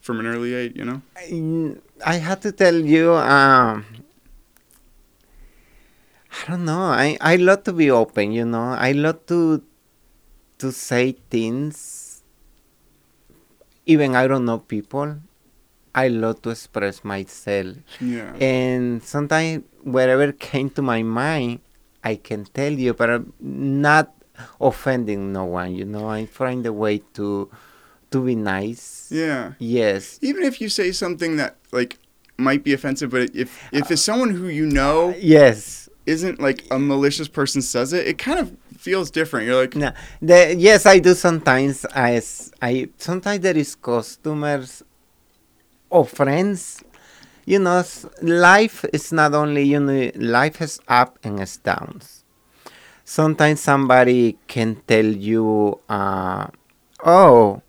from 0.00 0.16
an 0.20 0.26
early 0.26 0.52
age, 0.60 0.72
you 0.78 0.84
know? 0.88 1.00
I- 1.16 1.76
I 2.12 2.16
had 2.28 2.38
to 2.46 2.50
tell 2.62 2.74
you, 2.94 3.12
um, 3.14 3.84
I 6.38 6.40
don't 6.48 6.64
know. 6.64 6.82
I, 7.04 7.16
I 7.20 7.36
love 7.36 7.62
to 7.64 7.72
be 7.72 7.90
open, 7.90 8.32
you 8.32 8.44
know. 8.44 8.68
I 8.88 8.92
love 8.92 9.18
to 9.32 9.62
to 10.58 10.72
say 10.72 11.04
things. 11.30 11.76
Even 13.86 14.14
I 14.14 14.26
don't 14.26 14.44
know 14.44 14.58
people. 14.58 15.16
I 15.94 16.08
love 16.08 16.42
to 16.42 16.50
express 16.50 17.02
myself. 17.04 17.76
Yeah. 18.00 18.34
And 18.36 19.02
sometimes 19.02 19.64
whatever 19.82 20.32
came 20.32 20.68
to 20.70 20.82
my 20.82 21.02
mind, 21.02 21.60
I 22.04 22.16
can 22.16 22.44
tell 22.44 22.72
you, 22.72 22.92
but 22.92 23.08
I'm 23.08 23.32
not 23.40 24.12
offending 24.60 25.32
no 25.32 25.44
one, 25.44 25.74
you 25.74 25.86
know. 25.86 26.08
I 26.08 26.26
find 26.26 26.66
a 26.66 26.72
way 26.72 26.98
to 27.14 27.50
to 28.10 28.24
be 28.24 28.34
nice. 28.34 29.08
Yeah. 29.10 29.52
Yes. 29.58 30.18
Even 30.22 30.42
if 30.44 30.60
you 30.60 30.68
say 30.68 30.92
something 30.92 31.36
that, 31.36 31.56
like, 31.72 31.98
might 32.36 32.62
be 32.62 32.72
offensive, 32.72 33.10
but 33.10 33.34
if, 33.34 33.50
if 33.72 33.90
it's 33.90 34.02
someone 34.02 34.30
who 34.30 34.46
you 34.48 34.66
know 34.66 35.14
Yes. 35.18 35.85
Isn't, 36.06 36.40
like, 36.40 36.64
a 36.70 36.78
malicious 36.78 37.28
person 37.28 37.62
says 37.62 37.92
it, 37.92 38.06
it 38.06 38.18
kind 38.18 38.38
of 38.38 38.56
feels 38.78 39.10
different. 39.10 39.46
You're 39.46 39.60
like, 39.62 39.74
No, 39.76 39.92
the, 40.22 40.54
yes, 40.56 40.86
I 40.86 40.98
do 40.98 41.14
sometimes. 41.14 41.84
As 41.86 42.52
I 42.62 42.88
sometimes 42.98 43.40
there 43.40 43.56
is 43.56 43.74
customers 43.74 44.82
or 45.90 46.04
friends. 46.04 46.82
You 47.44 47.60
know, 47.60 47.84
life 48.22 48.84
is 48.92 49.12
not 49.12 49.32
only 49.34 49.62
you 49.62 49.78
know 49.80 50.10
life 50.16 50.56
has 50.56 50.80
up 50.88 51.18
and 51.22 51.38
has 51.38 51.58
downs. 51.58 52.24
Sometimes 53.04 53.60
somebody 53.60 54.36
can 54.48 54.82
tell 54.88 55.04
you, 55.06 55.78
uh, 55.88 56.48
"Oh, 57.04 57.62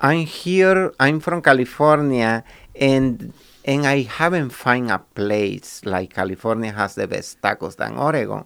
I'm 0.00 0.26
here. 0.26 0.92
I'm 1.00 1.20
from 1.20 1.40
California, 1.42 2.44
and 2.76 3.32
and 3.68 3.86
I 3.86 4.02
haven't 4.18 4.50
find 4.64 4.90
a 4.90 4.98
place 4.98 5.82
like 5.84 6.14
California 6.20 6.72
has 6.72 6.94
the 6.96 7.06
best 7.06 7.40
tacos 7.44 7.76
than 7.76 7.92
Oregon." 8.08 8.44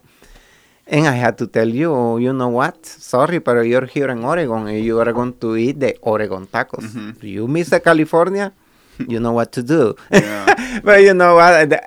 And 0.87 1.07
I 1.07 1.13
had 1.25 1.39
to 1.39 1.47
tell 1.47 1.69
you, 1.69 1.95
oh, 1.95 2.17
you 2.19 2.33
know 2.33 2.49
what? 2.49 2.85
Sorry, 2.85 3.39
but 3.39 3.55
you're 3.71 3.87
here 3.87 4.11
in 4.11 4.25
Oregon 4.25 4.67
and 4.67 4.85
you 4.85 4.99
are 4.99 5.13
going 5.13 5.33
to 5.39 5.57
eat 5.57 5.79
the 5.79 5.97
Oregon 6.03 6.47
tacos. 6.55 6.85
Mhm. 6.91 7.23
You 7.23 7.47
miss 7.47 7.71
the 7.71 7.79
California, 7.81 8.53
you 9.13 9.21
know 9.21 9.33
what 9.33 9.53
to 9.53 9.63
do. 9.63 9.95
Yeah. 10.11 10.81
but 10.85 10.99
you 11.07 11.15
know 11.15 11.37
what? 11.37 11.71
The- 11.71 11.83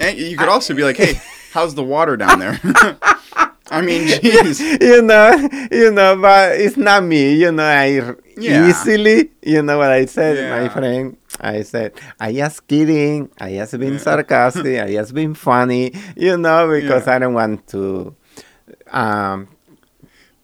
and 0.00 0.18
you 0.18 0.36
could 0.36 0.48
also 0.48 0.74
be 0.74 0.82
like, 0.82 0.96
hey, 0.98 1.14
how's 1.54 1.74
the 1.74 1.84
water 1.84 2.16
down 2.16 2.38
there? 2.40 2.58
I 3.70 3.80
mean, 3.80 4.06
jeez. 4.08 4.58
you 4.82 5.00
know, 5.02 5.30
you 5.72 5.90
know, 5.90 6.16
but 6.20 6.60
it's 6.60 6.76
not 6.76 7.02
me. 7.02 7.34
You 7.34 7.50
know, 7.52 7.64
I 7.64 8.14
Yeah. 8.36 8.68
easily, 8.68 9.30
you 9.42 9.62
know 9.62 9.78
what 9.78 9.90
I 9.90 10.04
said, 10.06 10.34
my 10.50 10.68
friend. 10.68 11.16
I 11.40 11.62
said, 11.62 11.92
I 12.20 12.32
just 12.32 12.66
kidding. 12.66 13.30
I 13.40 13.54
just 13.54 13.78
been 13.78 13.98
sarcastic. 13.98 14.80
I 14.80 14.92
just 14.92 15.12
been 15.14 15.34
funny, 15.34 15.92
you 16.16 16.36
know, 16.36 16.68
because 16.70 17.06
Yeah. 17.06 17.14
I 17.16 17.18
don't 17.18 17.34
want 17.34 17.66
to. 17.68 18.14
Um, 18.90 19.48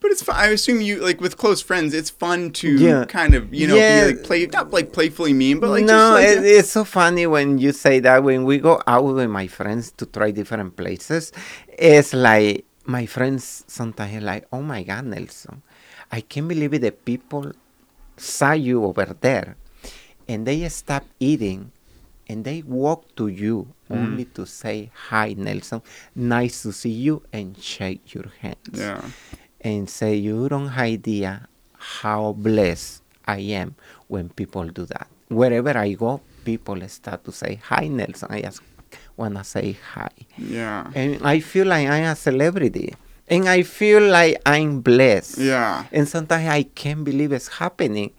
But 0.00 0.12
it's 0.12 0.22
fun. 0.22 0.34
I 0.36 0.46
assume 0.46 0.80
you 0.80 0.98
like 1.00 1.20
with 1.20 1.36
close 1.36 1.60
friends. 1.60 1.92
It's 1.92 2.08
fun 2.08 2.52
to 2.64 2.68
Yeah. 2.72 3.04
kind 3.04 3.34
of 3.34 3.52
you 3.52 3.66
know 3.68 3.76
Yeah. 3.76 4.06
be 4.08 4.14
like 4.14 4.22
play 4.24 4.46
not 4.46 4.70
like 4.72 4.94
playfully 4.94 5.34
mean, 5.34 5.60
but 5.60 5.68
like 5.68 5.84
no, 5.84 5.92
just 5.92 6.12
like, 6.12 6.38
it, 6.38 6.44
it's 6.56 6.70
so 6.70 6.84
funny 6.84 7.26
when 7.26 7.58
you 7.58 7.72
say 7.72 8.00
that. 8.00 8.24
When 8.24 8.44
we 8.44 8.56
go 8.58 8.80
out 8.86 9.04
with 9.04 9.28
my 9.28 9.46
friends 9.46 9.92
to 9.98 10.06
try 10.06 10.30
different 10.30 10.74
places, 10.76 11.32
it's 11.68 12.14
like 12.14 12.64
my 12.86 13.04
friends 13.04 13.62
sometimes 13.68 14.16
are 14.16 14.24
like, 14.24 14.46
"Oh 14.50 14.62
my 14.62 14.82
God, 14.84 15.04
Nelson, 15.04 15.60
I 16.10 16.22
can't 16.22 16.48
believe 16.48 16.72
it. 16.72 16.80
The 16.80 16.92
people 16.92 17.52
saw 18.16 18.52
you 18.52 18.82
over 18.86 19.04
there, 19.20 19.56
and 20.30 20.46
they 20.46 20.68
stop 20.68 21.02
eating, 21.18 21.72
and 22.28 22.44
they 22.44 22.62
walk 22.62 23.02
to 23.16 23.26
you 23.26 23.66
mm. 23.90 23.98
only 23.98 24.24
to 24.38 24.46
say 24.46 24.90
hi, 25.10 25.34
Nelson. 25.36 25.82
Nice 26.14 26.62
to 26.62 26.72
see 26.72 26.94
you, 26.94 27.22
and 27.32 27.58
shake 27.58 28.14
your 28.14 28.30
hands." 28.38 28.78
yeah, 28.78 29.02
and 29.60 29.90
say 29.90 30.14
you 30.14 30.48
don't 30.48 30.68
have 30.68 30.86
idea 30.86 31.48
how 31.74 32.32
blessed 32.32 33.02
I 33.26 33.38
am 33.58 33.74
when 34.06 34.28
people 34.30 34.66
do 34.70 34.86
that. 34.86 35.08
Wherever 35.28 35.76
I 35.76 35.92
go, 35.94 36.20
people 36.44 36.78
start 36.86 37.24
to 37.24 37.32
say 37.32 37.58
hi, 37.66 37.88
Nelson. 37.88 38.30
I 38.30 38.42
just 38.42 38.62
wanna 39.16 39.42
say 39.42 39.76
hi, 39.94 40.14
yeah, 40.38 40.86
and 40.94 41.18
I 41.26 41.40
feel 41.40 41.66
like 41.66 41.88
I'm 41.90 42.04
a 42.04 42.14
celebrity, 42.14 42.94
and 43.26 43.48
I 43.48 43.62
feel 43.66 44.06
like 44.06 44.38
I'm 44.46 44.80
blessed. 44.80 45.38
yeah. 45.38 45.90
And 45.90 46.06
sometimes 46.06 46.46
I 46.46 46.62
can't 46.62 47.02
believe 47.02 47.32
it's 47.32 47.58
happening. 47.58 48.14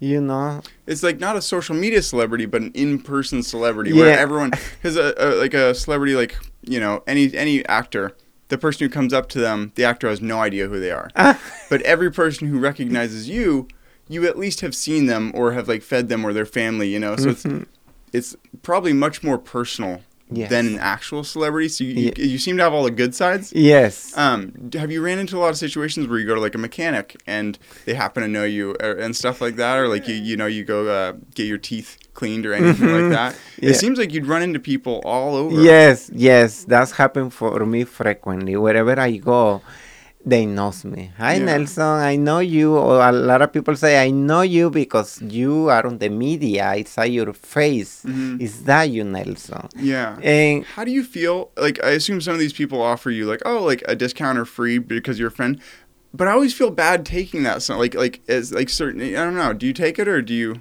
You 0.00 0.22
know, 0.22 0.62
It's 0.86 1.02
like 1.02 1.20
not 1.20 1.36
a 1.36 1.42
social 1.42 1.76
media 1.76 2.00
celebrity, 2.00 2.46
but 2.46 2.62
an 2.62 2.72
in-person 2.72 3.42
celebrity 3.42 3.92
where 3.92 4.18
everyone 4.18 4.50
because 4.50 4.96
a, 4.96 5.14
a 5.18 5.36
like 5.36 5.52
a 5.52 5.74
celebrity 5.74 6.14
like 6.14 6.36
you 6.62 6.80
know 6.80 7.02
any 7.06 7.32
any 7.34 7.64
actor. 7.66 8.16
The 8.48 8.56
person 8.56 8.84
who 8.84 8.90
comes 8.90 9.12
up 9.12 9.28
to 9.28 9.38
them, 9.38 9.72
the 9.76 9.84
actor 9.84 10.08
has 10.08 10.20
no 10.20 10.40
idea 10.40 10.66
who 10.66 10.80
they 10.80 10.90
are. 10.90 11.10
Ah. 11.16 11.38
but 11.68 11.82
every 11.82 12.10
person 12.10 12.48
who 12.48 12.58
recognizes 12.58 13.28
you, 13.28 13.68
you 14.08 14.26
at 14.26 14.36
least 14.36 14.60
have 14.62 14.74
seen 14.74 15.06
them 15.06 15.30
or 15.34 15.52
have 15.52 15.68
like 15.68 15.82
fed 15.82 16.08
them 16.08 16.24
or 16.24 16.32
their 16.32 16.46
family, 16.46 16.88
you 16.88 16.98
know. 16.98 17.14
So 17.16 17.28
it's 17.28 17.42
mm-hmm. 17.44 17.64
it's 18.10 18.34
probably 18.62 18.94
much 18.94 19.22
more 19.22 19.36
personal 19.36 20.00
Yes. 20.32 20.50
than 20.50 20.66
an 20.66 20.78
actual 20.78 21.24
celebrity. 21.24 21.68
So 21.68 21.84
you, 21.84 22.12
you, 22.16 22.24
you 22.24 22.38
seem 22.38 22.56
to 22.58 22.62
have 22.62 22.72
all 22.72 22.84
the 22.84 22.90
good 22.90 23.14
sides. 23.14 23.52
yes. 23.54 24.16
Um, 24.16 24.70
have 24.74 24.90
you 24.92 25.02
ran 25.02 25.18
into 25.18 25.36
a 25.36 25.40
lot 25.40 25.48
of 25.50 25.56
situations 25.56 26.06
where 26.06 26.18
you 26.18 26.26
go 26.26 26.34
to 26.34 26.40
like 26.40 26.54
a 26.54 26.58
mechanic 26.58 27.20
and 27.26 27.58
they 27.84 27.94
happen 27.94 28.22
to 28.22 28.28
know 28.28 28.44
you 28.44 28.76
or, 28.80 28.92
and 28.92 29.16
stuff 29.16 29.40
like 29.40 29.56
that, 29.56 29.78
or 29.78 29.88
like 29.88 30.06
you 30.08 30.14
you 30.14 30.36
know 30.36 30.46
you 30.46 30.64
go 30.64 30.86
uh, 30.88 31.12
get 31.34 31.46
your 31.46 31.58
teeth 31.58 31.98
cleaned 32.14 32.46
or 32.46 32.52
anything 32.52 32.88
like 32.92 33.10
that? 33.10 33.36
Yeah. 33.60 33.70
It 33.70 33.74
seems 33.74 33.98
like 33.98 34.12
you'd 34.14 34.26
run 34.26 34.42
into 34.42 34.58
people 34.58 35.02
all 35.04 35.34
over. 35.36 35.60
Yes, 35.60 36.10
yes, 36.14 36.64
that's 36.64 36.92
happened 36.92 37.34
for 37.34 37.66
me 37.66 37.84
frequently. 37.84 38.56
Wherever 38.56 38.98
I 38.98 39.16
go, 39.18 39.60
they 40.24 40.44
knows 40.46 40.84
me. 40.84 41.12
Hi 41.16 41.34
Yeah. 41.36 41.44
Nelson, 41.46 41.82
I 42.12 42.16
know 42.16 42.40
you. 42.40 42.76
Or 42.76 43.00
a 43.00 43.12
lot 43.12 43.40
of 43.42 43.52
people 43.52 43.74
say 43.76 44.02
I 44.02 44.10
know 44.10 44.42
you 44.42 44.68
because 44.70 45.20
you 45.22 45.68
are 45.70 45.86
on 45.86 45.98
the 45.98 46.08
media. 46.10 46.68
I 46.68 46.82
saw 46.84 47.02
your 47.02 47.32
face. 47.32 48.02
Mhm. 48.06 48.40
Is 48.40 48.62
that 48.64 48.90
you, 48.90 49.02
Nelson? 49.04 49.68
Yeah. 49.76 50.18
And 50.22 50.64
How 50.76 50.84
do 50.84 50.90
you 50.90 51.02
feel? 51.04 51.50
Like, 51.56 51.82
I 51.82 51.90
assume 51.90 52.20
some 52.20 52.34
of 52.34 52.40
these 52.40 52.52
people 52.52 52.82
offer 52.82 53.10
you 53.10 53.24
like, 53.26 53.40
oh, 53.46 53.62
like 53.64 53.82
a 53.88 53.96
discount 53.96 54.38
or 54.38 54.44
free 54.44 54.78
because 54.78 55.18
you're 55.18 55.28
a 55.28 55.38
friend. 55.40 55.58
But 56.12 56.28
I 56.28 56.32
always 56.32 56.52
feel 56.52 56.70
bad 56.70 57.06
taking 57.06 57.42
that. 57.44 57.62
So, 57.62 57.78
like, 57.78 57.94
like 57.94 58.20
as 58.28 58.52
like 58.52 58.68
certain. 58.68 59.00
I 59.00 59.24
don't 59.24 59.36
know. 59.36 59.52
Do 59.52 59.66
you 59.66 59.72
take 59.72 59.98
it 59.98 60.06
or 60.08 60.20
do 60.20 60.34
you? 60.34 60.56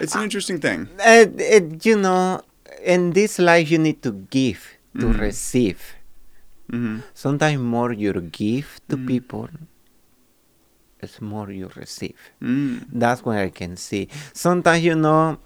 It's 0.00 0.14
an 0.16 0.22
interesting 0.22 0.58
thing. 0.58 0.88
uh, 0.98 1.26
it, 1.38 1.84
you 1.86 1.96
know, 1.96 2.40
in 2.82 3.12
this 3.12 3.38
life 3.38 3.70
you 3.70 3.78
need 3.78 4.02
to 4.02 4.10
give 4.30 4.66
to 4.98 5.06
Mhm. 5.06 5.20
receive. 5.20 5.80
Hmm 6.72 6.98
Sometimes 7.14 7.60
more 7.60 7.92
you 7.92 8.12
give 8.20 8.80
to 8.88 8.96
Mm. 8.96 9.06
people, 9.06 9.48
it's 11.00 11.20
more 11.20 11.50
you 11.50 11.68
receive. 11.76 12.14
Mm. 12.40 12.86
That's 12.92 13.24
what 13.24 13.36
I 13.36 13.50
can 13.50 13.76
see. 13.76 14.08
Sometimes 14.32 14.84
you 14.84 14.94
know, 14.94 15.38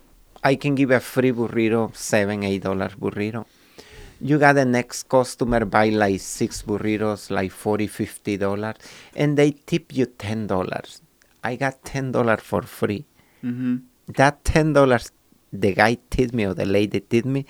I 0.45 0.55
can 0.57 0.75
give 0.75 0.91
a 0.91 1.01
free 1.01 1.33
burrito, 1.33 1.95
seven, 1.97 2.45
eight 2.45 2.63
dollars 2.63 2.95
burrito. 2.95 3.45
You 4.21 4.39
got 4.39 4.55
the 4.55 4.65
next 4.65 5.09
customer 5.09 5.65
buy 5.65 5.89
like 5.91 6.21
six 6.21 6.63
burritos, 6.63 7.31
like 7.31 7.51
40 7.53 7.87
50 7.87 8.37
dollars, 8.37 8.77
and 9.15 9.37
they 9.37 9.51
tip 9.53 9.93
you 9.97 10.07
ten 10.07 10.47
dollars. 10.47 11.01
I 11.43 11.57
got 11.57 11.85
ten 11.85 12.13
dollars 12.13 12.41
for 12.43 12.63
free. 12.63 13.05
hmm 13.43 13.77
That 14.17 14.45
ten 14.45 14.73
dollars 14.73 15.11
the 15.53 15.73
guy 15.75 15.99
tipped 16.11 16.35
me 16.35 16.45
or 16.47 16.55
the 16.55 16.67
lady 16.67 17.01
tipped 17.01 17.27
me, 17.27 17.45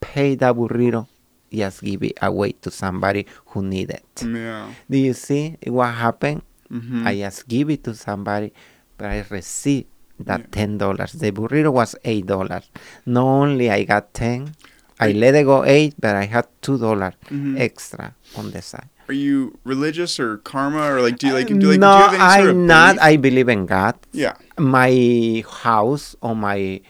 pay 0.00 0.34
that 0.36 0.54
burrito, 0.56 1.06
just 1.52 1.82
give 1.82 2.02
it 2.02 2.18
away 2.22 2.52
to 2.64 2.70
somebody 2.70 3.26
who 3.52 3.62
need 3.62 3.90
it. 3.90 4.04
Yeah. 4.24 4.72
Do 4.88 4.98
you 4.98 5.12
see 5.14 5.56
what 5.66 5.92
happened? 5.94 6.42
hmm 6.72 7.06
I 7.06 7.16
just 7.20 7.46
give 7.48 7.68
it 7.70 7.84
to 7.84 7.94
somebody, 7.94 8.52
but 8.96 9.08
I 9.12 9.24
receive 9.28 9.84
that 10.20 10.40
Yeah. 10.40 10.46
ten 10.50 10.78
dollars. 10.78 11.12
The 11.12 11.30
burrito 11.32 11.72
was 11.72 11.94
eight 12.04 12.26
dollars. 12.26 12.70
Not 13.04 13.24
only 13.26 13.70
I 13.70 13.84
got 13.84 14.14
ten, 14.14 14.54
I 15.00 15.06
Right. 15.12 15.16
let 15.16 15.34
it 15.34 15.44
go 15.44 15.64
eight, 15.64 15.94
but 16.00 16.14
I 16.16 16.24
had 16.30 16.46
two 16.62 16.78
dollars 16.78 17.14
Mhm. 17.28 17.58
extra 17.60 18.14
on 18.38 18.52
the 18.52 18.62
side. 18.62 18.88
Are 19.10 19.14
you 19.18 19.58
religious 19.64 20.16
or 20.22 20.38
karma 20.38 20.88
or 20.88 21.02
like 21.02 21.18
do 21.18 21.26
you 21.28 21.34
like 21.34 21.48
do 21.50 21.58
you 21.58 21.68
like 21.74 21.80
no, 21.82 21.90
do 21.92 21.98
you 21.98 22.04
have 22.06 22.14
any 22.14 22.30
sort 22.38 22.56
I'm 22.56 22.66
not. 22.66 22.94
belief? 22.96 23.02
I 23.10 23.12
believe 23.18 23.48
in 23.50 23.66
God. 23.66 23.94
yeah. 24.14 24.34
My 24.56 25.42
house 25.44 26.14
or 26.22 26.36
my 26.36 26.80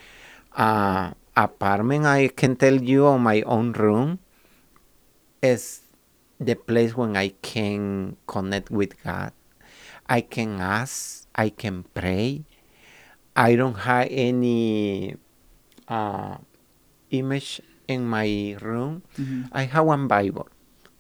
uh, 0.57 1.11
apartment, 1.37 2.05
I 2.05 2.29
can 2.29 2.57
tell 2.57 2.75
you, 2.77 3.07
or 3.07 3.19
my 3.19 3.41
own 3.43 3.73
room, 3.73 4.19
is 5.43 5.83
the 6.39 6.55
place 6.55 6.97
when 6.97 7.17
I 7.17 7.35
can 7.43 8.17
connect 8.27 8.71
with 8.71 8.95
God. 9.03 9.33
I 10.09 10.21
can 10.23 10.61
ask. 10.61 11.27
I 11.35 11.51
can 11.51 11.83
pray. 11.95 12.45
I 13.35 13.57
don't 13.57 13.75
have 13.75 14.07
any 14.11 15.17
uh, 15.89 16.37
image 17.11 17.61
in 17.89 18.07
my 18.07 18.57
room. 18.63 19.03
Mhm. 19.19 19.49
I 19.53 19.65
have 19.65 19.85
one 19.87 20.07
Bible. 20.07 20.49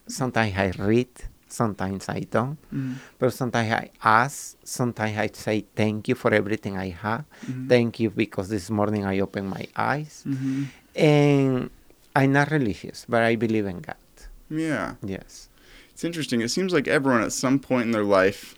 Sometimes 0.08 0.56
I 0.56 0.72
read, 0.82 1.08
sometimes 1.48 2.08
I 2.08 2.20
don't. 2.26 2.58
Mhm. 2.72 2.96
But 3.18 3.32
sometimes 3.32 3.70
I 3.72 3.90
ask, 4.02 4.56
sometimes 4.64 5.16
I 5.18 5.28
say 5.32 5.64
thank 5.76 6.08
you 6.08 6.14
for 6.16 6.32
everything 6.34 6.76
I 6.76 6.90
have. 6.90 7.24
Mhm. 7.46 7.68
Thank 7.68 8.00
you 8.00 8.10
because 8.10 8.48
this 8.48 8.70
morning 8.70 9.04
I 9.04 9.20
opened 9.20 9.48
my 9.52 9.68
eyes. 9.76 10.24
Mhm. 10.26 10.66
And 10.96 11.70
I'm 12.16 12.32
not 12.32 12.50
religious, 12.50 13.04
but 13.08 13.22
I 13.22 13.36
believe 13.36 13.66
in 13.68 13.80
God. 13.80 13.96
Yeah. 14.52 14.94
Yes. 15.02 15.48
It's 15.92 16.04
interesting. 16.04 16.40
It 16.40 16.48
seems 16.50 16.72
like 16.72 16.86
everyone 16.88 17.22
at 17.22 17.32
some 17.32 17.58
point 17.58 17.86
in 17.86 17.90
their 17.92 18.04
life, 18.04 18.54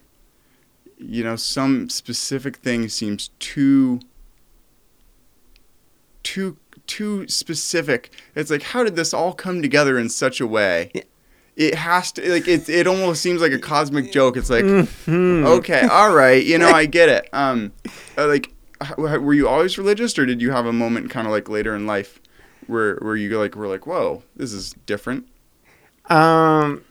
you 0.99 1.22
know, 1.24 1.36
some 1.36 1.88
specific 1.88 2.57
thing 2.57 2.88
seems 2.88 3.28
too 3.38 4.01
too 6.22 6.57
too 6.86 7.26
specific. 7.28 8.12
It's 8.34 8.51
like 8.51 8.62
how 8.62 8.84
did 8.84 8.97
this 8.97 9.14
all 9.14 9.32
come 9.32 9.62
together 9.62 9.99
in 9.99 10.09
such 10.09 10.40
a 10.40 10.47
way? 10.47 10.90
Yeah. 10.95 11.03
It 11.57 11.74
has 11.76 12.11
to 12.12 12.30
like 12.32 12.49
it 12.49 12.68
it 12.68 12.86
almost 12.86 13.22
seems 13.22 13.40
like 13.40 13.53
a 13.53 13.59
cosmic 13.59 14.11
joke. 14.12 14.36
It's 14.36 14.51
like 14.51 14.64
Mhm. 14.64 15.47
okay, 15.47 15.82
all 15.86 16.12
right, 16.12 16.42
you 16.45 16.59
know, 16.59 16.70
I 16.70 16.86
get 16.86 17.09
it. 17.09 17.28
Um 17.32 17.72
uh, 18.18 18.26
like 18.26 18.51
were 18.99 19.34
you 19.34 19.49
always 19.49 19.78
religious 19.78 20.18
or 20.18 20.26
did 20.26 20.42
you 20.42 20.51
have 20.51 20.66
a 20.66 20.72
moment 20.72 21.11
kind 21.11 21.26
of 21.26 21.32
like 21.32 21.49
later 21.49 21.74
in 21.76 21.86
life 21.86 22.20
where 22.66 22.97
where 22.97 23.16
you 23.16 23.38
like 23.38 23.55
were 23.55 23.68
like, 23.68 23.86
"Whoa, 23.86 24.22
this 24.34 24.53
is 24.53 24.74
different." 24.86 25.26
Um, 26.09 26.84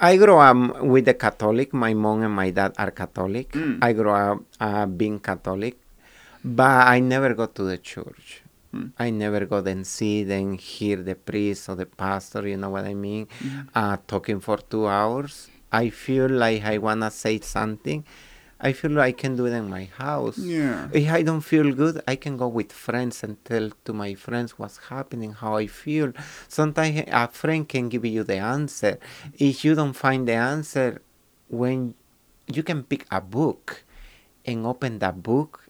I 0.00 0.16
grew 0.16 0.38
up 0.38 0.82
with 0.82 1.04
the 1.04 1.14
Catholic. 1.14 1.74
My 1.74 1.92
mom 1.94 2.22
and 2.22 2.34
my 2.34 2.50
dad 2.50 2.74
are 2.78 2.90
Catholic. 2.90 3.52
Mm. 3.52 3.78
I 3.82 3.92
grew 3.92 4.10
up 4.10 4.42
uh, 4.60 4.86
being 4.86 5.18
Catholic, 5.20 5.76
but 6.44 6.86
I 6.86 7.00
never 7.00 7.34
go 7.34 7.46
to 7.46 7.62
the 7.62 7.78
church. 7.78 8.42
Mm. 8.74 8.92
I 8.98 9.10
never 9.10 9.44
go 9.46 9.58
and 9.58 9.86
see 9.86 10.22
and 10.30 10.60
hear 10.60 10.96
the 11.02 11.14
priest 11.14 11.68
or 11.68 11.74
the 11.74 11.86
pastor. 11.86 12.46
You 12.46 12.56
know 12.56 12.70
what 12.70 12.84
I 12.84 12.94
mean? 12.94 13.26
Mm-hmm. 13.26 13.68
Uh, 13.74 13.96
talking 14.06 14.40
for 14.40 14.58
two 14.58 14.86
hours. 14.86 15.48
I 15.72 15.90
feel 15.90 16.28
like 16.28 16.64
I 16.64 16.78
wanna 16.78 17.10
say 17.10 17.40
something. 17.40 18.04
I 18.60 18.72
feel 18.72 18.90
like 18.90 19.08
I 19.08 19.12
can 19.12 19.36
do 19.36 19.46
it 19.46 19.52
in 19.52 19.70
my 19.70 19.84
house. 19.84 20.38
Yeah. 20.38 20.88
If 20.92 21.08
I 21.10 21.22
don't 21.22 21.42
feel 21.42 21.72
good, 21.72 22.02
I 22.08 22.16
can 22.16 22.36
go 22.36 22.48
with 22.48 22.72
friends 22.72 23.22
and 23.22 23.42
tell 23.44 23.70
to 23.84 23.92
my 23.92 24.14
friends 24.14 24.58
what's 24.58 24.78
happening, 24.88 25.32
how 25.32 25.56
I 25.56 25.68
feel. 25.68 26.12
Sometimes 26.48 27.04
a 27.06 27.28
friend 27.28 27.68
can 27.68 27.88
give 27.88 28.04
you 28.04 28.24
the 28.24 28.38
answer. 28.38 28.98
If 29.34 29.64
you 29.64 29.76
don't 29.76 29.92
find 29.92 30.26
the 30.26 30.34
answer, 30.34 31.02
when 31.48 31.94
you 32.52 32.62
can 32.62 32.82
pick 32.82 33.06
a 33.10 33.20
book 33.20 33.84
and 34.44 34.66
open 34.66 34.98
that 34.98 35.22
book 35.22 35.67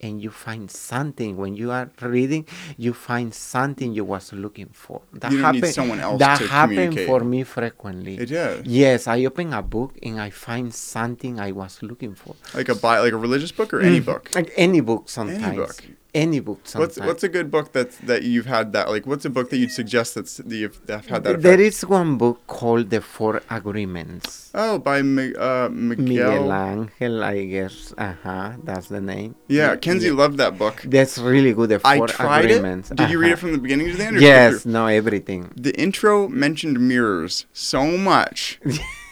and 0.00 0.20
you 0.22 0.30
find 0.30 0.70
something 0.70 1.36
when 1.36 1.54
you 1.56 1.70
are 1.70 1.90
reading 2.02 2.44
you 2.76 2.92
find 2.92 3.32
something 3.32 3.92
you 3.94 4.04
was 4.04 4.32
looking 4.32 4.68
for 4.72 5.00
that 5.12 5.32
need 5.32 5.64
someone 5.66 6.00
else 6.00 6.18
that 6.18 6.40
happened 6.40 6.98
for 7.06 7.20
me 7.20 7.42
frequently 7.44 8.16
It 8.18 8.26
did. 8.26 8.66
yes 8.66 9.06
i 9.06 9.24
open 9.24 9.52
a 9.54 9.62
book 9.62 9.96
and 10.02 10.20
i 10.20 10.30
find 10.30 10.74
something 10.74 11.40
i 11.40 11.50
was 11.52 11.82
looking 11.82 12.14
for 12.14 12.34
Like 12.54 12.68
a 12.68 12.74
bi- 12.74 13.00
like 13.00 13.12
a 13.12 13.16
religious 13.16 13.52
book 13.52 13.72
or 13.72 13.80
any 13.80 14.00
Mm, 14.00 14.04
book. 14.04 14.30
Like 14.34 14.52
any 14.56 14.80
book 14.80 15.08
sometimes. 15.08 15.56
book. 15.56 15.76
Any 16.24 16.40
book 16.48 16.60
sometimes. 16.64 16.96
What's 16.96 17.06
what's 17.06 17.24
a 17.28 17.32
good 17.36 17.48
book 17.54 17.66
that's 17.76 17.96
that 18.10 18.20
you've 18.30 18.46
had 18.56 18.66
that 18.74 18.84
like 18.94 19.04
what's 19.10 19.26
a 19.30 19.32
book 19.36 19.46
that 19.50 19.58
you'd 19.60 19.74
suggest 19.80 20.08
that's 20.16 20.34
that 20.48 20.56
you've 20.62 20.78
that 20.90 21.04
had 21.12 21.20
that 21.24 21.42
There 21.46 21.60
effect? 21.60 21.74
is 21.82 21.84
one 22.00 22.10
book 22.22 22.38
called 22.58 22.88
The 22.94 23.00
Four 23.14 23.34
Agreements. 23.58 24.50
Oh, 24.54 24.78
by 24.78 25.02
Mi- 25.02 25.34
uh, 25.48 25.68
Miguel. 25.68 26.04
Miguel 26.04 26.52
Angel, 26.52 27.16
I 27.22 27.44
guess. 27.54 27.76
Uh 28.06 28.14
huh. 28.24 28.52
That's 28.68 28.88
the 28.88 29.02
name. 29.12 29.30
Yeah, 29.58 29.76
Kenzie 29.76 30.10
Mi- 30.10 30.16
loved 30.22 30.36
that 30.38 30.56
book. 30.62 30.76
That's 30.96 31.18
really 31.18 31.52
good. 31.52 31.68
The 31.74 31.80
Four 31.80 31.90
I 32.04 32.06
tried 32.20 32.44
Agreements. 32.46 32.90
it. 32.90 32.96
Did 32.96 33.10
you 33.10 33.18
read 33.18 33.28
it 33.28 33.32
Uh-huh. 33.34 33.40
from 33.42 33.52
the 33.52 33.58
beginning 33.66 33.86
to 33.92 33.96
the 34.00 34.04
end? 34.08 34.16
Or 34.16 34.20
Yes. 34.20 34.64
No, 34.64 34.86
everything. 34.86 35.52
The 35.66 35.74
intro 35.86 36.14
mentioned 36.44 36.76
mirrors 36.80 37.44
so 37.52 37.82
much 38.12 38.58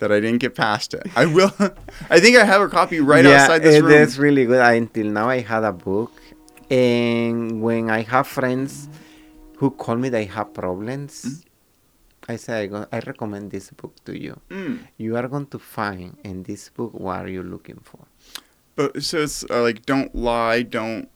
that 0.00 0.10
I 0.12 0.18
didn't 0.20 0.40
get 0.40 0.54
past 0.54 0.94
it. 0.94 1.06
I 1.16 1.26
will. 1.26 1.52
I 2.10 2.20
think 2.20 2.36
I 2.36 2.44
have 2.44 2.60
a 2.60 2.68
copy 2.68 3.00
right 3.00 3.24
yeah, 3.24 3.42
outside 3.42 3.62
this 3.62 3.76
it 3.76 3.84
room. 3.84 3.92
is 3.92 4.18
really 4.18 4.44
good. 4.44 4.60
I, 4.60 4.74
until 4.74 5.06
now, 5.06 5.28
I 5.28 5.40
had 5.40 5.62
a 5.64 5.72
book, 5.72 6.12
and 6.70 7.62
when 7.62 7.88
I 7.90 8.02
have 8.02 8.26
friends 8.26 8.88
who 9.58 9.70
call 9.70 9.96
me 9.96 10.08
they 10.08 10.24
have 10.26 10.52
problems, 10.52 11.24
Mm. 11.24 11.44
I 12.28 12.36
say 12.36 12.62
I, 12.62 12.66
go, 12.66 12.86
I 12.92 13.00
recommend 13.00 13.50
this 13.50 13.70
book 13.70 13.94
to 14.04 14.16
you. 14.16 14.38
Mm. 14.50 14.86
You 14.98 15.16
are 15.16 15.26
going 15.26 15.46
to 15.46 15.58
find 15.58 16.16
in 16.22 16.44
this 16.44 16.68
book 16.68 16.92
what 16.94 17.24
are 17.24 17.28
you 17.28 17.42
looking 17.42 17.80
for. 17.82 18.06
But 18.76 19.02
so 19.02 19.18
it's 19.18 19.42
uh, 19.50 19.62
like 19.62 19.84
don't 19.84 20.14
lie, 20.14 20.62
don't. 20.62 21.08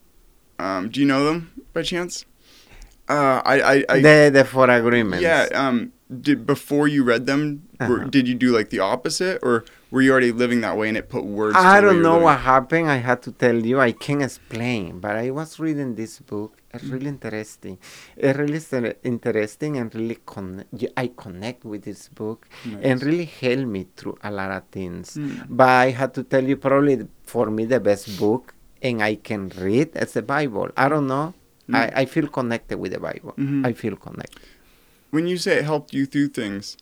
Um, 0.59 0.89
do 0.89 0.99
you 0.99 1.05
know 1.05 1.23
them 1.25 1.51
by 1.73 1.83
chance? 1.83 2.25
Uh, 3.07 3.39
I, 3.45 3.55
I, 3.61 3.85
I 3.87 3.99
the 4.01 4.29
the 4.33 4.43
four 4.45 4.69
agreements. 4.69 5.23
Yeah. 5.23 5.47
Um. 5.53 5.93
Did 6.07 6.45
before 6.45 6.87
you 6.87 7.03
read 7.03 7.25
them, 7.25 7.63
Uh-huh. 7.79 8.05
did 8.15 8.27
you 8.27 8.35
do 8.35 8.51
like 8.57 8.69
the 8.69 8.77
opposite, 8.79 9.39
or 9.41 9.65
were 9.89 10.03
you 10.03 10.11
already 10.11 10.31
living 10.31 10.61
that 10.61 10.77
way 10.77 10.87
and 10.87 10.97
it 10.97 11.09
put 11.09 11.25
words? 11.25 11.57
I 11.57 11.81
don't 11.81 12.01
know 12.03 12.11
living? 12.21 12.23
what 12.25 12.39
happened. 12.41 12.87
I 12.91 12.97
had 12.97 13.23
to 13.23 13.31
tell 13.31 13.55
you. 13.55 13.79
I 13.79 13.91
can't 13.91 14.21
explain. 14.21 14.99
But 14.99 15.15
I 15.25 15.31
was 15.31 15.57
reading 15.59 15.95
this 15.95 16.19
book. 16.19 16.51
It's 16.75 16.83
really 16.83 17.07
interesting. 17.07 17.79
It's 18.17 18.37
really 18.37 18.93
interesting 19.03 19.77
and 19.77 19.93
really 19.95 20.19
con- 20.25 20.65
I 20.95 21.07
connect 21.23 21.65
with 21.65 21.83
this 21.89 22.09
book 22.09 22.47
and 22.83 23.01
really 23.01 23.25
helped 23.25 23.65
me 23.75 23.87
through 23.97 24.17
a 24.23 24.29
lot 24.29 24.51
of 24.51 24.63
things. 24.71 25.15
Mm. 25.17 25.45
But 25.49 25.69
I 25.69 25.89
had 25.91 26.13
to 26.15 26.23
tell 26.23 26.43
you 26.43 26.57
probably 26.57 27.07
for 27.23 27.49
me 27.49 27.65
the 27.65 27.79
best 27.79 28.19
book 28.19 28.53
and 28.81 29.01
I 29.01 29.15
can 29.15 29.49
read 29.57 29.89
is 29.95 30.13
the 30.13 30.21
Bible. 30.21 30.69
I 30.77 30.87
don't 30.89 31.07
know. 31.07 31.33
Mm. 31.69 31.75
I, 31.75 32.01
I 32.01 32.05
feel 32.05 32.27
connected 32.27 32.77
with 32.77 32.91
the 32.91 32.99
Bible. 32.99 33.33
Mhm. 33.39 33.65
I 33.65 33.73
feel 33.73 33.95
connected. 33.95 34.41
When 35.15 35.27
you 35.27 35.37
say 35.37 35.57
it 35.59 35.63
helped 35.63 35.93
you 35.93 36.05
through 36.05 36.29
things, 36.29 36.75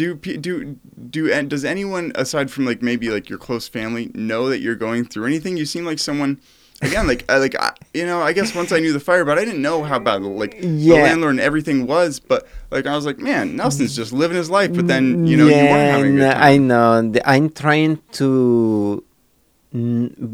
do 0.00 0.14
do 0.14 0.78
do 1.10 1.30
and 1.30 1.50
does 1.50 1.62
anyone 1.62 2.10
aside 2.14 2.50
from 2.50 2.64
like 2.64 2.80
maybe 2.80 3.10
like 3.10 3.28
your 3.28 3.38
close 3.38 3.68
family 3.68 4.10
know 4.14 4.48
that 4.48 4.60
you're 4.60 4.80
going 4.86 5.04
through 5.04 5.26
anything? 5.26 5.58
You 5.58 5.66
seem 5.66 5.84
like 5.84 5.98
someone. 5.98 6.40
Again, 6.80 7.06
like 7.06 7.22
I 7.28 7.36
like 7.36 7.54
I, 7.66 7.72
you 7.92 8.06
know, 8.06 8.20
I 8.22 8.32
guess 8.32 8.54
once 8.54 8.72
I 8.72 8.78
knew 8.80 8.94
the 8.94 9.04
fire, 9.10 9.24
but 9.26 9.38
I 9.38 9.44
didn't 9.44 9.60
know 9.60 9.82
how 9.90 9.98
bad 9.98 10.22
like 10.22 10.54
the 10.60 10.66
Yeah. 10.68 11.02
landlord 11.06 11.32
and 11.36 11.40
everything 11.40 11.86
was. 11.86 12.18
But 12.18 12.48
like 12.70 12.86
I 12.86 12.96
was 12.96 13.04
like, 13.04 13.18
man, 13.18 13.56
Nelson's 13.56 13.94
just 13.94 14.12
living 14.12 14.38
his 14.38 14.48
life. 14.48 14.72
But 14.74 14.86
then 14.88 15.26
you 15.26 15.36
know, 15.36 15.46
you 15.46 15.52
weren't 15.72 15.90
having 15.96 16.16
good 16.16 16.32
time. 16.32 16.42
I 16.42 16.56
know. 16.56 17.12
I'm 17.26 17.50
trying 17.50 18.00
to. 18.12 19.04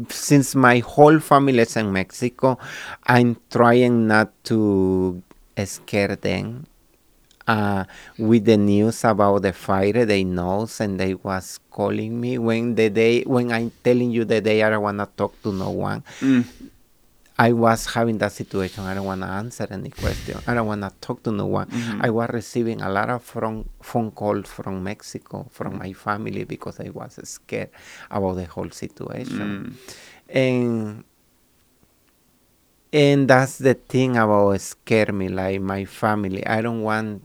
Since 0.09 0.55
my 0.55 0.79
whole 0.79 1.19
family 1.19 1.59
is 1.59 1.75
in 1.75 1.91
Mexico, 1.91 2.57
I'm 3.05 3.35
trying 3.49 4.07
not 4.07 4.31
to 4.45 5.21
scare 5.65 6.15
them 6.15 6.67
uh, 7.51 7.83
with 8.17 8.45
the 8.45 8.57
news 8.57 9.03
about 9.03 9.41
the 9.43 9.51
fire. 9.51 10.05
They 10.05 10.23
knows 10.23 10.79
and 10.79 10.99
they 10.99 11.13
was 11.15 11.59
calling 11.69 12.19
me 12.19 12.37
when 12.37 12.75
the 12.75 12.89
day 12.89 13.23
when 13.23 13.51
I'm 13.51 13.71
telling 13.83 14.11
you 14.11 14.23
the 14.23 14.39
day 14.39 14.63
I 14.63 14.69
don't 14.69 14.83
wanna 14.83 15.07
talk 15.17 15.35
to 15.43 15.51
no 15.51 15.71
one. 15.71 16.03
Mm. 16.19 16.45
I 17.41 17.53
was 17.53 17.87
having 17.87 18.19
that 18.19 18.33
situation. 18.33 18.83
I 18.83 18.93
don't 18.93 19.05
want 19.05 19.21
to 19.21 19.27
answer 19.27 19.65
any 19.71 19.89
question. 19.89 20.37
I 20.45 20.53
don't 20.53 20.67
want 20.67 20.83
to 20.83 20.91
talk 21.01 21.23
to 21.23 21.31
no 21.31 21.47
one. 21.47 21.65
Mm-hmm. 21.69 22.05
I 22.05 22.09
was 22.11 22.29
receiving 22.29 22.81
a 22.81 22.89
lot 22.89 23.09
of 23.09 23.23
phone, 23.23 23.67
phone 23.81 24.11
calls 24.11 24.47
from 24.47 24.83
Mexico, 24.83 25.47
from 25.49 25.79
my 25.79 25.91
family, 25.93 26.43
because 26.43 26.79
I 26.79 26.89
was 26.89 27.17
scared 27.23 27.71
about 28.11 28.35
the 28.35 28.45
whole 28.45 28.69
situation. 28.69 29.75
And 30.29 31.03
and 32.93 33.27
that's 33.27 33.57
the 33.57 33.73
thing 33.73 34.17
about 34.17 34.59
scare 34.61 35.11
me, 35.11 35.29
like 35.29 35.61
my 35.61 35.85
family. 35.85 36.45
I 36.45 36.61
don't 36.61 36.81
want, 36.81 37.23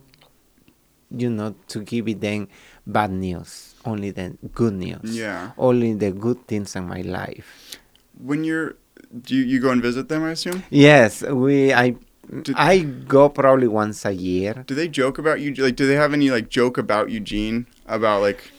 you 1.11 1.31
know, 1.31 1.55
to 1.69 1.81
give 1.83 2.09
it 2.09 2.21
them 2.21 2.49
bad 2.87 3.11
news. 3.13 3.75
Only 3.85 4.11
the 4.11 4.37
good 4.55 4.75
news. 4.75 5.17
Yeah. 5.17 5.53
Only 5.57 5.95
the 5.95 6.11
good 6.13 6.47
things 6.47 6.75
in 6.77 6.87
my 6.89 7.03
life. 7.03 7.79
When 8.19 8.43
you're, 8.45 8.75
do 9.23 9.37
you, 9.37 9.45
you 9.45 9.61
go 9.61 9.71
and 9.71 9.81
visit 9.83 10.09
them? 10.09 10.25
I 10.25 10.31
assume. 10.33 10.65
Yes, 10.71 11.23
we. 11.23 11.73
I. 11.73 11.95
Did- 12.43 12.57
I 12.57 12.81
go 12.81 13.29
probably 13.29 13.69
once 13.69 14.05
a 14.05 14.11
year. 14.11 14.65
Do 14.67 14.75
they 14.75 14.89
joke 14.89 15.19
about 15.19 15.39
you? 15.41 15.55
Like, 15.55 15.77
do 15.77 15.87
they 15.87 15.95
have 15.95 16.13
any 16.13 16.29
like 16.29 16.49
joke 16.49 16.77
about 16.77 17.09
Eugene? 17.09 17.67
About 17.87 18.21
like 18.21 18.51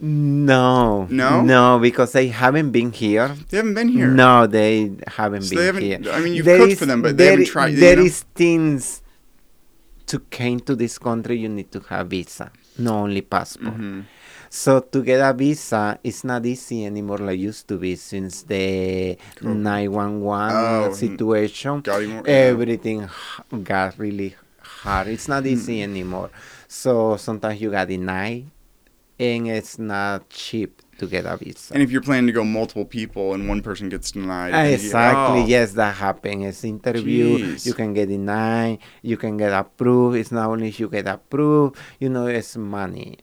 No. 0.00 1.06
No? 1.10 1.40
No, 1.42 1.78
because 1.78 2.12
they 2.12 2.28
haven't 2.28 2.70
been 2.72 2.92
here. 2.92 3.36
they 3.50 3.56
haven't 3.58 3.74
been 3.74 3.88
here. 3.88 4.08
No, 4.08 4.46
they 4.46 4.92
haven't 5.06 5.42
So 5.42 5.50
been 5.50 5.58
they 5.58 5.66
haven't- 5.66 5.82
here. 6.04 6.12
I 6.12 6.20
mean, 6.20 6.34
you've 6.34 6.44
There 6.44 6.58
cooked 6.58 6.72
is- 6.72 6.78
for 6.78 6.86
them, 6.86 7.02
but 7.02 7.16
they 7.16 7.26
haven't 7.26 7.46
tried- 7.46 7.68
you 7.74 7.76
There 7.80 7.96
know? 7.96 8.02
is 8.04 8.24
things 8.34 9.02
to 10.08 10.18
came 10.30 10.60
to 10.60 10.74
this 10.74 10.98
country. 10.98 11.38
You 11.38 11.48
need 11.48 11.70
to 11.72 11.80
have 11.88 12.08
visa, 12.08 12.50
not 12.78 12.94
only 13.04 13.22
passport. 13.22 13.76
Mhm. 13.76 14.04
So 14.50 14.80
to 14.80 15.02
get 15.02 15.20
a 15.20 15.32
visa, 15.36 15.98
it's 16.02 16.24
not 16.24 16.44
easy 16.46 16.86
anymore 16.86 17.18
like 17.18 17.38
used 17.38 17.68
to 17.68 17.76
be 17.76 17.96
since 17.96 18.42
the 18.44 19.16
Cool. 19.36 19.54
911 19.54 20.56
Oh, 20.56 20.92
situation. 20.94 21.80
got 21.82 22.02
more- 22.04 22.22
yeah. 22.26 22.48
Everything 22.52 23.02
h- 23.04 23.64
got 23.64 23.98
really 23.98 24.34
hard. 24.82 25.08
It's 25.08 25.28
not 25.28 25.42
Hmm. 25.44 25.52
easy 25.52 25.82
anymore. 25.82 26.30
So 26.66 27.16
sometimes 27.16 27.60
you 27.60 27.70
got 27.70 27.88
denied, 27.88 28.46
and 29.20 29.48
it's 29.48 29.78
not 29.78 30.28
cheap 30.30 30.80
to 30.98 31.06
get 31.06 31.24
a 31.26 31.36
visa. 31.36 31.72
And 31.74 31.82
if 31.82 31.90
you're 31.90 32.02
planning 32.02 32.26
to 32.26 32.32
go 32.32 32.44
multiple 32.44 32.84
people 32.84 33.34
and 33.34 33.48
one 33.48 33.62
person 33.62 33.88
gets 33.88 34.10
denied, 34.10 34.52
then 34.52 34.68
you- 34.68 34.74
Exactly. 34.74 35.40
oh. 35.42 35.46
Yes, 35.46 35.72
that 35.72 35.94
happens. 35.96 36.44
It's 36.46 36.64
interview. 36.64 37.38
Jeez. 37.38 37.66
You 37.66 37.74
can 37.74 37.94
get 37.94 38.08
denied. 38.08 38.78
You 39.02 39.16
can 39.16 39.36
get 39.36 39.52
approved. 39.52 40.16
It's 40.16 40.32
not 40.32 40.48
only 40.50 40.68
if 40.68 40.78
you 40.80 40.88
get 40.88 41.06
approved. 41.06 41.76
You 42.00 42.08
know, 42.10 42.26
it's 42.26 42.56
money. 42.56 43.18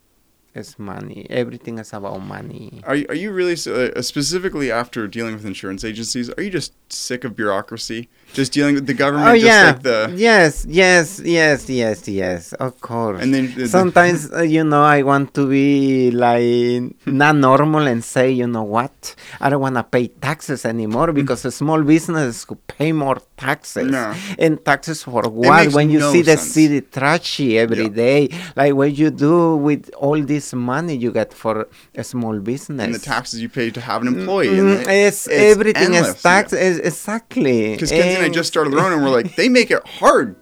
It's 0.58 0.80
money. 0.80 1.28
Everything 1.30 1.80
is 1.80 1.92
about 1.92 2.20
money. 2.24 2.80
Are 2.86 2.96
you, 2.96 3.06
are 3.10 3.16
you 3.16 3.34
really 3.34 3.54
uh, 3.68 4.02
specifically 4.02 4.72
after 4.72 5.06
dealing 5.06 5.34
with 5.36 5.46
insurance 5.46 5.84
agencies? 5.84 6.30
Are 6.30 6.42
you 6.42 6.50
just 6.50 6.72
sick 6.88 7.26
of 7.26 7.36
bureaucracy? 7.36 8.08
Just 8.40 8.52
dealing 8.58 8.76
with 8.80 8.86
the 8.92 8.94
government? 9.04 9.30
Oh 9.30 9.34
just 9.34 9.46
yeah. 9.52 9.64
like 9.72 9.82
the 9.90 10.00
Yes. 10.30 10.52
Yes. 10.82 11.06
Yes. 11.40 11.60
Yes. 11.82 11.98
Yes. 12.24 12.42
Of 12.66 12.74
course. 12.90 13.20
and 13.22 13.30
then 13.34 13.46
the- 13.56 13.68
Sometimes 13.78 14.20
uh, 14.32 14.42
you 14.56 14.64
know 14.72 14.84
I 14.98 15.00
want 15.12 15.28
to 15.38 15.44
be 15.56 15.68
like 16.12 16.96
not 17.22 17.36
normal 17.50 17.84
and 17.94 18.02
say 18.16 18.28
you 18.42 18.48
know 18.56 18.64
what 18.78 18.98
I 19.44 19.46
don't 19.50 19.62
want 19.68 19.76
to 19.82 19.84
pay 19.96 20.06
taxes 20.30 20.62
anymore 20.74 21.10
because 21.20 21.42
a 21.46 21.52
small 21.62 21.82
business 21.94 22.46
could 22.48 22.62
pay 22.78 22.92
more 22.92 23.18
taxes 23.38 23.90
No. 23.98 24.06
and 24.44 24.54
taxes 24.72 24.98
for 25.04 25.24
what 25.42 25.72
when 25.78 25.88
you 25.94 26.00
no 26.00 26.12
see 26.14 26.22
the 26.32 26.38
sense. 26.38 26.52
city 26.58 26.80
trashy 26.98 27.50
every 27.64 27.84
Yeah. 27.90 28.06
day 28.06 28.22
like 28.60 28.74
what 28.80 28.92
you 29.02 29.10
do 29.12 29.36
with 29.68 29.84
all 30.06 30.20
this 30.34 30.48
money 30.54 30.96
you 31.04 31.12
get 31.20 31.30
for 31.34 31.56
a 31.96 32.04
small 32.04 32.36
business 32.52 32.86
and 32.86 32.96
the 32.96 33.00
taxes 33.16 33.36
you 33.44 33.50
pay 33.60 33.68
to 33.78 33.82
have 33.90 34.00
an 34.04 34.08
employee. 34.16 34.48
Mm, 34.48 34.84
the- 34.86 34.92
it's, 35.08 35.22
everything 35.28 35.92
endless, 35.96 36.16
is 36.16 36.22
tax 36.32 36.46
is 36.68 36.76
exactly 36.92 37.74
Because 37.76 37.92
and 38.26 38.32
I 38.32 38.36
just 38.36 38.50
started 38.50 38.74
our 38.74 38.86
own, 38.86 38.94
and 38.94 39.04
we're 39.04 39.10
like, 39.12 39.36
they 39.36 39.50
make 39.50 39.70
it 39.72 39.86
hard 39.88 40.36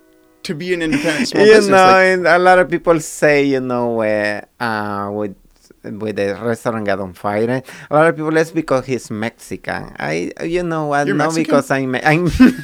to 0.43 0.55
be 0.55 0.73
an 0.73 0.81
independent 0.81 1.27
small 1.29 1.45
you 1.47 1.53
business. 1.53 1.71
know, 1.71 1.85
like, 1.85 2.05
and 2.05 2.27
a 2.27 2.39
lot 2.39 2.59
of 2.59 2.69
people 2.69 2.99
say, 2.99 3.43
you 3.45 3.59
know, 3.61 4.01
uh, 4.01 4.41
uh, 4.59 5.09
with 5.11 5.35
with 5.83 6.15
the 6.15 6.35
restaurant 6.41 6.85
got 6.85 6.99
on 6.99 7.11
fire. 7.13 7.61
A 7.91 7.93
lot 7.93 8.07
of 8.07 8.15
people, 8.15 8.35
it's 8.37 8.51
because 8.51 8.85
he's 8.85 9.11
Mexican. 9.11 9.91
I, 9.99 10.31
you 10.43 10.63
know 10.63 10.87
what? 10.87 11.07
You're 11.07 11.15
no, 11.15 11.25
Mexican? 11.25 11.43
because 11.43 11.71
I'm. 11.71 11.95
I'm 11.95 12.31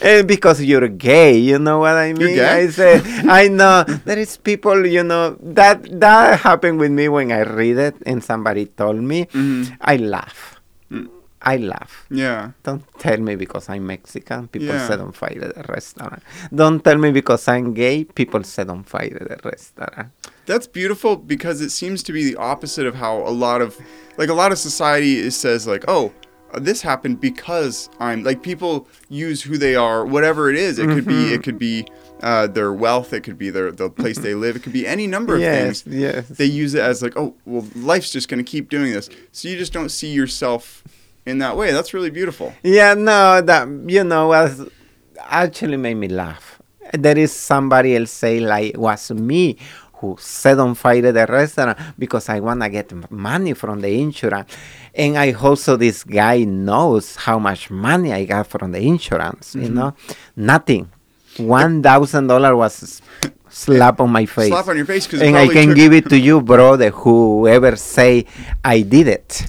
And 0.00 0.28
because 0.28 0.62
you're 0.62 0.86
gay, 0.88 1.36
you 1.36 1.58
know 1.58 1.80
what 1.80 1.96
I 1.96 2.12
mean. 2.12 2.38
I 2.38 2.68
said, 2.68 3.02
I 3.28 3.48
know 3.48 3.82
there 3.82 4.16
is 4.18 4.36
people, 4.36 4.86
you 4.86 5.02
know, 5.02 5.36
that 5.42 5.82
that 6.00 6.38
happened 6.40 6.78
with 6.78 6.92
me 6.92 7.08
when 7.10 7.32
I 7.32 7.42
read 7.42 7.76
it 7.78 7.96
and 8.06 8.22
somebody 8.22 8.66
told 8.66 9.02
me. 9.02 9.26
Mhm. 9.26 9.76
I 9.82 9.96
laugh. 9.96 10.60
Mm. 10.90 11.10
I 11.42 11.56
laugh. 11.56 12.06
yeah. 12.10 12.50
Don't 12.64 12.82
tell 12.98 13.18
me 13.18 13.36
because 13.36 13.68
I'm 13.68 13.86
Mexican, 13.86 14.48
people 14.48 14.68
Yeah. 14.68 14.86
set 14.88 14.98
on 15.00 15.12
fire 15.12 15.52
the 15.54 15.64
restaurant. 15.68 16.22
Don't 16.54 16.82
tell 16.84 16.98
me 16.98 17.12
because 17.12 17.46
I'm 17.48 17.74
gay, 17.74 18.04
people 18.04 18.42
set 18.44 18.68
on 18.68 18.82
fire 18.84 19.18
the 19.30 19.38
restaurant. 19.44 20.08
That's 20.46 20.66
beautiful 20.66 21.16
because 21.16 21.60
it 21.60 21.70
seems 21.70 22.02
to 22.04 22.12
be 22.12 22.24
the 22.24 22.36
opposite 22.36 22.86
of 22.86 22.94
how 22.96 23.18
a 23.18 23.30
lot 23.46 23.60
of, 23.62 23.78
like 24.16 24.30
a 24.30 24.34
lot 24.34 24.50
of 24.50 24.58
society 24.58 25.16
is, 25.18 25.36
says 25.36 25.66
like, 25.66 25.84
oh, 25.86 26.12
uh, 26.52 26.58
this 26.58 26.80
happened 26.82 27.20
because 27.20 27.90
I'm 28.00 28.24
like 28.24 28.42
people 28.42 28.88
use 29.10 29.42
who 29.42 29.58
they 29.58 29.76
are, 29.76 30.04
whatever 30.06 30.48
it 30.50 30.56
is. 30.56 30.78
It 30.78 30.86
could 30.88 31.06
be 31.06 31.12
Mm-hmm. 31.12 31.34
it 31.34 31.42
could 31.42 31.58
be 31.58 31.86
uh, 32.22 32.46
their 32.48 32.72
wealth, 32.72 33.12
it 33.12 33.20
could 33.20 33.38
be 33.38 33.50
their 33.50 33.70
the 33.70 33.90
place 33.90 34.18
they 34.18 34.34
live, 34.34 34.56
it 34.56 34.62
could 34.64 34.72
be 34.72 34.86
any 34.86 35.06
number 35.06 35.34
of 35.36 35.40
Yes, 35.40 35.82
things. 35.82 35.94
yes. 35.94 36.26
They 36.28 36.46
use 36.46 36.74
it 36.74 36.80
as 36.80 37.00
like, 37.02 37.16
oh, 37.16 37.34
well, 37.44 37.64
life's 37.76 38.10
just 38.10 38.28
gonna 38.28 38.42
keep 38.42 38.70
doing 38.70 38.92
this. 38.92 39.08
So 39.30 39.48
you 39.48 39.56
just 39.58 39.72
don't 39.74 39.90
see 39.90 40.10
yourself 40.10 40.82
in 41.28 41.38
that 41.38 41.56
way. 41.56 41.72
That's 41.72 41.92
really 41.92 42.10
beautiful. 42.10 42.52
Yeah, 42.62 42.94
no, 42.94 43.40
that 43.40 43.68
you 43.86 44.04
know 44.04 44.28
was 44.28 44.66
actually 45.18 45.76
made 45.76 45.94
me 45.94 46.08
laugh. 46.08 46.60
There 46.92 47.18
is 47.18 47.32
somebody 47.32 47.96
else 47.96 48.10
say 48.10 48.40
like 48.40 48.74
it 48.74 48.78
was 48.78 49.10
me 49.10 49.58
who 49.94 50.16
set 50.18 50.58
on 50.58 50.74
fire 50.74 51.12
the 51.12 51.26
restaurant 51.26 51.76
because 51.98 52.28
I 52.28 52.40
wanna 52.40 52.70
get 52.70 52.92
money 53.10 53.52
from 53.52 53.80
the 53.80 53.88
insurance, 54.00 54.56
and 54.94 55.18
I 55.18 55.32
also 55.32 55.76
this 55.76 56.04
guy 56.04 56.44
knows 56.44 57.16
how 57.16 57.38
much 57.38 57.70
money 57.70 58.12
I 58.12 58.24
got 58.24 58.46
from 58.46 58.72
the 58.72 58.80
insurance. 58.80 59.54
You 59.54 59.62
mm-hmm. 59.62 59.74
know, 59.74 59.94
nothing. 60.36 60.90
One 61.36 61.82
thousand 61.82 62.26
dollar 62.26 62.56
was 62.56 63.02
slap 63.50 64.00
on 64.00 64.10
my 64.10 64.26
face. 64.26 64.48
Slap 64.48 64.68
on 64.68 64.76
your 64.76 64.86
face 64.86 65.06
because 65.06 65.22
and 65.22 65.36
I 65.36 65.48
can 65.48 65.74
give 65.74 65.92
it 65.92 66.08
to 66.10 66.18
you, 66.18 66.40
brother. 66.40 66.90
Whoever 66.90 67.76
say 67.76 68.26
I 68.64 68.82
did 68.82 69.08
it. 69.08 69.46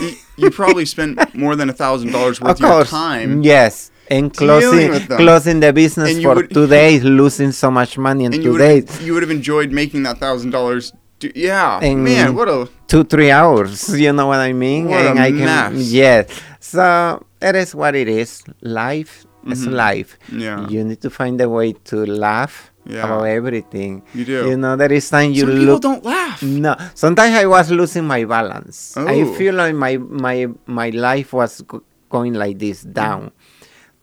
you, 0.00 0.12
you 0.36 0.50
probably 0.50 0.86
spent 0.86 1.34
more 1.34 1.54
than 1.56 1.68
a 1.70 1.72
thousand 1.72 2.12
dollars 2.12 2.40
worth 2.40 2.50
of 2.52 2.56
of 2.56 2.60
your 2.60 2.70
course, 2.70 2.90
time. 2.90 3.42
yes. 3.42 3.90
And 4.08 4.32
closing, 4.32 4.92
closing 5.08 5.58
the 5.58 5.72
business 5.72 6.22
for 6.22 6.36
would- 6.36 6.50
two 6.54 6.68
days, 6.68 7.02
losing 7.02 7.50
so 7.50 7.72
much 7.72 7.98
money 7.98 8.24
in 8.24 8.32
and 8.32 8.42
two 8.42 8.52
you 8.52 8.58
days, 8.58 9.02
you 9.02 9.12
would 9.14 9.22
have 9.24 9.32
enjoyed 9.32 9.72
making 9.72 10.04
that 10.04 10.18
thousand 10.18 10.50
dollars. 10.50 10.92
Yeah, 11.34 11.80
And- 11.82 12.04
man, 12.04 12.34
what 12.36 12.48
a 12.48 12.68
two 12.86 13.02
three 13.02 13.30
hours. 13.32 13.88
You 13.98 14.12
know 14.12 14.26
what 14.28 14.38
I 14.38 14.52
mean? 14.52 14.88
What 14.88 15.04
a 15.06 15.10
and 15.10 15.18
I 15.18 15.30
mess. 15.32 15.90
yes. 15.90 16.28
So 16.60 17.24
it 17.42 17.56
is 17.56 17.74
what 17.74 17.96
it 17.96 18.06
is. 18.08 18.44
Life 18.60 19.26
is 19.48 19.66
Mhm. 19.66 19.72
life. 19.72 20.18
yeah. 20.30 20.68
You 20.68 20.84
need 20.84 21.00
to 21.00 21.10
find 21.10 21.40
a 21.40 21.48
way 21.48 21.72
to 21.90 22.06
laugh 22.06 22.70
Yeah. 22.86 23.04
about 23.04 23.24
everything. 23.24 24.02
You 24.14 24.24
do. 24.24 24.48
You 24.50 24.56
know, 24.56 24.76
there 24.76 24.92
is 24.92 25.08
time 25.10 25.32
you 25.32 25.42
Some 25.46 25.58
people 25.58 25.78
don't 25.78 26.04
laugh. 26.04 26.42
No, 26.42 26.76
sometimes 26.94 27.34
I 27.34 27.46
was 27.46 27.70
losing 27.70 28.06
my 28.06 28.24
balance. 28.24 28.96
I 28.96 29.22
Oh. 29.22 29.34
feel 29.34 29.54
like 29.54 29.74
my 29.74 29.96
my 29.98 30.46
my 30.66 30.90
life 30.90 31.32
was 31.32 31.62
going 32.08 32.34
like 32.34 32.58
this 32.58 32.82
down. 32.82 33.32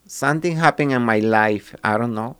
Something 0.05 0.57
happened 0.57 0.91
in 0.91 1.01
my 1.01 1.19
life. 1.19 1.73
I 1.83 1.97
don't 1.97 2.13
know. 2.13 2.35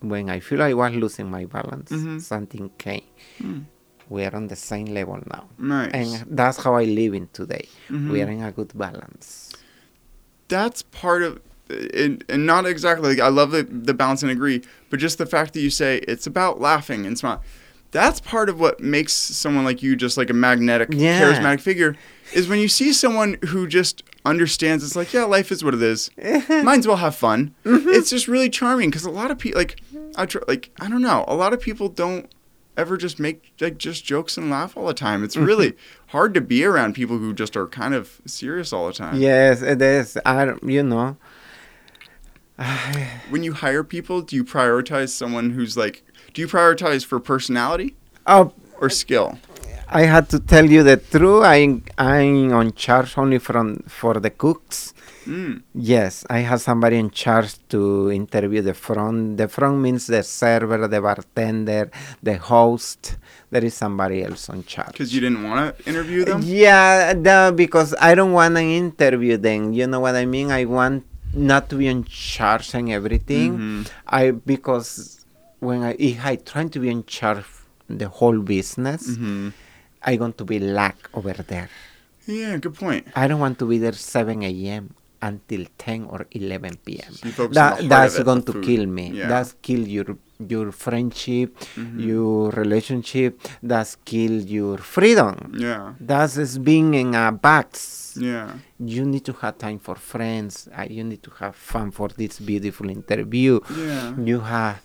When 0.00 0.30
I 0.30 0.40
feel 0.40 0.62
I 0.62 0.74
was 0.74 0.92
losing 0.94 1.30
my 1.30 1.44
balance, 1.44 1.92
Mhm. 1.92 2.20
something 2.20 2.70
came. 2.78 3.06
Mm. 3.40 3.66
We 4.08 4.24
are 4.24 4.34
on 4.34 4.48
the 4.48 4.56
same 4.56 4.86
level 4.86 5.20
now, 5.30 5.44
Nice. 5.58 5.92
and 5.94 6.36
that's 6.36 6.58
how 6.64 6.74
I 6.74 6.84
live 6.84 7.14
in 7.14 7.28
today. 7.32 7.68
Mhm. 7.88 8.10
We 8.10 8.20
are 8.22 8.28
in 8.28 8.42
a 8.42 8.50
good 8.50 8.72
balance. 8.76 9.52
That's 10.48 10.82
part 10.82 11.22
of, 11.22 11.38
and, 11.94 12.24
and 12.28 12.46
not 12.46 12.66
exactly. 12.66 13.10
Like, 13.10 13.20
I 13.20 13.28
love 13.28 13.50
the 13.50 13.62
the 13.64 13.94
balance 13.94 14.22
and 14.22 14.30
agree, 14.30 14.62
but 14.90 15.00
just 15.00 15.18
the 15.18 15.26
fact 15.26 15.54
that 15.54 15.60
you 15.60 15.70
say 15.70 15.98
it's 16.08 16.26
about 16.26 16.60
laughing 16.60 17.06
and 17.06 17.18
smile. 17.18 17.42
that's 17.90 18.20
part 18.20 18.48
of 18.48 18.58
what 18.58 18.80
makes 18.80 19.12
someone 19.12 19.64
like 19.64 19.82
you 19.82 19.94
just 19.96 20.16
like 20.16 20.30
a 20.30 20.34
magnetic, 20.34 20.88
Yeah. 20.92 21.20
charismatic 21.20 21.60
figure. 21.60 21.94
Is 22.32 22.48
when 22.48 22.58
you 22.60 22.68
see 22.68 22.92
someone 22.94 23.36
who 23.48 23.66
just 23.66 24.02
understands 24.24 24.82
it's 24.82 24.96
like, 24.96 25.12
yeah, 25.12 25.24
life 25.24 25.52
is 25.52 25.62
what 25.62 25.74
it 25.74 25.82
is. 25.82 26.10
Might 26.48 26.78
as 26.78 26.86
well 26.86 26.96
have 26.96 27.14
fun. 27.14 27.54
Mm-hmm. 27.66 27.88
It's 27.90 28.08
just 28.08 28.28
really 28.28 28.48
charming 28.48 28.88
because 28.88 29.04
a 29.04 29.10
lot 29.10 29.30
of 29.30 29.38
people, 29.38 29.60
like, 29.60 29.80
I 30.16 30.24
tr- 30.24 30.38
like, 30.48 30.70
I 30.80 30.88
don't 30.88 31.02
know, 31.02 31.24
a 31.28 31.34
lot 31.34 31.52
of 31.52 31.60
people 31.60 31.88
don't 31.90 32.32
ever 32.78 32.96
just 32.96 33.20
make 33.20 33.52
like 33.60 33.76
just 33.76 34.02
jokes 34.06 34.38
and 34.38 34.48
laugh 34.48 34.74
all 34.78 34.86
the 34.86 34.94
time. 34.94 35.22
It's 35.22 35.36
really 35.36 35.74
hard 36.06 36.32
to 36.32 36.40
be 36.40 36.64
around 36.64 36.94
people 36.94 37.18
who 37.18 37.34
just 37.34 37.54
are 37.54 37.66
kind 37.66 37.92
of 37.92 38.22
serious 38.24 38.72
all 38.72 38.86
the 38.86 38.94
time. 38.94 39.20
Yes, 39.20 39.60
it 39.60 39.82
is. 39.82 40.16
I, 40.24 40.46
don't- 40.46 40.62
you 40.62 40.82
know, 40.82 41.18
When 43.30 43.42
you 43.42 43.54
hire 43.54 43.84
people, 43.84 44.22
do 44.22 44.36
you 44.36 44.44
prioritize 44.44 45.10
someone 45.10 45.50
who's 45.50 45.76
like, 45.76 46.04
do 46.34 46.42
you 46.42 46.48
prioritize 46.48 47.04
for 47.04 47.18
personality 47.20 47.94
oh, 48.26 48.52
or 48.80 48.90
skill? 48.90 49.38
I 49.88 50.02
had 50.02 50.30
to 50.30 50.40
tell 50.40 50.64
you 50.64 50.82
the 50.82 50.96
truth. 50.96 51.44
I 51.44 51.80
I'm 51.98 52.52
on 52.52 52.72
charge 52.72 53.18
only 53.18 53.38
from 53.38 53.84
for 53.86 54.14
the 54.14 54.30
cooks. 54.30 54.94
Mm. 55.26 55.62
Yes, 55.74 56.24
I 56.30 56.38
have 56.38 56.60
somebody 56.62 56.96
in 56.96 57.10
charge 57.10 57.54
to 57.68 58.10
interview 58.10 58.62
the 58.62 58.74
front. 58.74 59.36
The 59.36 59.48
front 59.48 59.78
means 59.78 60.06
the 60.06 60.22
server, 60.22 60.88
the 60.88 61.00
bartender, 61.00 61.90
the 62.22 62.38
host. 62.38 63.18
There 63.50 63.64
is 63.64 63.74
somebody 63.74 64.24
else 64.24 64.48
on 64.48 64.64
charge. 64.64 64.92
Because 64.92 65.14
you 65.14 65.20
didn't 65.20 65.44
want 65.44 65.76
to 65.76 65.88
interview 65.88 66.24
them? 66.24 66.40
Yeah, 66.42 67.12
the, 67.12 67.52
because 67.54 67.94
I 68.00 68.14
don't 68.14 68.32
want 68.32 68.56
to 68.56 68.62
interview 68.62 69.36
them. 69.36 69.74
You 69.74 69.86
know 69.86 70.00
what 70.00 70.16
I 70.16 70.24
mean? 70.24 70.50
I 70.50 70.64
want 70.64 71.04
not 71.34 71.68
to 71.70 71.76
be 71.76 71.86
in 71.86 72.04
charge 72.04 72.74
and 72.74 72.90
everything. 72.90 73.58
Mhm. 73.58 73.88
I 74.06 74.30
because 74.32 75.24
when 75.60 75.82
I 75.82 75.96
if 75.98 76.24
I 76.24 76.36
try 76.36 76.64
to 76.68 76.78
be 76.80 76.88
in 76.90 77.04
charge 77.04 77.44
the 77.88 78.08
whole 78.08 78.38
business, 78.40 79.16
hmm 79.16 79.50
I 80.02 80.16
going 80.16 80.32
to 80.34 80.44
be 80.44 80.58
lack 80.58 80.96
over 81.14 81.32
there. 81.46 81.68
Yeah, 82.26 82.56
good 82.58 82.74
point. 82.74 83.06
I 83.14 83.28
don't 83.28 83.38
want 83.40 83.58
to 83.60 83.66
be 83.66 83.78
there 83.78 83.92
7 83.92 84.42
a.m. 84.42 84.94
until 85.22 85.64
10 85.78 86.04
or 86.10 86.26
11 86.32 86.78
p.m. 86.84 87.12
So 87.12 87.26
you 87.26 87.32
focus 87.32 87.56
on 87.56 87.78
That, 87.78 87.88
that's 87.88 88.18
going 88.22 88.42
to 88.42 88.52
food. 88.52 88.64
kill 88.64 88.86
me. 88.86 89.10
Yeah. 89.14 89.28
That's 89.28 89.54
kill 89.62 89.86
your 89.86 90.16
your 90.48 90.72
friendship, 90.72 91.54
Mhm. 91.76 92.04
your 92.04 92.50
relationship. 92.50 93.40
That's 93.62 93.96
kill 94.04 94.42
your 94.42 94.78
freedom. 94.78 95.54
Yeah. 95.56 95.94
That's 96.00 96.34
just 96.34 96.64
being 96.64 96.94
in 96.94 97.14
a 97.14 97.30
box. 97.30 98.16
Yeah. 98.18 98.50
You 98.78 99.04
need 99.04 99.24
to 99.26 99.32
have 99.40 99.56
time 99.58 99.78
for 99.78 99.94
friends. 99.94 100.68
Uh, 100.76 100.86
you 100.90 101.04
need 101.04 101.22
to 101.22 101.30
have 101.38 101.54
fun 101.54 101.92
for 101.92 102.08
this 102.08 102.40
beautiful 102.40 102.90
interview. 102.90 103.60
Yeah. 103.70 104.14
You 104.18 104.40
have 104.40 104.80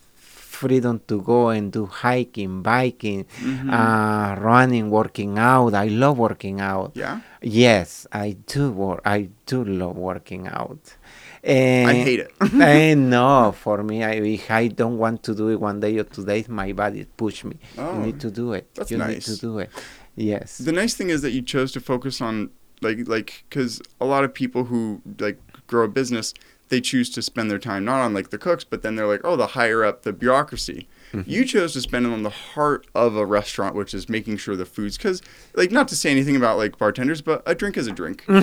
freedom 0.61 0.95
to 1.09 1.15
go 1.21 1.39
and 1.55 1.65
do 1.77 1.83
hiking, 1.85 2.53
biking, 2.71 3.21
Mhm. 3.41 3.69
uh, 3.79 4.29
running, 4.49 4.85
working 4.99 5.33
out. 5.53 5.71
I 5.85 5.87
love 6.03 6.17
working 6.27 6.57
out. 6.71 6.91
Yeah. 7.03 7.15
Yes, 7.41 8.07
I 8.11 8.27
do 8.53 8.63
work. 8.83 9.01
I 9.17 9.19
do 9.51 9.57
love 9.81 9.95
working 10.11 10.43
out. 10.59 10.83
And 11.43 11.89
I 11.89 11.95
hate 12.07 12.21
it. 12.25 12.31
Know. 13.11 13.53
For 13.63 13.77
me, 13.89 13.97
I, 14.03 14.13
if 14.37 14.49
I 14.51 14.67
don't 14.81 14.97
want 14.97 15.17
to 15.27 15.31
do 15.41 15.45
it 15.53 15.59
one 15.69 15.79
day 15.85 15.93
or 16.01 16.03
two 16.15 16.25
days, 16.25 16.49
my 16.49 16.69
body 16.73 17.05
push 17.23 17.43
me. 17.49 17.55
Oh, 17.77 17.93
you 17.93 17.99
need 18.07 18.19
to 18.25 18.29
do 18.31 18.53
it. 18.57 18.65
that's 18.75 18.91
you 18.91 18.97
need 18.97 19.21
to 19.21 19.35
do 19.47 19.59
it. 19.59 19.69
Yes. 20.15 20.57
The 20.57 20.71
nice 20.81 20.93
thing 20.97 21.09
is 21.15 21.21
that 21.21 21.31
you 21.37 21.41
chose 21.55 21.71
to 21.73 21.79
focus 21.91 22.21
on 22.21 22.49
like 22.81 22.99
like 23.07 23.29
because 23.49 23.71
a 24.01 24.05
lot 24.13 24.23
of 24.23 24.31
people 24.33 24.63
who 24.69 25.01
like 25.25 25.37
grow 25.71 25.83
a 25.85 25.91
business 25.99 26.33
they 26.69 26.81
choose 26.81 27.09
to 27.09 27.21
spend 27.21 27.49
their 27.49 27.59
time 27.59 27.85
not 27.85 28.01
on 28.01 28.13
like 28.13 28.29
the 28.29 28.37
cooks 28.37 28.63
but 28.63 28.81
then 28.81 28.95
they're 28.95 29.07
like 29.07 29.21
oh 29.23 29.35
the 29.35 29.47
higher 29.47 29.83
up 29.83 30.03
the 30.03 30.13
bureaucracy 30.13 30.87
Mm-hmm. 31.13 31.29
you 31.31 31.45
chose 31.45 31.71
to 31.71 31.79
spend 31.79 32.05
it 32.05 32.11
on 32.11 32.23
the 32.23 32.29
heart 32.29 32.85
of 32.93 33.15
a 33.15 33.25
restaurant 33.25 33.75
which 33.75 33.93
is 33.93 34.09
making 34.09 34.35
sure 34.35 34.57
the 34.57 34.65
food's 34.65 34.97
because 34.97 35.21
like 35.55 35.71
not 35.71 35.87
to 35.87 35.95
say 35.95 36.11
anything 36.11 36.35
about 36.35 36.57
like 36.57 36.77
bartenders 36.77 37.21
but 37.21 37.41
a 37.45 37.55
drink 37.55 37.77
is 37.77 37.87
a 37.87 37.93
drink 37.93 38.25
you 38.27 38.33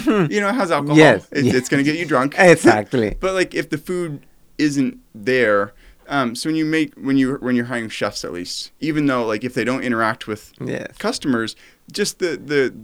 know 0.40 0.48
it 0.48 0.54
has 0.54 0.70
alcohol 0.70 0.96
Mm-hmm. 0.96 0.98
Yes, 0.98 1.28
it, 1.30 1.44
yes. 1.44 1.54
it's 1.56 1.68
gonna 1.68 1.82
get 1.82 1.98
you 1.98 2.06
drunk 2.06 2.34
Exactly. 2.38 3.16
but 3.20 3.34
like 3.34 3.54
if 3.54 3.68
the 3.68 3.76
food 3.76 4.24
isn't 4.56 4.98
there 5.14 5.74
um, 6.08 6.34
so 6.34 6.48
when 6.48 6.56
you 6.56 6.64
make 6.64 6.94
when 6.94 7.18
you 7.18 7.34
when 7.34 7.54
you're 7.54 7.66
hiring 7.66 7.90
chefs 7.90 8.24
at 8.24 8.32
least 8.32 8.70
even 8.80 9.04
though 9.04 9.26
like 9.26 9.44
if 9.44 9.52
they 9.52 9.64
don't 9.64 9.82
interact 9.82 10.26
with 10.26 10.54
yes. 10.58 10.96
customers 10.96 11.54
just 11.92 12.18
the 12.18 12.28
the 12.42 12.74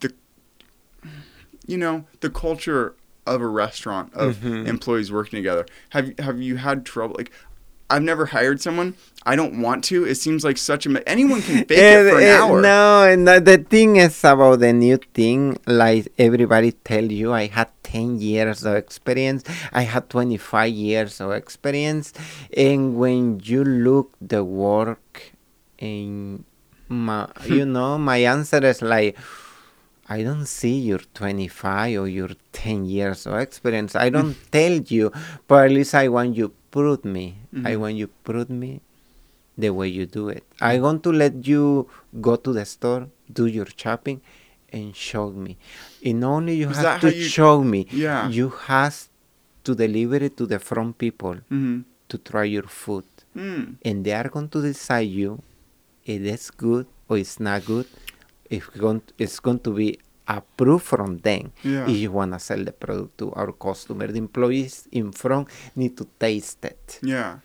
the 0.00 0.12
you 1.66 1.76
know 1.76 2.04
the 2.20 2.30
culture 2.30 2.96
of 3.34 3.40
a 3.40 3.46
restaurant 3.64 4.12
of 4.14 4.36
Mhm. 4.36 4.66
employees 4.66 5.10
working 5.12 5.36
together 5.40 5.64
have 5.90 6.06
have 6.26 6.40
you 6.48 6.56
had 6.56 6.84
trouble 6.84 7.14
like 7.18 7.30
I've 7.90 8.02
never 8.02 8.26
hired 8.26 8.60
someone. 8.60 8.90
I 9.24 9.34
don't 9.34 9.62
want 9.62 9.82
to. 9.84 10.04
It 10.04 10.16
seems 10.16 10.44
like 10.44 10.58
such 10.58 10.84
a. 10.84 10.90
Anyone 11.08 11.40
can 11.40 11.64
bake 11.64 11.78
it 11.80 12.10
for 12.12 12.18
an 12.20 12.22
Eh, 12.22 12.26
eh, 12.28 12.36
hour. 12.38 12.60
No, 12.60 13.02
and 13.10 13.26
the, 13.26 13.56
thing 13.56 13.96
is 13.96 14.18
about 14.24 14.60
the 14.60 14.74
new 14.74 14.98
thing, 15.14 15.56
like 15.66 16.06
everybody 16.18 16.72
tell 16.72 17.06
you, 17.20 17.32
I 17.32 17.46
had 17.46 17.68
10 17.82 18.20
years 18.20 18.62
of 18.68 18.74
experience, 18.76 19.42
I 19.72 19.82
had 19.88 20.10
25 20.10 20.68
years 20.70 21.18
of 21.22 21.32
experience, 21.32 22.12
and 22.54 22.96
when 23.00 23.40
you 23.42 23.64
look 23.64 24.12
the 24.20 24.44
work, 24.44 25.32
and 25.78 26.44
my, 26.90 27.26
you 27.46 27.64
know, 27.64 27.96
my 27.96 28.18
answer 28.18 28.60
is 28.66 28.82
like, 28.82 29.16
I 30.08 30.22
don't 30.22 30.46
see 30.46 30.78
your 30.80 31.00
25 31.14 31.98
or 32.00 32.08
your 32.08 32.30
10 32.52 32.86
years 32.86 33.26
of 33.26 33.34
experience. 33.38 33.94
I 33.94 34.08
don't 34.08 34.36
tell 34.50 34.72
you, 34.72 35.12
but 35.46 35.66
at 35.66 35.70
least 35.72 35.94
I 35.94 36.08
want 36.08 36.36
you 36.36 36.52
prove 36.70 37.04
me. 37.04 37.26
I 37.64 37.74
Mhm. 37.74 37.80
want 37.80 37.94
you 37.96 38.08
prove 38.24 38.48
me 38.50 38.80
the 39.56 39.70
way 39.70 39.88
you 39.88 40.06
do 40.06 40.28
it. 40.30 40.44
I 40.60 40.78
want 40.80 41.02
to 41.04 41.12
let 41.12 41.46
you 41.46 41.88
go 42.20 42.36
to 42.36 42.52
the 42.52 42.64
store, 42.64 43.08
do 43.32 43.46
your 43.46 43.66
shopping, 43.76 44.20
and 44.72 44.94
show 44.94 45.30
me. 45.30 45.56
And 46.04 46.24
only 46.24 46.54
you 46.56 46.70
Is 46.70 46.76
have 46.78 47.00
to 47.02 47.14
you- 47.14 47.24
show 47.36 47.62
me. 47.62 47.86
Yeah. 47.90 48.28
You 48.28 48.48
have 48.66 48.96
to 49.64 49.74
deliver 49.74 50.16
it 50.16 50.36
to 50.38 50.46
the 50.46 50.58
front 50.58 50.96
people 50.98 51.36
Mm-hmm. 51.50 51.80
to 52.10 52.16
try 52.18 52.44
your 52.44 52.68
food. 52.82 53.04
Mm. 53.36 53.76
And 53.84 54.04
they 54.04 54.12
are 54.20 54.28
going 54.28 54.48
to 54.48 54.60
decide 54.62 55.08
you 55.22 55.42
it 56.04 56.22
is 56.24 56.50
good 56.50 56.86
or 57.08 57.18
it's 57.18 57.38
not 57.38 57.64
good. 57.66 57.86
It's 58.50 58.66
going, 58.78 59.02
it's 59.18 59.40
going 59.40 59.60
to 59.60 59.70
be 59.74 59.98
approved 60.26 60.84
from 60.84 61.18
them 61.18 61.52
Yeah. 61.62 61.88
if 61.88 61.96
you 61.96 62.10
want 62.12 62.32
to 62.32 62.38
sell 62.38 62.62
the 62.62 62.72
product 62.72 63.18
to 63.18 63.32
our 63.32 63.52
customer. 63.52 64.06
The 64.08 64.18
employees 64.18 64.88
in 64.92 65.12
front 65.12 65.48
need 65.76 65.96
to 65.98 66.06
taste 66.18 66.64
it. 66.64 66.98
Yeah. 67.02 67.38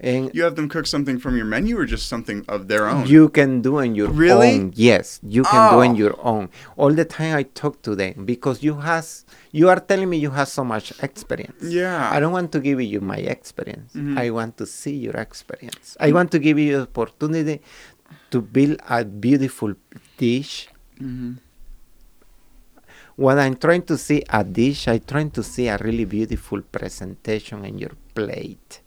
And 0.00 0.34
You 0.34 0.42
have 0.42 0.56
them 0.56 0.68
cook 0.68 0.86
something 0.88 1.18
from 1.20 1.36
your 1.36 1.46
menu 1.46 1.78
or 1.78 1.86
just 1.86 2.08
something 2.08 2.44
of 2.48 2.66
their 2.66 2.88
own. 2.88 3.06
You 3.06 3.28
can 3.28 3.62
do 3.62 3.78
on 3.78 3.94
your 3.94 4.10
Really? 4.10 4.58
own. 4.58 4.72
Yes, 4.74 5.20
you 5.22 5.44
can 5.44 5.72
do 5.72 5.80
in 5.82 5.92
Oh. 5.92 5.94
your 5.94 6.14
own. 6.18 6.48
All 6.76 6.90
the 6.92 7.04
time 7.04 7.36
I 7.36 7.44
talk 7.44 7.80
to 7.82 7.94
them 7.94 8.24
because 8.26 8.60
you 8.66 8.74
has 8.82 9.24
you 9.52 9.68
are 9.70 9.78
telling 9.78 10.10
me 10.10 10.18
you 10.18 10.30
have 10.30 10.48
so 10.48 10.64
much 10.64 10.92
experience. 11.00 11.62
yeah. 11.62 12.10
I 12.10 12.18
don't 12.18 12.32
want 12.32 12.50
to 12.52 12.60
give 12.60 12.82
you 12.82 13.00
my 13.00 13.18
experience. 13.18 13.94
Mhm. 13.94 14.18
I 14.18 14.30
want 14.30 14.56
to 14.58 14.66
see 14.66 14.96
your 15.06 15.14
experience. 15.14 15.96
I 16.00 16.10
want 16.10 16.32
to 16.34 16.40
give 16.40 16.58
you 16.58 16.72
the 16.78 16.82
opportunity 16.90 17.62
to 18.34 18.42
build 18.42 18.82
a 18.90 19.04
beautiful 19.04 19.74
dish. 20.18 20.66
Mhm. 20.98 21.38
When 23.16 23.38
I'm 23.38 23.54
trying 23.56 23.82
to 23.86 23.96
see 23.96 24.24
a 24.28 24.42
dish, 24.42 24.88
I'm 24.88 25.00
trying 25.06 25.30
to 25.38 25.42
see 25.42 25.68
a 25.68 25.78
really 25.78 26.04
beautiful 26.04 26.60
presentation 26.62 27.64
in 27.64 27.78
your 27.78 27.94
plate. 28.14 28.80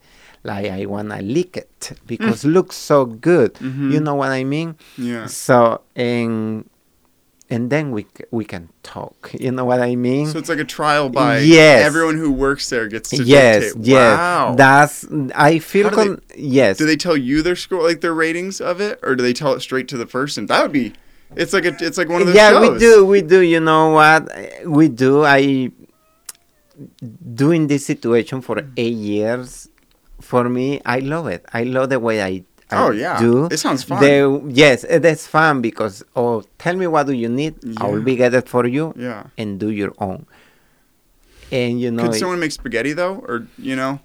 Like 0.43 0.67
I 0.69 0.85
wanna 0.85 1.21
lick 1.21 1.55
it 1.57 1.93
because 2.05 2.43
it 2.43 2.49
looks 2.51 2.75
so 2.75 3.05
good. 3.05 3.53
Mhm. 3.55 3.91
You 3.93 3.99
know 4.01 4.15
what 4.15 4.31
I 4.31 4.43
mean? 4.43 4.75
Yeah. 4.97 5.27
So 5.27 5.81
and 5.95 6.67
and 7.49 7.69
then 7.69 7.91
we 7.91 8.05
we 8.31 8.43
can 8.45 8.69
talk. 8.83 9.31
You 9.39 9.51
know 9.51 9.65
what 9.65 9.79
I 9.81 9.95
mean? 9.95 10.27
So 10.27 10.37
it's 10.39 10.49
like 10.49 10.59
a 10.59 10.65
trial 10.65 11.09
by 11.09 11.39
Yes. 11.39 11.85
everyone 11.85 12.17
who 12.17 12.31
works 12.31 12.69
there 12.69 12.87
gets 12.87 13.09
to 13.11 13.23
yes, 13.23 13.73
dictate. 13.73 13.85
yes. 13.85 14.17
Wow. 14.17 14.55
That's 14.55 15.05
I 15.35 15.59
feel 15.59 15.89
do 15.89 15.95
they- 16.15 16.35
yes. 16.41 16.77
do 16.77 16.85
they 16.85 16.97
tell 16.97 17.15
you 17.17 17.41
their 17.41 17.55
score, 17.55 17.83
like 17.83 18.01
their 18.01 18.13
ratings 18.13 18.59
of 18.59 18.81
it, 18.81 18.99
or 19.03 19.15
do 19.15 19.23
they 19.23 19.33
tell 19.33 19.53
it 19.53 19.61
straight 19.61 19.87
to 19.89 19.97
the 19.97 20.05
person? 20.05 20.47
That 20.47 20.61
would 20.63 20.71
be. 20.73 20.93
It's 21.35 21.51
like 21.51 21.65
a. 21.65 21.75
It's 21.81 21.97
like 21.97 22.07
one 22.07 22.21
of 22.21 22.27
those 22.27 22.35
yeah, 22.37 22.51
shows. 22.51 22.73
we 22.73 22.79
do. 22.79 23.05
We 23.05 23.21
do. 23.21 23.41
You 23.41 23.59
know 23.59 23.89
what? 23.91 24.29
We 24.65 24.87
do. 24.87 25.25
I 25.25 25.71
doing 27.33 27.67
this 27.67 27.85
situation 27.85 28.41
for 28.41 28.61
eight 28.77 28.95
years. 28.95 29.69
For 30.21 30.49
me, 30.49 30.81
I 30.85 30.99
love 30.99 31.27
it. 31.27 31.45
I 31.53 31.63
love 31.63 31.89
the 31.89 31.99
way 31.99 32.23
I. 32.23 32.43
I 32.71 32.87
Oh 32.87 32.91
yeah. 32.91 33.19
Do. 33.19 33.47
It 33.49 33.57
sounds 33.57 33.83
fun. 33.83 34.01
The, 34.01 34.41
yes, 34.49 34.83
it 34.83 35.05
is 35.05 35.27
fun 35.27 35.61
because 35.61 36.03
oh, 36.15 36.43
tell 36.57 36.75
me 36.75 36.87
what 36.87 37.07
do 37.07 37.13
you 37.13 37.29
need? 37.29 37.55
I 37.77 37.87
will 37.87 38.01
be 38.01 38.15
get 38.15 38.33
it 38.33 38.49
for 38.49 38.67
you 38.67 38.93
yeah. 38.97 39.27
and 39.37 39.59
do 39.59 39.69
your 39.69 39.93
own. 39.99 40.25
And 41.51 41.79
you 41.79 41.91
know, 41.91 42.03
Could 42.03 42.15
someone 42.15 42.39
make 42.39 42.51
spaghetti 42.51 42.91
though, 42.91 43.23
or 43.27 43.47
you 43.57 43.75
know, 43.75 43.99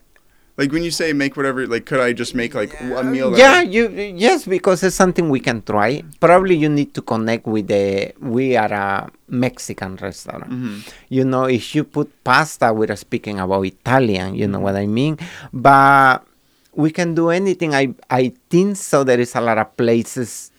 like 0.56 0.70
when 0.70 0.84
you 0.84 0.90
say 0.92 1.12
make 1.12 1.36
whatever, 1.36 1.66
like 1.66 1.86
could 1.86 1.98
I 1.98 2.12
just 2.12 2.34
make 2.34 2.54
like 2.54 2.78
a 2.78 3.02
meal? 3.02 3.36
Yeah, 3.36 3.62
you 3.62 3.88
yes, 3.88 4.44
because 4.46 4.82
it's 4.84 4.94
something 4.94 5.28
we 5.28 5.40
can 5.40 5.62
try. 5.62 6.04
Probably 6.20 6.54
you 6.54 6.68
need 6.68 6.94
to 6.94 7.02
connect 7.02 7.46
with 7.46 7.66
the. 7.66 8.12
We 8.20 8.56
are 8.56 8.72
a 8.72 9.10
Mexican 9.26 9.96
restaurant. 9.96 10.50
Mhm. 10.50 10.86
You 11.08 11.24
know, 11.24 11.50
if 11.50 11.74
you 11.74 11.82
put 11.82 12.12
pasta, 12.22 12.72
we're 12.72 12.94
speaking 12.94 13.40
about 13.40 13.66
Italian. 13.66 14.36
You 14.36 14.46
know 14.46 14.60
what 14.60 14.76
I 14.76 14.86
mean? 14.86 15.18
But 15.52 16.22
we 16.74 16.90
can 16.90 17.14
do 17.14 17.30
anything. 17.30 17.74
I 17.74 17.94
I 18.10 18.32
think 18.50 18.76
so. 18.76 19.04
There 19.04 19.20
is 19.20 19.34
a 19.34 19.40
lot 19.40 19.58
of 19.58 19.76
places. 19.76 20.50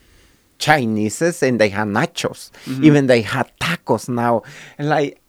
Chinese's 0.60 1.44
and 1.44 1.60
they 1.60 1.70
have 1.70 1.88
nachos. 1.88 2.52
Mm-hmm. 2.66 2.84
Even 2.86 3.08
they 3.08 3.22
have 3.22 3.52
tacos 3.60 4.08
now. 4.08 4.44
And 4.78 4.88
like 4.88 5.20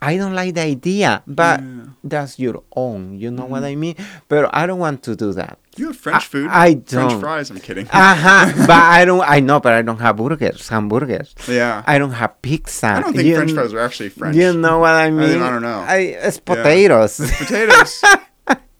I 0.00 0.16
don't 0.16 0.34
like 0.34 0.54
the 0.54 0.62
idea, 0.62 1.22
but 1.26 1.60
Yeah. 1.60 1.66
Mm-hmm. 1.66 1.90
that's 2.08 2.38
your 2.38 2.62
own. 2.74 3.18
You 3.20 3.30
know 3.30 3.44
what 3.44 3.64
I 3.64 3.74
mean? 3.76 3.96
But 4.28 4.48
I 4.54 4.66
don't 4.66 4.78
want 4.78 5.02
to 5.04 5.14
do 5.14 5.32
that. 5.34 5.58
You 5.76 5.88
have 5.88 5.96
French 5.96 6.24
I- 6.24 6.26
food. 6.26 6.48
I 6.50 6.70
French 6.72 6.86
don't. 6.88 7.08
French 7.10 7.20
fries. 7.20 7.50
I'm 7.50 7.60
kidding. 7.60 7.86
Uh-huh. 7.92 8.52
but 8.66 8.70
I 8.98 9.04
don't 9.04 9.20
I 9.28 9.40
know, 9.40 9.60
but 9.60 9.72
I 9.74 9.82
don't 9.82 10.00
have 10.00 10.16
burgers, 10.16 10.68
hamburgers. 10.68 11.34
yeah. 11.48 11.82
I 11.86 11.98
don't 11.98 12.12
have 12.12 12.40
pizza. 12.40 12.86
I 12.86 13.00
don't 13.02 13.12
think 13.12 13.26
You 13.28 13.36
French 13.36 13.52
fries 13.52 13.72
are 13.74 13.80
actually 13.80 14.08
French. 14.08 14.36
You 14.36 14.54
know 14.54 14.78
what 14.78 14.94
I 14.94 15.10
mean? 15.10 15.42
I 15.42 15.50
don't 15.50 15.62
know. 15.62 15.84
I, 15.86 15.96
it's 16.26 16.38
potatoes. 16.38 17.20
potatoes. 17.38 18.02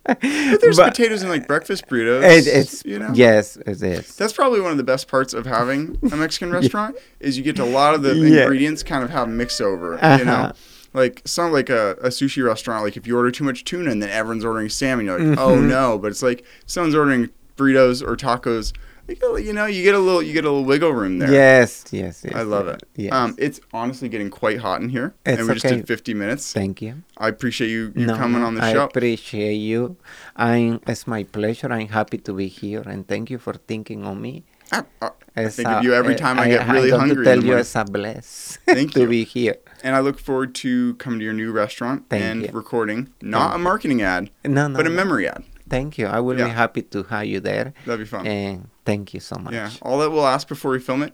but 0.04 0.20
there's 0.20 0.76
But- 0.76 0.90
potatoes 0.94 1.22
in 1.22 1.28
like 1.28 1.46
breakfast 1.46 1.86
burritos. 1.86 2.22
It, 2.24 2.46
it's 2.46 2.84
you 2.84 2.98
know. 2.98 3.10
yes, 3.14 3.56
it 3.56 3.82
is. 3.82 4.16
That's 4.16 4.32
probably 4.32 4.60
one 4.60 4.70
of 4.72 4.76
the 4.76 4.82
best 4.84 5.08
parts 5.08 5.32
of 5.34 5.46
having 5.46 5.98
a 6.10 6.16
Mexican 6.16 6.50
restaurant 6.58 6.96
is 7.20 7.36
you 7.38 7.44
get 7.44 7.56
to 7.56 7.64
a 7.64 7.66
lot 7.66 7.94
of 7.94 8.02
the 8.02 8.14
Yeah. 8.16 8.42
ingredients 8.42 8.82
kind 8.82 9.04
of 9.04 9.10
have 9.10 9.28
mixed 9.28 9.60
over. 9.60 9.92
You 9.92 9.98
Uh-huh. 10.00 10.24
know, 10.24 10.52
like 10.94 11.22
some 11.24 11.52
like 11.52 11.70
a, 11.70 11.92
a 12.02 12.08
sushi 12.08 12.44
restaurant. 12.44 12.84
Like 12.84 12.96
if 12.96 13.06
you 13.06 13.16
order 13.16 13.30
too 13.30 13.44
much 13.44 13.64
tuna 13.64 13.90
and 13.90 14.02
then 14.02 14.10
everyone's 14.10 14.44
ordering 14.44 14.68
salmon, 14.68 15.06
you're 15.06 15.18
like, 15.18 15.38
oh 15.38 15.56
Mhm. 15.56 15.68
no. 15.68 15.98
But 15.98 16.08
it's 16.08 16.22
like 16.22 16.44
someone's 16.66 16.94
ordering 16.94 17.30
burritos 17.56 18.02
or 18.06 18.16
tacos. 18.16 18.72
You 19.08 19.52
know, 19.52 19.66
you 19.66 19.82
get 19.82 19.94
a 19.94 19.98
little 19.98 20.22
you 20.22 20.32
get 20.32 20.44
a 20.44 20.48
little 20.50 20.64
wiggle 20.64 20.92
room 20.92 21.18
there. 21.18 21.30
Yes, 21.32 21.84
yes, 21.90 22.22
yes. 22.24 22.34
I 22.34 22.42
love 22.42 22.68
it. 22.68 22.82
Yes. 22.94 23.12
Um, 23.12 23.34
it's 23.38 23.60
honestly 23.72 24.08
getting 24.08 24.30
quite 24.30 24.58
hot 24.58 24.80
in 24.80 24.88
here, 24.88 25.14
It's 25.26 25.38
and 25.40 25.48
we 25.48 25.54
just 25.54 25.66
okay. 25.66 25.76
did 25.76 25.86
50 25.86 26.14
minutes. 26.14 26.52
Thank 26.52 26.80
you. 26.80 27.02
I 27.18 27.28
appreciate 27.28 27.68
you, 27.68 27.92
you 27.96 28.06
No, 28.06 28.16
coming 28.16 28.42
on 28.42 28.54
the 28.54 28.62
I 28.64 28.72
show. 28.72 28.82
I 28.82 28.84
appreciate 28.84 29.54
you. 29.56 29.96
I'm, 30.36 30.80
it's 30.86 31.06
my 31.06 31.24
pleasure. 31.24 31.70
I'm 31.72 31.88
happy 31.88 32.18
to 32.18 32.32
be 32.32 32.46
here, 32.46 32.82
and 32.86 33.06
thank 33.06 33.28
you 33.28 33.38
for 33.38 33.54
thinking 33.54 34.04
on 34.04 34.20
me. 34.20 34.44
I, 34.70 34.84
I- 35.02 35.10
I 35.34 35.48
think 35.48 35.66
a- 35.68 35.78
of 35.78 35.84
you 35.84 35.94
every 35.94 36.14
time 36.14 36.38
I, 36.38 36.48
get 36.48 36.68
really 36.68 36.92
I'm 36.92 37.00
hungry. 37.00 37.24
To 37.24 37.30
tell 37.34 37.42
you 37.44 37.56
it's 37.56 37.74
a 37.74 37.84
bless 37.84 38.58
Thank 38.66 38.94
you. 38.94 38.94
to 38.94 39.00
you. 39.00 39.08
be 39.08 39.24
here. 39.24 39.56
And 39.82 39.96
I 39.96 40.00
look 40.00 40.18
forward 40.18 40.54
to 40.56 40.94
coming 40.96 41.20
to 41.20 41.24
your 41.24 41.32
new 41.34 41.52
restaurant 41.52 42.04
Thank 42.10 42.22
and 42.22 42.42
you. 42.42 42.50
recording 42.52 43.08
not 43.22 43.48
Thank 43.48 43.54
a 43.54 43.58
marketing 43.58 44.02
ad, 44.02 44.30
No, 44.44 44.68
no, 44.68 44.76
but 44.76 44.86
a 44.86 44.90
memory 44.90 45.26
ad. 45.26 45.42
Thank 45.70 45.96
you. 45.96 46.06
I 46.06 46.20
will 46.20 46.38
Yeah. 46.38 46.44
be 46.44 46.50
happy 46.50 46.82
to 46.82 47.04
have 47.04 47.24
you 47.24 47.40
there, 47.40 47.72
That'd 47.86 48.00
be 48.00 48.04
fun. 48.06 48.26
and 48.26 48.68
thank 48.84 49.14
you 49.14 49.20
so 49.20 49.36
much. 49.36 49.52
yeah. 49.54 49.70
All 49.82 49.98
that 50.00 50.10
we'll 50.10 50.26
ask 50.26 50.48
before 50.48 50.70
we 50.72 50.78
film 50.80 51.02
it 51.02 51.12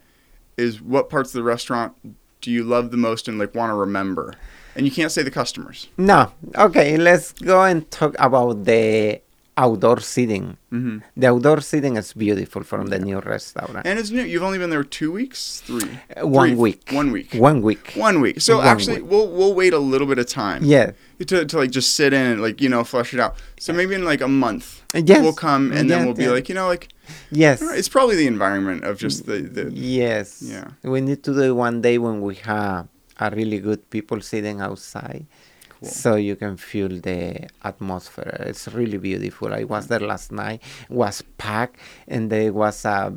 is 0.56 0.80
what 0.82 1.08
parts 1.08 1.30
of 1.30 1.34
the 1.34 1.42
restaurant 1.44 1.92
do 2.40 2.50
you 2.50 2.62
love 2.64 2.90
the 2.90 2.96
most 2.96 3.28
and 3.28 3.38
like 3.38 3.54
want 3.54 3.70
to 3.70 3.74
remember? 3.74 4.34
And 4.76 4.86
you 4.86 4.92
can't 4.92 5.10
say 5.10 5.22
the 5.22 5.30
customers. 5.30 5.88
No, 5.96 6.32
okay. 6.56 6.96
Let's 6.96 7.32
go 7.32 7.62
and 7.64 7.88
talk 7.90 8.14
about 8.18 8.64
the 8.64 9.20
outdoor 9.56 9.98
seating. 9.98 10.56
Mm-hmm. 10.72 10.98
The 11.16 11.26
outdoor 11.26 11.60
seating 11.62 11.96
is 11.96 12.12
beautiful 12.12 12.62
from 12.62 12.86
the 12.86 13.00
new 13.00 13.18
restaurant. 13.18 13.84
And 13.84 13.98
it's 13.98 14.10
new. 14.10 14.22
You've 14.22 14.44
only 14.44 14.58
been 14.58 14.70
there 14.70 14.84
two 14.84 15.10
weeks, 15.10 15.60
three, 15.66 15.98
Uh, 16.16 16.28
one 16.28 16.50
Three. 16.50 16.56
week. 16.56 16.88
one 16.92 17.10
week, 17.10 17.34
One 17.34 17.60
week. 17.62 17.92
one 17.96 18.20
week. 18.20 18.40
So 18.40 18.58
One 18.58 18.66
actually, 18.68 19.02
week. 19.02 19.10
we'll 19.10 19.28
we'll 19.32 19.54
wait 19.54 19.72
a 19.72 19.80
little 19.80 20.06
bit 20.06 20.18
of 20.20 20.26
time. 20.26 20.62
Yeah. 20.62 20.92
To, 21.26 21.44
to 21.44 21.56
like 21.58 21.72
just 21.72 21.96
sit 21.96 22.12
in 22.12 22.24
and 22.24 22.40
like 22.40 22.60
you 22.60 22.68
know 22.68 22.84
flush 22.84 23.12
it 23.12 23.18
out. 23.18 23.34
So 23.58 23.72
maybe 23.72 23.96
in 23.96 24.04
like 24.04 24.20
a 24.20 24.28
month 24.28 24.84
Yes. 24.94 25.22
we'll 25.22 25.32
come 25.32 25.72
and 25.72 25.90
then 25.90 26.04
we'll 26.04 26.14
be 26.14 26.28
like 26.28 26.48
you 26.48 26.54
know 26.54 26.68
like 26.68 26.88
Yes. 27.30 27.60
it's 27.62 27.88
probably 27.88 28.16
the 28.16 28.26
environment 28.26 28.84
of 28.84 28.98
just 28.98 29.26
the, 29.26 29.38
the 29.40 29.70
Yes. 29.72 30.42
Yeah. 30.42 30.70
We 30.82 31.00
need 31.00 31.22
to 31.24 31.34
do 31.34 31.42
it 31.42 31.52
one 31.52 31.80
day 31.82 31.98
when 31.98 32.20
we 32.20 32.36
have 32.36 32.88
a 33.18 33.30
really 33.30 33.58
good 33.58 33.88
people 33.90 34.20
sitting 34.20 34.60
outside. 34.60 35.26
Cool. 35.68 35.88
So 35.88 36.16
you 36.16 36.34
can 36.36 36.56
feel 36.56 36.88
the 36.88 37.48
atmosphere. 37.62 38.44
It's 38.46 38.66
really 38.68 38.98
beautiful. 38.98 39.54
I 39.54 39.64
was 39.64 39.86
there 39.86 40.00
last 40.00 40.32
night. 40.32 40.62
Was 40.88 41.22
packed, 41.38 41.78
and 42.08 42.30
there 42.30 42.52
was 42.52 42.84
a 42.84 43.14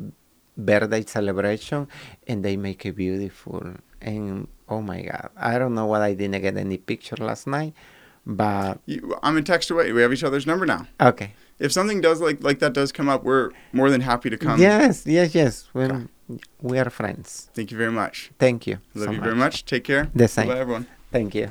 birthday 0.57 1.03
celebration, 1.03 1.87
and 2.27 2.45
they 2.45 2.57
make 2.57 2.85
it 2.85 2.95
beautiful. 2.95 3.73
And 4.01 4.47
oh 4.69 4.81
my 4.81 5.01
God, 5.01 5.29
I 5.37 5.57
don't 5.57 5.73
know 5.73 5.87
why 5.87 6.05
I 6.05 6.13
didn't 6.13 6.41
get 6.41 6.55
any 6.55 6.77
picture 6.77 7.15
last 7.17 7.47
night, 7.47 7.73
but 8.25 8.79
you, 8.85 9.17
I'm 9.23 9.37
a 9.37 9.41
text 9.41 9.71
away. 9.71 9.91
We 9.91 10.01
have 10.01 10.13
each 10.13 10.23
other's 10.23 10.45
number 10.45 10.65
now. 10.65 10.87
okay. 10.99 11.33
If 11.61 11.71
something 11.71 12.01
does 12.01 12.19
like 12.21 12.43
like 12.43 12.59
that 12.59 12.73
does 12.73 12.91
come 12.91 13.07
up, 13.07 13.23
we're 13.23 13.51
more 13.71 13.89
than 13.91 14.01
happy 14.01 14.29
to 14.29 14.37
come. 14.37 14.59
yes, 14.59 15.05
yes, 15.05 15.35
yes. 15.35 15.69
We, 15.73 15.83
Okay. 15.83 16.07
we 16.61 16.79
are 16.79 16.89
friends. 16.89 17.49
Thank 17.53 17.71
you 17.71 17.77
very 17.77 17.91
much. 17.91 18.31
Thank 18.39 18.65
you. 18.67 18.79
Love 18.95 19.05
so 19.09 19.11
you 19.11 19.21
very 19.21 19.35
much. 19.35 19.63
Take 19.65 19.83
care. 19.83 20.09
The 20.15 20.27
same. 20.27 20.47
Bye 20.47 20.59
everyone. 20.59 20.87
Thank 21.11 21.35
you. 21.35 21.49